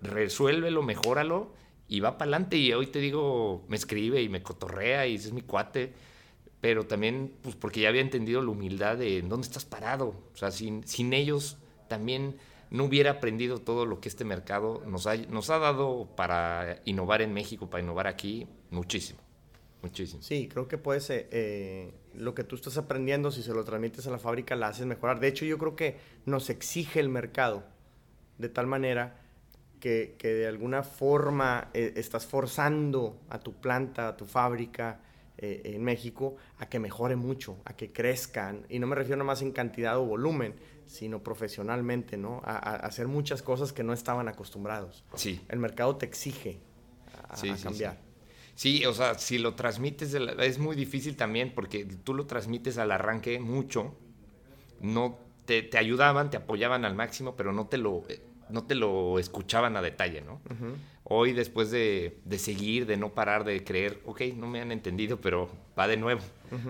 resuélvelo, 0.03 0.83
mejóralo 0.83 1.53
y 1.87 1.99
va 1.99 2.17
para 2.17 2.29
adelante. 2.29 2.57
Y 2.57 2.71
hoy 2.73 2.87
te 2.87 2.99
digo, 2.99 3.63
me 3.67 3.75
escribe 3.75 4.21
y 4.21 4.29
me 4.29 4.43
cotorrea 4.43 5.07
y 5.07 5.15
es 5.15 5.31
mi 5.33 5.41
cuate. 5.41 5.93
Pero 6.61 6.85
también, 6.85 7.33
pues 7.41 7.55
porque 7.55 7.81
ya 7.81 7.89
había 7.89 8.01
entendido 8.01 8.41
la 8.41 8.51
humildad 8.51 8.97
de 8.97 9.21
dónde 9.21 9.45
estás 9.45 9.65
parado. 9.65 10.15
O 10.33 10.37
sea, 10.37 10.51
sin, 10.51 10.87
sin 10.87 11.13
ellos 11.13 11.57
también 11.89 12.37
no 12.69 12.85
hubiera 12.85 13.11
aprendido 13.11 13.59
todo 13.59 13.85
lo 13.85 13.99
que 13.99 14.09
este 14.09 14.23
mercado 14.25 14.81
nos 14.87 15.05
ha, 15.05 15.15
nos 15.15 15.49
ha 15.49 15.59
dado 15.59 16.07
para 16.15 16.81
innovar 16.85 17.21
en 17.21 17.33
México, 17.33 17.69
para 17.69 17.83
innovar 17.83 18.07
aquí, 18.07 18.47
muchísimo. 18.71 19.19
Muchísimo. 19.83 20.23
Sí, 20.23 20.47
creo 20.47 20.69
que 20.69 20.77
puedes, 20.77 21.09
eh, 21.09 21.27
eh, 21.31 21.93
lo 22.15 22.33
que 22.33 22.45
tú 22.45 22.55
estás 22.55 22.77
aprendiendo, 22.77 23.31
si 23.31 23.43
se 23.43 23.53
lo 23.53 23.65
transmites 23.65 24.07
a 24.07 24.11
la 24.11 24.17
fábrica, 24.17 24.55
la 24.55 24.67
haces 24.67 24.85
mejorar. 24.85 25.19
De 25.19 25.27
hecho, 25.27 25.43
yo 25.43 25.57
creo 25.57 25.75
que 25.75 25.97
nos 26.25 26.49
exige 26.49 27.01
el 27.01 27.09
mercado 27.09 27.65
de 28.37 28.47
tal 28.47 28.65
manera 28.65 29.22
que, 29.83 30.15
que 30.17 30.33
de 30.33 30.47
alguna 30.47 30.81
forma 30.81 31.67
eh, 31.73 31.91
estás 31.97 32.25
forzando 32.25 33.19
a 33.29 33.37
tu 33.37 33.51
planta, 33.51 34.07
a 34.07 34.15
tu 34.15 34.25
fábrica 34.25 35.01
eh, 35.37 35.73
en 35.75 35.83
México 35.83 36.37
a 36.59 36.69
que 36.69 36.79
mejore 36.79 37.17
mucho, 37.17 37.57
a 37.65 37.75
que 37.75 37.91
crezcan. 37.91 38.65
Y 38.69 38.79
no 38.79 38.87
me 38.87 38.95
refiero 38.95 39.21
más 39.25 39.41
en 39.41 39.51
cantidad 39.51 39.97
o 39.97 40.05
volumen, 40.05 40.55
sino 40.85 41.21
profesionalmente, 41.21 42.15
¿no? 42.15 42.41
A, 42.45 42.55
a 42.55 42.75
hacer 42.77 43.09
muchas 43.09 43.41
cosas 43.41 43.73
que 43.73 43.83
no 43.83 43.91
estaban 43.91 44.29
acostumbrados. 44.29 45.03
Sí. 45.15 45.41
El 45.49 45.59
mercado 45.59 45.97
te 45.97 46.05
exige 46.05 46.61
a, 47.27 47.35
Sí, 47.35 47.49
a 47.49 47.57
sí, 47.57 47.63
cambiar. 47.63 47.97
Sí, 48.55 48.85
o 48.85 48.93
sea, 48.93 49.15
si 49.19 49.37
lo 49.37 49.53
transmites, 49.55 50.13
es 50.13 50.59
muy 50.59 50.77
difícil 50.77 51.17
también 51.17 51.51
porque 51.53 51.83
tú 51.83 52.13
lo 52.13 52.25
transmites 52.25 52.77
al 52.77 52.93
arranque 52.93 53.37
mucho, 53.41 53.97
no 54.79 55.19
te, 55.43 55.61
te 55.61 55.77
ayudaban, 55.77 56.29
te 56.29 56.37
apoyaban 56.37 56.85
al 56.85 56.95
máximo, 56.95 57.35
pero 57.35 57.51
no 57.51 57.67
te 57.67 57.77
lo, 57.77 58.03
eh, 58.07 58.21
no 58.49 58.63
te 58.65 58.75
lo 58.75 59.19
escuchaban 59.19 59.75
a 59.77 59.81
detalle, 59.81 60.21
¿no? 60.21 60.41
Hoy, 61.05 61.33
después 61.33 61.69
de, 61.69 62.19
de 62.23 62.39
seguir, 62.39 62.85
de 62.85 62.95
no 62.97 63.13
parar 63.13 63.43
de 63.43 63.63
creer, 63.63 64.01
ok, 64.05 64.21
no 64.37 64.47
me 64.47 64.61
han 64.61 64.71
entendido, 64.71 65.19
pero 65.19 65.49
va 65.77 65.87
de 65.87 65.97
nuevo. 65.97 66.21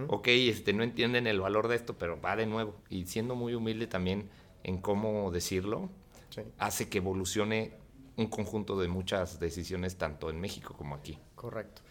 Ok, 0.07 0.27
este, 0.29 0.73
no 0.73 0.81
entienden 0.83 1.27
el 1.27 1.39
valor 1.41 1.67
de 1.67 1.75
esto, 1.75 1.97
pero 1.97 2.19
va 2.19 2.35
de 2.35 2.45
nuevo. 2.45 2.75
Y 2.89 3.05
siendo 3.05 3.35
muy 3.35 3.53
humilde 3.53 3.85
también 3.87 4.29
en 4.63 4.77
cómo 4.79 5.29
decirlo, 5.31 5.89
Sí. 6.29 6.41
hace 6.57 6.89
que 6.89 6.97
evolucione 6.97 7.73
un 8.15 8.25
conjunto 8.27 8.79
de 8.79 8.87
muchas 8.87 9.39
decisiones, 9.39 9.97
tanto 9.97 10.29
en 10.31 10.39
México 10.41 10.73
como 10.75 10.95
aquí. 10.95 11.19
Correcto. 11.35 11.81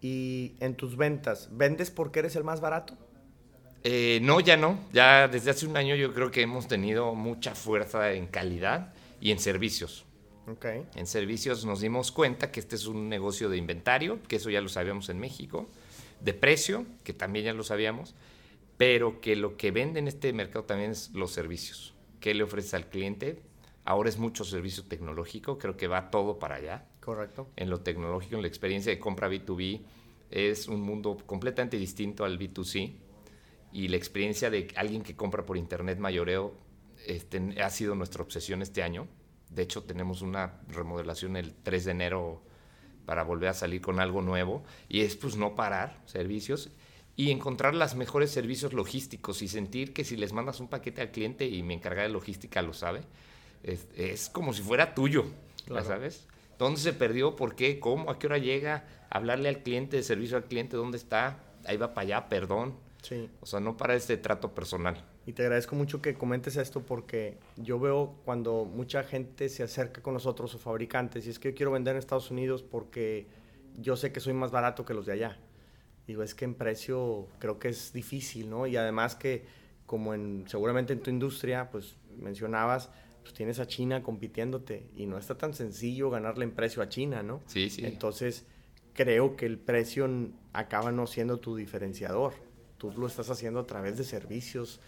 Y 0.00 0.54
en 0.60 0.74
tus 0.76 0.96
ventas, 0.96 1.48
¿vendes 1.52 1.90
porque 1.90 2.20
eres 2.20 2.36
el 2.36 2.44
más 2.44 2.60
barato? 2.60 2.96
Eh, 3.84 4.20
no, 4.22 4.38
ya 4.40 4.56
no. 4.56 4.78
Ya 4.92 5.26
desde 5.26 5.50
hace 5.50 5.66
un 5.66 5.76
año 5.76 5.96
yo 5.96 6.12
creo 6.14 6.30
que 6.30 6.42
hemos 6.42 6.68
tenido 6.68 7.14
mucha 7.14 7.54
fuerza 7.56 8.12
en 8.12 8.26
calidad 8.28 8.92
y 9.22 9.30
en 9.30 9.38
servicios. 9.38 10.04
Okay. 10.48 10.84
En 10.96 11.06
servicios 11.06 11.64
nos 11.64 11.80
dimos 11.80 12.10
cuenta 12.10 12.50
que 12.50 12.58
este 12.58 12.74
es 12.74 12.86
un 12.86 13.08
negocio 13.08 13.48
de 13.48 13.56
inventario, 13.56 14.20
que 14.24 14.36
eso 14.36 14.50
ya 14.50 14.60
lo 14.60 14.68
sabíamos 14.68 15.08
en 15.10 15.20
México, 15.20 15.68
de 16.20 16.34
precio, 16.34 16.84
que 17.04 17.12
también 17.12 17.44
ya 17.44 17.52
lo 17.52 17.62
sabíamos, 17.62 18.16
pero 18.76 19.20
que 19.20 19.36
lo 19.36 19.56
que 19.56 19.70
vende 19.70 20.00
en 20.00 20.08
este 20.08 20.32
mercado 20.32 20.64
también 20.64 20.90
es 20.90 21.12
los 21.12 21.30
servicios. 21.30 21.94
¿Qué 22.18 22.34
le 22.34 22.42
ofrece 22.42 22.74
al 22.74 22.88
cliente? 22.88 23.40
Ahora 23.84 24.08
es 24.08 24.18
mucho 24.18 24.44
servicio 24.44 24.82
tecnológico, 24.82 25.56
creo 25.56 25.76
que 25.76 25.86
va 25.86 26.10
todo 26.10 26.40
para 26.40 26.56
allá. 26.56 26.88
Correcto. 27.00 27.48
En 27.54 27.70
lo 27.70 27.80
tecnológico, 27.80 28.34
en 28.34 28.42
la 28.42 28.48
experiencia 28.48 28.90
de 28.90 28.98
compra 28.98 29.30
B2B, 29.30 29.82
es 30.32 30.66
un 30.66 30.80
mundo 30.80 31.16
completamente 31.26 31.76
distinto 31.76 32.24
al 32.24 32.40
B2C. 32.40 32.96
Y 33.70 33.88
la 33.88 33.96
experiencia 33.96 34.50
de 34.50 34.68
alguien 34.74 35.02
que 35.02 35.14
compra 35.14 35.46
por 35.46 35.56
internet 35.56 35.98
mayoreo 35.98 36.54
este, 37.06 37.62
ha 37.62 37.70
sido 37.70 37.94
nuestra 37.94 38.22
obsesión 38.22 38.62
este 38.62 38.82
año. 38.82 39.08
De 39.50 39.62
hecho, 39.62 39.82
tenemos 39.82 40.22
una 40.22 40.60
remodelación 40.68 41.36
el 41.36 41.54
3 41.54 41.84
de 41.84 41.90
enero 41.90 42.42
para 43.04 43.24
volver 43.24 43.50
a 43.50 43.54
salir 43.54 43.80
con 43.80 44.00
algo 44.00 44.22
nuevo. 44.22 44.62
Y 44.88 45.00
es 45.00 45.16
pues 45.16 45.36
no 45.36 45.54
parar 45.54 46.00
servicios 46.06 46.70
y 47.16 47.30
encontrar 47.30 47.74
los 47.74 47.94
mejores 47.94 48.30
servicios 48.30 48.72
logísticos 48.72 49.42
y 49.42 49.48
sentir 49.48 49.92
que 49.92 50.04
si 50.04 50.16
les 50.16 50.32
mandas 50.32 50.60
un 50.60 50.68
paquete 50.68 51.02
al 51.02 51.10
cliente 51.10 51.46
y 51.46 51.62
mi 51.62 51.74
encargada 51.74 52.06
de 52.06 52.12
logística 52.12 52.62
lo 52.62 52.72
sabe, 52.72 53.02
es, 53.62 54.28
como 54.30 54.52
si 54.52 54.62
fuera 54.62 54.94
tuyo, 54.94 55.26
¿sabes? 55.84 56.26
¿Dónde 56.58 56.80
se 56.80 56.92
perdió? 56.92 57.36
¿Por 57.36 57.54
qué? 57.54 57.78
¿Cómo? 57.78 58.10
¿A 58.10 58.18
qué 58.18 58.26
hora 58.26 58.38
llega? 58.38 58.86
Hablarle 59.10 59.48
al 59.48 59.62
cliente, 59.62 59.96
de 59.96 60.02
servicio 60.02 60.36
al 60.36 60.44
cliente, 60.44 60.76
¿dónde 60.76 60.96
está? 60.96 61.38
Ahí 61.64 61.76
va 61.76 61.92
para 61.94 62.06
allá, 62.06 62.28
perdón. 62.28 62.74
Sí. 63.02 63.28
O 63.40 63.46
sea, 63.46 63.60
no 63.60 63.76
para 63.76 63.94
este 63.94 64.16
trato 64.16 64.54
personal. 64.54 65.04
Y 65.26 65.32
te 65.34 65.42
agradezco 65.42 65.76
mucho 65.76 66.02
que 66.02 66.14
comentes 66.14 66.56
esto 66.56 66.82
porque 66.82 67.38
yo 67.56 67.78
veo 67.78 68.16
cuando 68.24 68.64
mucha 68.64 69.04
gente 69.04 69.48
se 69.48 69.62
acerca 69.62 70.02
con 70.02 70.14
nosotros 70.14 70.54
o 70.54 70.58
fabricantes 70.58 71.26
y 71.26 71.30
es 71.30 71.38
que 71.38 71.50
yo 71.50 71.54
quiero 71.54 71.70
vender 71.70 71.94
en 71.94 71.98
Estados 72.00 72.30
Unidos 72.30 72.62
porque 72.62 73.26
yo 73.78 73.96
sé 73.96 74.12
que 74.12 74.20
soy 74.20 74.32
más 74.32 74.50
barato 74.50 74.84
que 74.84 74.94
los 74.94 75.06
de 75.06 75.12
allá. 75.12 75.38
Digo, 76.06 76.24
es 76.24 76.34
que 76.34 76.44
en 76.44 76.54
precio 76.54 77.28
creo 77.38 77.60
que 77.60 77.68
es 77.68 77.92
difícil, 77.92 78.50
¿no? 78.50 78.66
Y 78.66 78.76
además 78.76 79.14
que 79.14 79.44
como 79.86 80.14
en 80.14 80.44
seguramente 80.48 80.92
en 80.92 81.00
tu 81.00 81.10
industria, 81.10 81.70
pues 81.70 81.96
mencionabas, 82.18 82.90
pues 83.22 83.34
tienes 83.34 83.60
a 83.60 83.66
China 83.66 84.02
compitiéndote 84.02 84.88
y 84.96 85.06
no 85.06 85.18
está 85.18 85.38
tan 85.38 85.54
sencillo 85.54 86.10
ganarle 86.10 86.44
en 86.44 86.50
precio 86.50 86.82
a 86.82 86.88
China, 86.88 87.22
¿no? 87.22 87.42
Sí, 87.46 87.70
sí. 87.70 87.84
Entonces, 87.84 88.44
creo 88.94 89.36
que 89.36 89.46
el 89.46 89.58
precio 89.58 90.08
acaba 90.52 90.92
no 90.92 91.06
siendo 91.06 91.38
tu 91.38 91.56
diferenciador. 91.56 92.34
Tú 92.90 93.00
lo 93.00 93.06
estás 93.06 93.30
haciendo 93.30 93.60
a 93.60 93.66
través 93.66 93.96
de 93.96 94.04
servicios, 94.04 94.80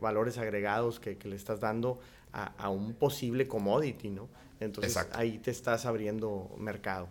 valores 0.00 0.38
agregados 0.38 1.00
que, 1.00 1.18
le 1.22 1.36
estás 1.36 1.60
dando 1.60 2.00
a, 2.32 2.68
un 2.70 2.94
posible 2.94 3.46
commodity, 3.46 4.10
¿no? 4.10 4.28
Entonces, 4.60 4.96
ahí 5.12 5.38
te 5.38 5.50
estás 5.50 5.86
abriendo 5.86 6.50
mercado. 6.58 7.08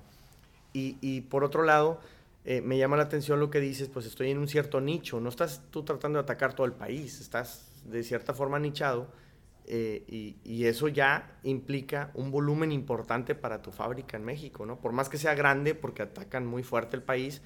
Y, 0.73 0.97
y 1.01 1.21
por 1.21 1.43
otro 1.43 1.63
lado, 1.63 1.99
eh, 2.43 2.61
me 2.61 2.77
llama 2.77 2.97
la 2.97 3.03
atención 3.03 3.39
lo 3.39 3.51
que 3.51 3.59
dices, 3.59 3.87
pues 3.87 4.05
estoy 4.07 4.31
en 4.31 4.39
un 4.39 4.47
cierto 4.47 4.81
nicho, 4.81 5.19
no 5.19 5.29
estás 5.29 5.61
tú 5.69 5.83
tratando 5.83 6.17
de 6.17 6.23
atacar 6.23 6.53
todo 6.55 6.65
el 6.65 6.73
país, 6.73 7.21
estás 7.21 7.67
de 7.85 8.03
cierta 8.03 8.33
forma 8.33 8.57
nichado 8.57 9.07
eh, 9.67 10.35
y, 10.43 10.65
eso 10.65 10.87
ya 10.87 11.39
implica 11.43 12.11
un 12.13 12.31
volumen 12.31 12.71
importante 12.71 13.35
para 13.35 13.61
tu 13.61 13.71
fábrica 13.71 14.17
en 14.17 14.23
México, 14.23 14.65
¿no? 14.65 14.79
Por 14.79 14.91
más 14.91 15.07
que 15.07 15.17
sea 15.17 15.33
grande, 15.35 15.75
porque 15.75 16.01
atacan 16.01 16.45
muy 16.45 16.63
fuerte 16.63 16.95
el 16.95 17.03
país, 17.03 17.41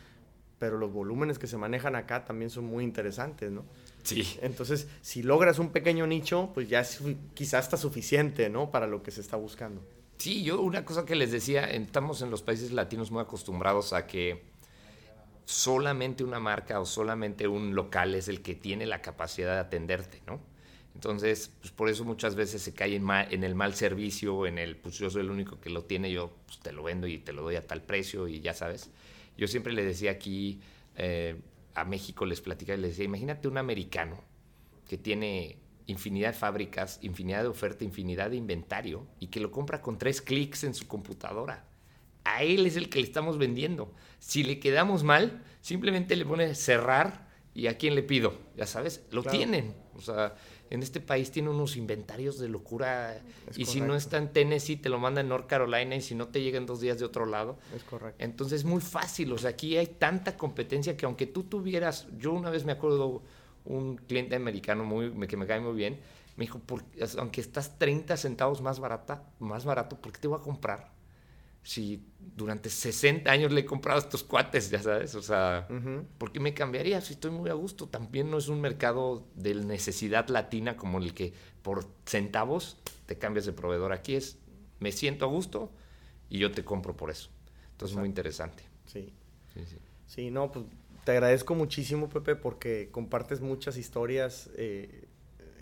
pero 0.59 0.77
los 0.77 0.91
volúmenes 0.91 1.39
que 1.39 1.47
se 1.47 1.57
manejan 1.57 1.95
acá 1.95 2.25
también 2.25 2.49
son 2.49 2.65
muy 2.65 2.83
interesantes, 2.83 3.51
¿no? 3.51 3.65
Sí. 4.03 4.37
Entonces, 4.41 4.87
si 5.01 5.23
logras 5.23 5.59
un 5.59 5.69
pequeño 5.69 6.07
nicho, 6.07 6.51
pues 6.53 6.69
ya 6.69 6.85
quizás 7.33 7.65
está 7.65 7.77
suficiente, 7.77 8.49
¿no? 8.49 8.71
Para 8.71 8.87
lo 8.87 9.03
que 9.03 9.11
se 9.11 9.21
está 9.21 9.35
buscando. 9.37 9.81
Sí, 10.17 10.43
yo 10.43 10.61
una 10.61 10.85
cosa 10.85 11.05
que 11.05 11.15
les 11.15 11.31
decía, 11.31 11.65
estamos 11.65 12.21
en 12.21 12.31
los 12.31 12.41
países 12.41 12.71
latinos 12.71 13.11
muy 13.11 13.21
acostumbrados 13.21 13.93
a 13.93 14.07
que 14.07 14.43
solamente 15.45 16.23
una 16.23 16.39
marca 16.39 16.79
o 16.79 16.85
solamente 16.85 17.47
un 17.47 17.75
local 17.75 18.15
es 18.15 18.27
el 18.27 18.41
que 18.41 18.55
tiene 18.55 18.85
la 18.85 19.01
capacidad 19.01 19.53
de 19.53 19.59
atenderte, 19.59 20.21
¿no? 20.25 20.39
Entonces, 20.95 21.51
pues 21.59 21.71
por 21.71 21.89
eso 21.89 22.05
muchas 22.05 22.35
veces 22.35 22.61
se 22.61 22.73
cae 22.73 22.95
en, 22.95 23.43
el 23.43 23.53
mal 23.53 23.75
servicio, 23.75 24.47
en 24.47 24.57
el, 24.57 24.77
pues 24.77 24.97
yo 24.97 25.09
soy 25.09 25.21
el 25.21 25.29
único 25.29 25.59
que 25.59 25.69
lo 25.69 25.83
tiene, 25.83 26.09
yo 26.09 26.31
pues, 26.45 26.59
te 26.59 26.71
lo 26.71 26.83
vendo 26.83 27.05
y 27.05 27.17
te 27.17 27.33
lo 27.33 27.43
doy 27.43 27.57
a 27.57 27.67
tal 27.67 27.81
precio 27.81 28.29
y 28.29 28.39
ya 28.39 28.53
sabes. 28.53 28.89
Yo 29.37 29.47
siempre 29.47 29.73
le 29.73 29.83
decía 29.83 30.11
aquí 30.11 30.61
eh, 30.95 31.35
a 31.73 31.85
México, 31.85 32.25
les 32.25 32.41
platicaba 32.41 32.77
y 32.77 32.81
les 32.81 32.91
decía, 32.91 33.05
imagínate 33.05 33.47
un 33.47 33.57
americano 33.57 34.23
que 34.87 34.97
tiene 34.97 35.57
infinidad 35.87 36.29
de 36.29 36.37
fábricas, 36.37 36.99
infinidad 37.01 37.43
de 37.43 37.49
oferta, 37.49 37.83
infinidad 37.83 38.29
de 38.29 38.37
inventario 38.37 39.07
y 39.19 39.27
que 39.27 39.39
lo 39.39 39.51
compra 39.51 39.81
con 39.81 39.97
tres 39.97 40.21
clics 40.21 40.63
en 40.63 40.73
su 40.73 40.87
computadora. 40.87 41.65
A 42.23 42.43
él 42.43 42.65
es 42.65 42.75
el 42.75 42.89
que 42.89 42.99
le 42.99 43.05
estamos 43.05 43.37
vendiendo. 43.37 43.93
Si 44.19 44.43
le 44.43 44.59
quedamos 44.59 45.03
mal, 45.03 45.43
simplemente 45.61 46.15
le 46.15 46.25
pone 46.25 46.55
cerrar 46.55 47.27
y 47.53 47.67
a 47.67 47.77
quién 47.77 47.95
le 47.95 48.03
pido, 48.03 48.37
ya 48.57 48.65
sabes, 48.65 49.05
lo 49.11 49.23
tienen. 49.23 49.75
O 49.95 50.01
sea, 50.01 50.35
en 50.69 50.81
este 50.81 50.99
país 50.99 51.31
tiene 51.31 51.49
unos 51.49 51.77
inventarios 51.77 52.39
de 52.39 52.49
locura. 52.49 53.21
y 53.55 53.65
si 53.65 53.81
no 53.81 53.95
está 53.95 54.17
en 54.17 54.31
Tennessee, 54.33 54.77
te 54.77 54.89
lo 54.89 54.99
manda 54.99 55.21
en 55.21 55.29
North 55.29 55.47
Carolina 55.47 55.95
y 55.95 56.01
si 56.01 56.15
no 56.15 56.27
te 56.27 56.41
llega 56.41 56.57
en 56.57 56.65
dos 56.65 56.81
días 56.81 56.99
de 56.99 57.05
otro 57.05 57.25
lado. 57.25 57.57
Es 57.75 57.83
correcto. 57.83 58.23
Entonces 58.23 58.61
es 58.61 58.65
muy 58.65 58.81
fácil. 58.81 59.31
O 59.31 59.37
sea, 59.37 59.51
aquí 59.51 59.77
hay 59.77 59.87
tanta 59.87 60.37
competencia 60.37 60.97
que 60.97 61.05
aunque 61.05 61.27
tú 61.27 61.43
tuvieras, 61.43 62.07
yo 62.17 62.33
una 62.33 62.49
vez 62.49 62.65
me 62.65 62.71
acuerdo 62.71 63.21
un 63.65 63.97
cliente 63.97 64.35
americano 64.35 64.85
muy, 64.85 65.11
que 65.27 65.37
me 65.37 65.47
cae 65.47 65.59
muy 65.59 65.75
bien, 65.75 65.99
me 66.35 66.45
dijo, 66.45 66.61
aunque 67.17 67.41
estás 67.41 67.77
30 67.79 68.17
centavos 68.17 68.61
más 68.61 68.79
barata, 68.79 69.23
más 69.39 69.65
barato, 69.65 69.97
¿por 69.97 70.11
qué 70.11 70.19
te 70.19 70.27
voy 70.27 70.39
a 70.39 70.41
comprar? 70.41 70.94
Si 71.65 71.99
durante 72.19 72.69
60 72.69 73.29
años 73.31 73.51
le 73.51 73.61
he 73.61 73.65
comprado 73.65 73.99
a 73.99 74.03
estos 74.03 74.23
cuates, 74.23 74.69
ya 74.69 74.79
sabes, 74.79 75.15
o 75.15 75.21
sea, 75.23 75.67
¿por 76.19 76.31
qué 76.31 76.39
me 76.39 76.53
cambiaría 76.53 77.01
si 77.01 77.13
estoy 77.13 77.31
muy 77.31 77.49
a 77.49 77.53
gusto? 77.53 77.87
También 77.87 78.29
no 78.29 78.37
es 78.37 78.49
un 78.49 78.61
mercado 78.61 79.25
de 79.33 79.55
necesidad 79.55 80.29
latina 80.29 80.77
como 80.77 80.99
el 80.99 81.15
que 81.15 81.33
por 81.63 81.87
centavos 82.05 82.77
te 83.07 83.17
cambias 83.17 83.47
de 83.47 83.53
proveedor. 83.53 83.93
Aquí 83.93 84.13
es, 84.13 84.37
me 84.79 84.91
siento 84.91 85.25
a 85.25 85.27
gusto 85.27 85.71
y 86.29 86.37
yo 86.37 86.51
te 86.51 86.63
compro 86.63 86.95
por 86.95 87.09
eso. 87.09 87.31
Entonces, 87.71 87.95
es 87.95 87.99
muy 87.99 88.09
interesante. 88.09 88.63
Sí. 88.85 89.11
sí. 89.55 89.77
Sí, 90.05 90.29
no, 90.29 90.51
pues 90.51 90.65
te 91.03 91.13
agradezco 91.13 91.55
muchísimo, 91.55 92.09
Pepe, 92.09 92.35
porque 92.35 92.89
compartes 92.91 93.41
muchas 93.41 93.75
historias. 93.77 94.51
Eh, 94.55 95.07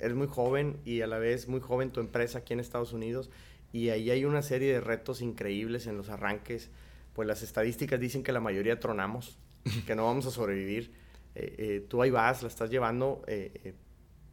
eres 0.01 0.17
muy 0.17 0.27
joven 0.27 0.81
y 0.83 0.99
a 0.99 1.07
la 1.07 1.17
vez 1.17 1.47
muy 1.47 1.61
joven 1.61 1.91
tu 1.91 2.01
empresa 2.01 2.39
aquí 2.39 2.51
en 2.51 2.59
Estados 2.59 2.91
Unidos 2.91 3.29
y 3.73 3.89
ahí 3.89 4.11
hay 4.11 4.23
una 4.23 4.43
serie 4.43 4.71
de 4.71 4.79
retos 4.79 5.21
increíbles 5.21 5.87
en 5.87 5.97
los 5.97 6.09
arranques. 6.09 6.69
Pues 7.13 7.27
las 7.27 7.41
estadísticas 7.41 7.99
dicen 7.99 8.23
que 8.23 8.31
la 8.31 8.39
mayoría 8.39 8.79
tronamos, 8.79 9.39
que 9.87 9.95
no 9.95 10.05
vamos 10.05 10.27
a 10.27 10.31
sobrevivir. 10.31 10.93
Eh, 11.35 11.55
eh, 11.57 11.85
tú 11.89 12.01
ahí 12.03 12.11
vas, 12.11 12.43
la 12.43 12.49
estás 12.49 12.69
llevando, 12.69 13.23
eh, 13.27 13.73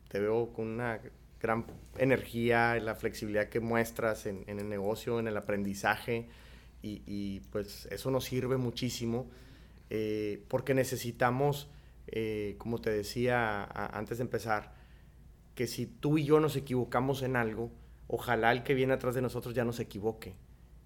te 0.09 0.21
veo 0.21 0.53
con 0.53 0.69
una 0.69 1.01
gran 1.41 1.65
energía, 1.97 2.79
la 2.81 2.95
flexibilidad 2.95 3.49
que 3.49 3.61
muestras 3.61 4.27
en, 4.27 4.45
el 4.47 4.69
negocio, 4.69 5.19
en 5.19 5.27
el 5.27 5.37
aprendizaje, 5.39 6.29
y, 6.83 7.41
pues 7.51 7.87
eso 7.91 8.11
nos 8.11 8.25
sirve 8.25 8.57
muchísimo 8.57 9.31
porque 10.49 10.73
necesitamos, 10.73 11.71
como 12.59 12.81
te 12.81 12.91
decía 12.91 13.65
antes 13.65 14.19
de 14.19 14.23
empezar, 14.23 14.75
que 15.55 15.67
si 15.67 15.87
tú 15.87 16.17
y 16.17 16.25
yo 16.25 16.41
nos 16.41 16.57
equivocamos 16.57 17.23
en 17.23 17.37
algo, 17.37 17.71
ojalá 18.11 18.51
el 18.51 18.65
que 18.65 18.75
viene 18.75 18.93
atrás 18.93 19.15
de 19.15 19.23
nosotros 19.23 19.55
ya 19.55 19.65
no 19.65 19.73
se 19.73 19.85
equivoque, 19.85 20.35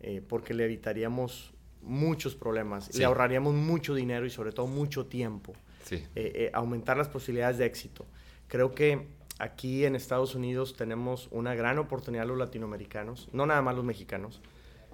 eh, 0.00 0.22
porque 0.28 0.52
le 0.52 0.64
evitaríamos 0.64 1.54
muchos 1.80 2.34
problemas, 2.34 2.94
le 2.94 3.04
ahorraríamos 3.04 3.54
mucho 3.54 3.94
dinero 3.94 4.26
y 4.26 4.30
sobre 4.30 4.52
todo 4.52 4.66
mucho 4.66 5.06
tiempo, 5.06 5.54
eh, 5.90 6.04
eh, 6.14 6.50
aumentar 6.52 6.98
las 6.98 7.08
posibilidades 7.08 7.56
de 7.58 7.64
éxito. 7.64 8.06
Creo 8.46 8.74
que 8.74 9.06
aquí 9.38 9.86
en 9.86 9.96
Estados 9.96 10.34
Unidos 10.34 10.76
tenemos 10.76 11.28
una 11.30 11.54
gran 11.54 11.78
oportunidad 11.78 12.26
los 12.26 12.36
latinoamericanos, 12.36 13.28
no 13.32 13.46
nada 13.46 13.62
más 13.62 13.74
los 13.74 13.84
mexicanos. 13.84 14.42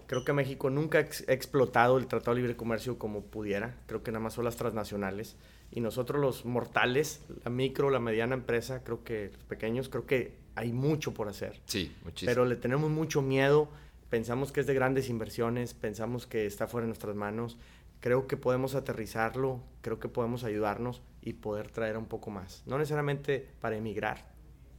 Creo 0.07 0.25
que 0.25 0.33
México 0.33 0.71
nunca 0.71 0.99
ha 0.99 1.33
explotado 1.33 1.99
el 1.99 2.07
Tratado 2.07 2.35
de 2.35 2.43
Libre 2.43 2.57
Comercio 2.57 2.99
como 2.99 3.23
pudiera. 3.23 3.77
Creo 3.87 4.03
que 4.03 4.11
nada 4.11 4.23
más 4.23 4.35
son 4.35 4.45
las 4.45 4.57
transnacionales. 4.57 5.37
Y 5.71 5.81
nosotros 5.81 6.21
los 6.21 6.45
mortales, 6.45 7.23
la 7.45 7.51
micro, 7.51 7.91
la 7.91 8.01
mediana 8.01 8.35
empresa, 8.35 8.83
creo 8.83 9.05
que 9.05 9.31
los 9.33 9.45
pequeños, 9.45 9.89
creo 9.89 10.07
que 10.07 10.40
hay 10.55 10.73
mucho 10.73 11.15
por 11.15 11.29
hacer. 11.29 11.61
Sí, 11.67 11.95
muchísimo. 12.05 12.31
Pero 12.31 12.45
le 12.45 12.57
tenemos 12.57 12.91
mucho 12.91 13.23
miedo, 13.23 13.69
pensamos 14.09 14.53
que 14.53 14.61
es 14.61 14.67
de 14.67 14.75
grandes 14.75 15.09
inversiones, 15.09 15.75
pensamos 15.75 16.27
que 16.27 16.47
está 16.47 16.67
fuera 16.67 16.85
de 16.85 16.89
nuestras 16.89 17.17
manos. 17.17 17.59
Creo 18.01 18.27
que 18.27 18.37
podemos 18.37 18.75
aterrizarlo, 18.75 19.63
creo 19.83 19.99
que 19.99 20.09
podemos 20.09 20.45
ayudarnos 20.45 21.03
y 21.23 21.35
poder 21.35 21.71
traer 21.71 21.97
un 21.97 22.07
poco 22.07 22.31
más. 22.31 22.63
No 22.67 22.79
necesariamente 22.79 23.47
para 23.61 23.77
emigrar, 23.77 24.33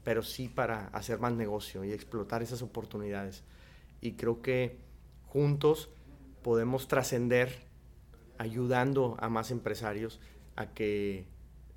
pero 0.04 0.24
sí 0.24 0.48
para 0.48 0.88
hacer 0.88 1.20
más 1.20 1.34
negocio 1.34 1.84
y 1.84 1.92
explotar 1.92 2.42
esas 2.42 2.62
oportunidades. 2.62 3.44
Y 4.02 4.14
creo 4.14 4.42
que 4.42 4.80
juntos 5.28 5.90
podemos 6.42 6.88
trascender 6.88 7.70
ayudando 8.38 9.16
a 9.20 9.30
más 9.30 9.52
empresarios 9.52 10.20
a 10.56 10.74
que 10.74 11.28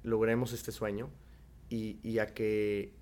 logremos 0.03 0.53
este 0.53 0.73
sueño 0.73 1.11
y, 1.69 2.19
a 2.19 2.33
que 2.33 2.95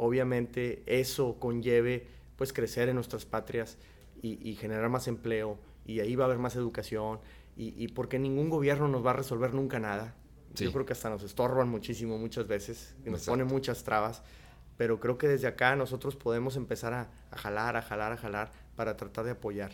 obviamente 0.00 0.82
eso 0.86 1.38
conlleve 1.38 2.06
pues 2.36 2.54
crecer 2.54 2.88
en 2.88 2.94
nuestras 2.94 3.26
patrias 3.26 3.76
y, 4.22 4.54
generar 4.54 4.88
más 4.88 5.08
empleo 5.08 5.58
y 5.86 6.00
ahí 6.00 6.14
va 6.16 6.24
a 6.24 6.26
haber 6.26 6.38
más 6.38 6.56
educación 6.56 7.20
y, 7.56 7.88
porque 7.88 8.18
ningún 8.18 8.48
gobierno 8.48 8.88
nos 8.88 9.04
va 9.04 9.10
a 9.10 9.14
resolver 9.14 9.52
nunca 9.52 9.78
nada. 9.78 10.14
Yo 10.54 10.72
creo 10.72 10.86
que 10.86 10.94
hasta 10.94 11.10
nos 11.10 11.22
estorban 11.22 11.68
muchísimo 11.68 12.16
muchas 12.16 12.46
veces, 12.46 12.96
y 13.04 13.10
nos 13.10 13.26
ponen 13.26 13.46
muchas 13.46 13.84
trabas, 13.84 14.22
pero 14.78 14.98
creo 14.98 15.18
que 15.18 15.28
desde 15.28 15.46
acá 15.46 15.76
nosotros 15.76 16.16
podemos 16.16 16.56
empezar 16.56 16.94
a, 16.94 17.10
jalar, 17.36 17.76
a 17.76 17.82
jalar, 17.82 18.12
a 18.12 18.16
jalar 18.16 18.52
para 18.76 18.96
tratar 18.96 19.26
de 19.26 19.32
apoyar. 19.32 19.72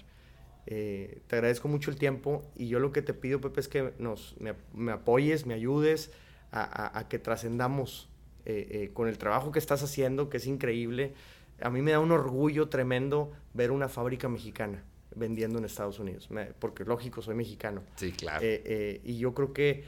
Eh, 0.67 1.23
te 1.29 1.37
agradezco 1.37 1.69
mucho 1.69 1.93
el 1.93 1.97
tiempo 1.97 2.43
y 2.57 2.67
yo 2.67 2.81
lo 2.81 2.91
que 2.91 3.03
te 3.03 3.15
pido, 3.15 3.41
Pepe, 3.41 3.61
es 3.61 3.69
que 3.69 3.95
nos, 3.99 4.35
me, 4.41 4.91
apoyes, 4.91 5.47
me 5.47 5.55
ayudes 5.55 6.11
a, 6.51 7.07
que 7.09 7.21
trascendamos 7.21 8.09
eh, 8.47 8.69
eh, 8.71 8.91
con 8.95 9.09
el 9.09 9.19
trabajo 9.19 9.53
que 9.53 9.59
estás 9.59 9.83
haciendo, 9.83 10.31
que 10.31 10.39
es 10.39 10.47
increíble. 10.47 11.13
A 11.61 11.69
mí 11.69 11.83
me 11.83 11.91
da 11.91 12.01
un 12.01 12.13
orgullo 12.13 12.69
tremendo 12.69 13.33
ver 13.53 13.71
una 13.71 13.89
fábrica 13.89 14.29
mexicana 14.29 14.83
vendiendo 15.15 15.59
en 15.59 15.65
Estados 15.65 15.99
Unidos, 15.99 16.29
porque 16.59 16.85
lógico, 16.85 17.23
soy 17.23 17.35
mexicano. 17.35 17.83
Sí, 17.97 18.13
claro. 18.13 18.45
y 18.45 19.17
yo 19.17 19.33
creo 19.33 19.55
que, 19.55 19.85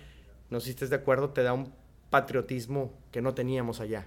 no 0.49 0.59
sé 0.59 0.67
si 0.67 0.71
estés 0.71 0.89
de 0.89 0.97
acuerdo, 0.97 1.31
te 1.31 1.43
da 1.43 1.53
un 1.53 1.71
patriotismo 2.09 2.95
que 3.13 3.21
no 3.21 3.35
teníamos 3.35 3.81
allá. 3.81 4.07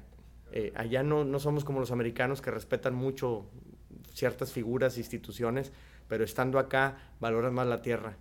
allá 0.73 1.03
no, 1.03 1.23
no 1.23 1.39
somos 1.39 1.63
como 1.63 1.79
los 1.79 1.91
americanos 1.91 2.41
que 2.41 2.49
respetan 2.49 2.95
mucho 2.95 3.45
ciertas 4.13 4.51
figuras, 4.51 4.97
instituciones, 4.97 5.71
pero 6.07 6.23
estando 6.23 6.59
acá 6.59 6.97
valoras 7.19 7.51
más 7.53 7.67
la 7.67 7.81
tierra. 7.81 8.17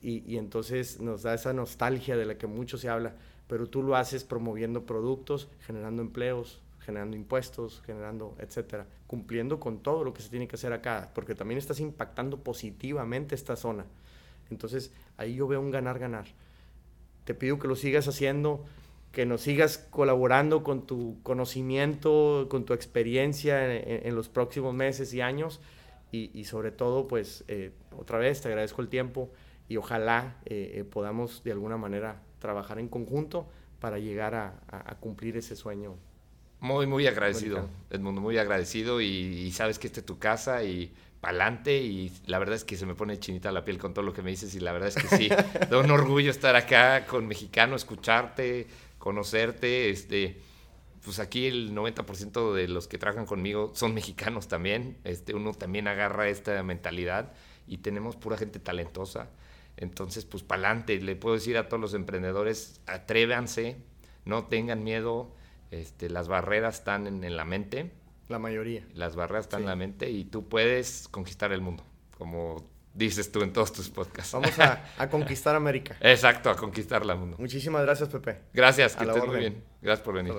Y, 0.00 0.36
entonces 0.36 1.00
nos 1.00 1.22
da 1.22 1.34
esa 1.34 1.52
nostalgia 1.52 2.16
de 2.16 2.24
la 2.24 2.38
que 2.38 2.46
mucho 2.46 2.78
se 2.78 2.88
habla, 2.88 3.16
pero 3.48 3.66
tú 3.68 3.82
lo 3.82 3.96
haces 3.96 4.24
promoviendo 4.24 4.86
productos, 4.86 5.48
generando 5.60 6.02
empleos, 6.02 6.60
generando 6.80 7.16
impuestos, 7.16 7.82
generando, 7.84 8.36
etcétera, 8.38 8.86
cumpliendo 9.06 9.58
con 9.58 9.82
todo 9.82 10.04
lo 10.04 10.14
que 10.14 10.22
se 10.22 10.30
tiene 10.30 10.46
que 10.48 10.56
hacer 10.56 10.72
acá, 10.72 11.10
porque 11.14 11.34
también 11.34 11.58
estás 11.58 11.80
impactando 11.80 12.38
positivamente 12.38 13.34
esta 13.34 13.56
zona. 13.56 13.84
Entonces, 14.50 14.92
ahí 15.16 15.34
yo 15.34 15.46
veo 15.48 15.60
un 15.60 15.70
ganar-ganar. 15.70 16.26
Te 17.24 17.34
pido 17.34 17.58
que 17.58 17.68
lo 17.68 17.76
sigas 17.76 18.08
haciendo, 18.08 18.64
que 19.12 19.26
nos 19.26 19.42
sigas 19.42 19.78
colaborando 19.90 20.62
con 20.62 20.86
tu 20.86 21.18
conocimiento, 21.22 22.46
con 22.50 22.64
tu 22.64 22.72
experiencia 22.72 23.74
en 23.74 24.14
los 24.14 24.28
próximos 24.28 24.74
meses 24.74 25.12
y 25.12 25.20
años 25.20 25.60
y, 26.10 26.44
sobre 26.44 26.70
todo, 26.70 27.06
pues, 27.06 27.44
eh, 27.48 27.72
otra 27.96 28.18
vez 28.18 28.40
te 28.40 28.48
agradezco 28.48 28.80
el 28.80 28.88
tiempo 28.88 29.30
y 29.68 29.76
ojalá 29.76 30.38
eh, 30.46 30.72
eh, 30.76 30.84
podamos 30.84 31.44
de 31.44 31.52
alguna 31.52 31.76
manera 31.76 32.22
trabajar 32.38 32.78
en 32.78 32.88
conjunto 32.88 33.48
para 33.80 33.98
llegar 33.98 34.34
a, 34.34 34.96
cumplir 35.00 35.36
ese 35.36 35.56
sueño. 35.56 35.96
Muy, 36.60 36.86
muy 36.86 37.06
agradecido, 37.06 37.68
Edmundo, 37.90 38.20
muy 38.20 38.36
agradecido 38.38 39.00
y, 39.00 39.50
sabes 39.52 39.78
que 39.78 39.86
esta 39.86 40.00
es 40.00 40.06
tu 40.06 40.18
casa 40.18 40.64
y 40.64 40.92
pa'lante 41.20 41.76
y 41.78 42.12
la 42.26 42.38
verdad 42.38 42.54
es 42.54 42.64
que 42.64 42.76
se 42.76 42.86
me 42.86 42.94
pone 42.94 43.18
chinita 43.18 43.50
la 43.50 43.64
piel 43.64 43.78
con 43.78 43.92
todo 43.92 44.04
lo 44.04 44.12
que 44.12 44.22
me 44.22 44.30
dices 44.30 44.54
y 44.54 44.60
la 44.60 44.72
verdad 44.72 44.88
es 44.88 44.94
que 44.94 45.16
sí, 45.16 45.28
da 45.70 45.78
un 45.78 45.90
orgullo 45.90 46.30
estar 46.30 46.54
acá 46.54 47.06
con 47.06 47.26
mexicano, 47.26 47.74
escucharte, 47.76 48.66
conocerte, 48.98 49.90
este 49.90 50.40
pues 51.08 51.20
aquí 51.20 51.46
el 51.46 51.74
90% 51.74 52.52
de 52.52 52.68
los 52.68 52.86
que 52.86 52.98
trabajan 52.98 53.24
conmigo 53.24 53.72
son 53.74 53.94
mexicanos 53.94 54.46
también. 54.46 54.98
Este, 55.04 55.34
uno 55.34 55.54
también 55.54 55.88
agarra 55.88 56.28
esta 56.28 56.62
mentalidad 56.62 57.32
y 57.66 57.78
tenemos 57.78 58.16
pura 58.16 58.36
gente 58.36 58.58
talentosa. 58.58 59.30
Entonces, 59.78 60.24
pues 60.24 60.42
para 60.42 60.68
adelante, 60.68 61.00
le 61.00 61.14
puedo 61.16 61.36
decir 61.36 61.56
a 61.56 61.68
todos 61.68 61.80
los 61.80 61.94
emprendedores, 61.94 62.80
atrévanse, 62.86 63.76
no 64.24 64.46
tengan 64.46 64.82
miedo, 64.82 65.32
este, 65.70 66.10
las 66.10 66.26
barreras 66.26 66.80
están 66.80 67.06
en, 67.06 67.36
la 67.36 67.44
mente. 67.44 67.92
La 68.28 68.40
mayoría. 68.40 68.84
Las 68.94 69.14
barreras 69.14 69.46
están 69.46 69.60
en 69.60 69.66
la 69.68 69.76
mente 69.76 70.10
y 70.10 70.24
tú 70.24 70.48
puedes 70.48 71.06
conquistar 71.08 71.52
el 71.52 71.60
mundo, 71.60 71.84
como 72.18 72.68
dices 72.92 73.30
tú 73.30 73.42
en 73.42 73.52
todos 73.52 73.72
tus 73.72 73.88
podcasts. 73.88 74.32
Vamos 74.32 74.58
a, 74.58 75.08
conquistar 75.10 75.54
América. 75.54 75.96
Exacto, 76.00 76.50
a 76.50 76.56
conquistar 76.56 77.06
la 77.06 77.14
mundo. 77.14 77.36
Muchísimas 77.38 77.82
gracias, 77.82 78.08
Pepe. 78.08 78.40
Gracias, 78.52 78.96
que 78.96 79.04
estés 79.04 79.26
muy 79.26 79.38
bien. 79.38 79.62
Gracias 79.80 80.04
por 80.04 80.14
venir. 80.14 80.34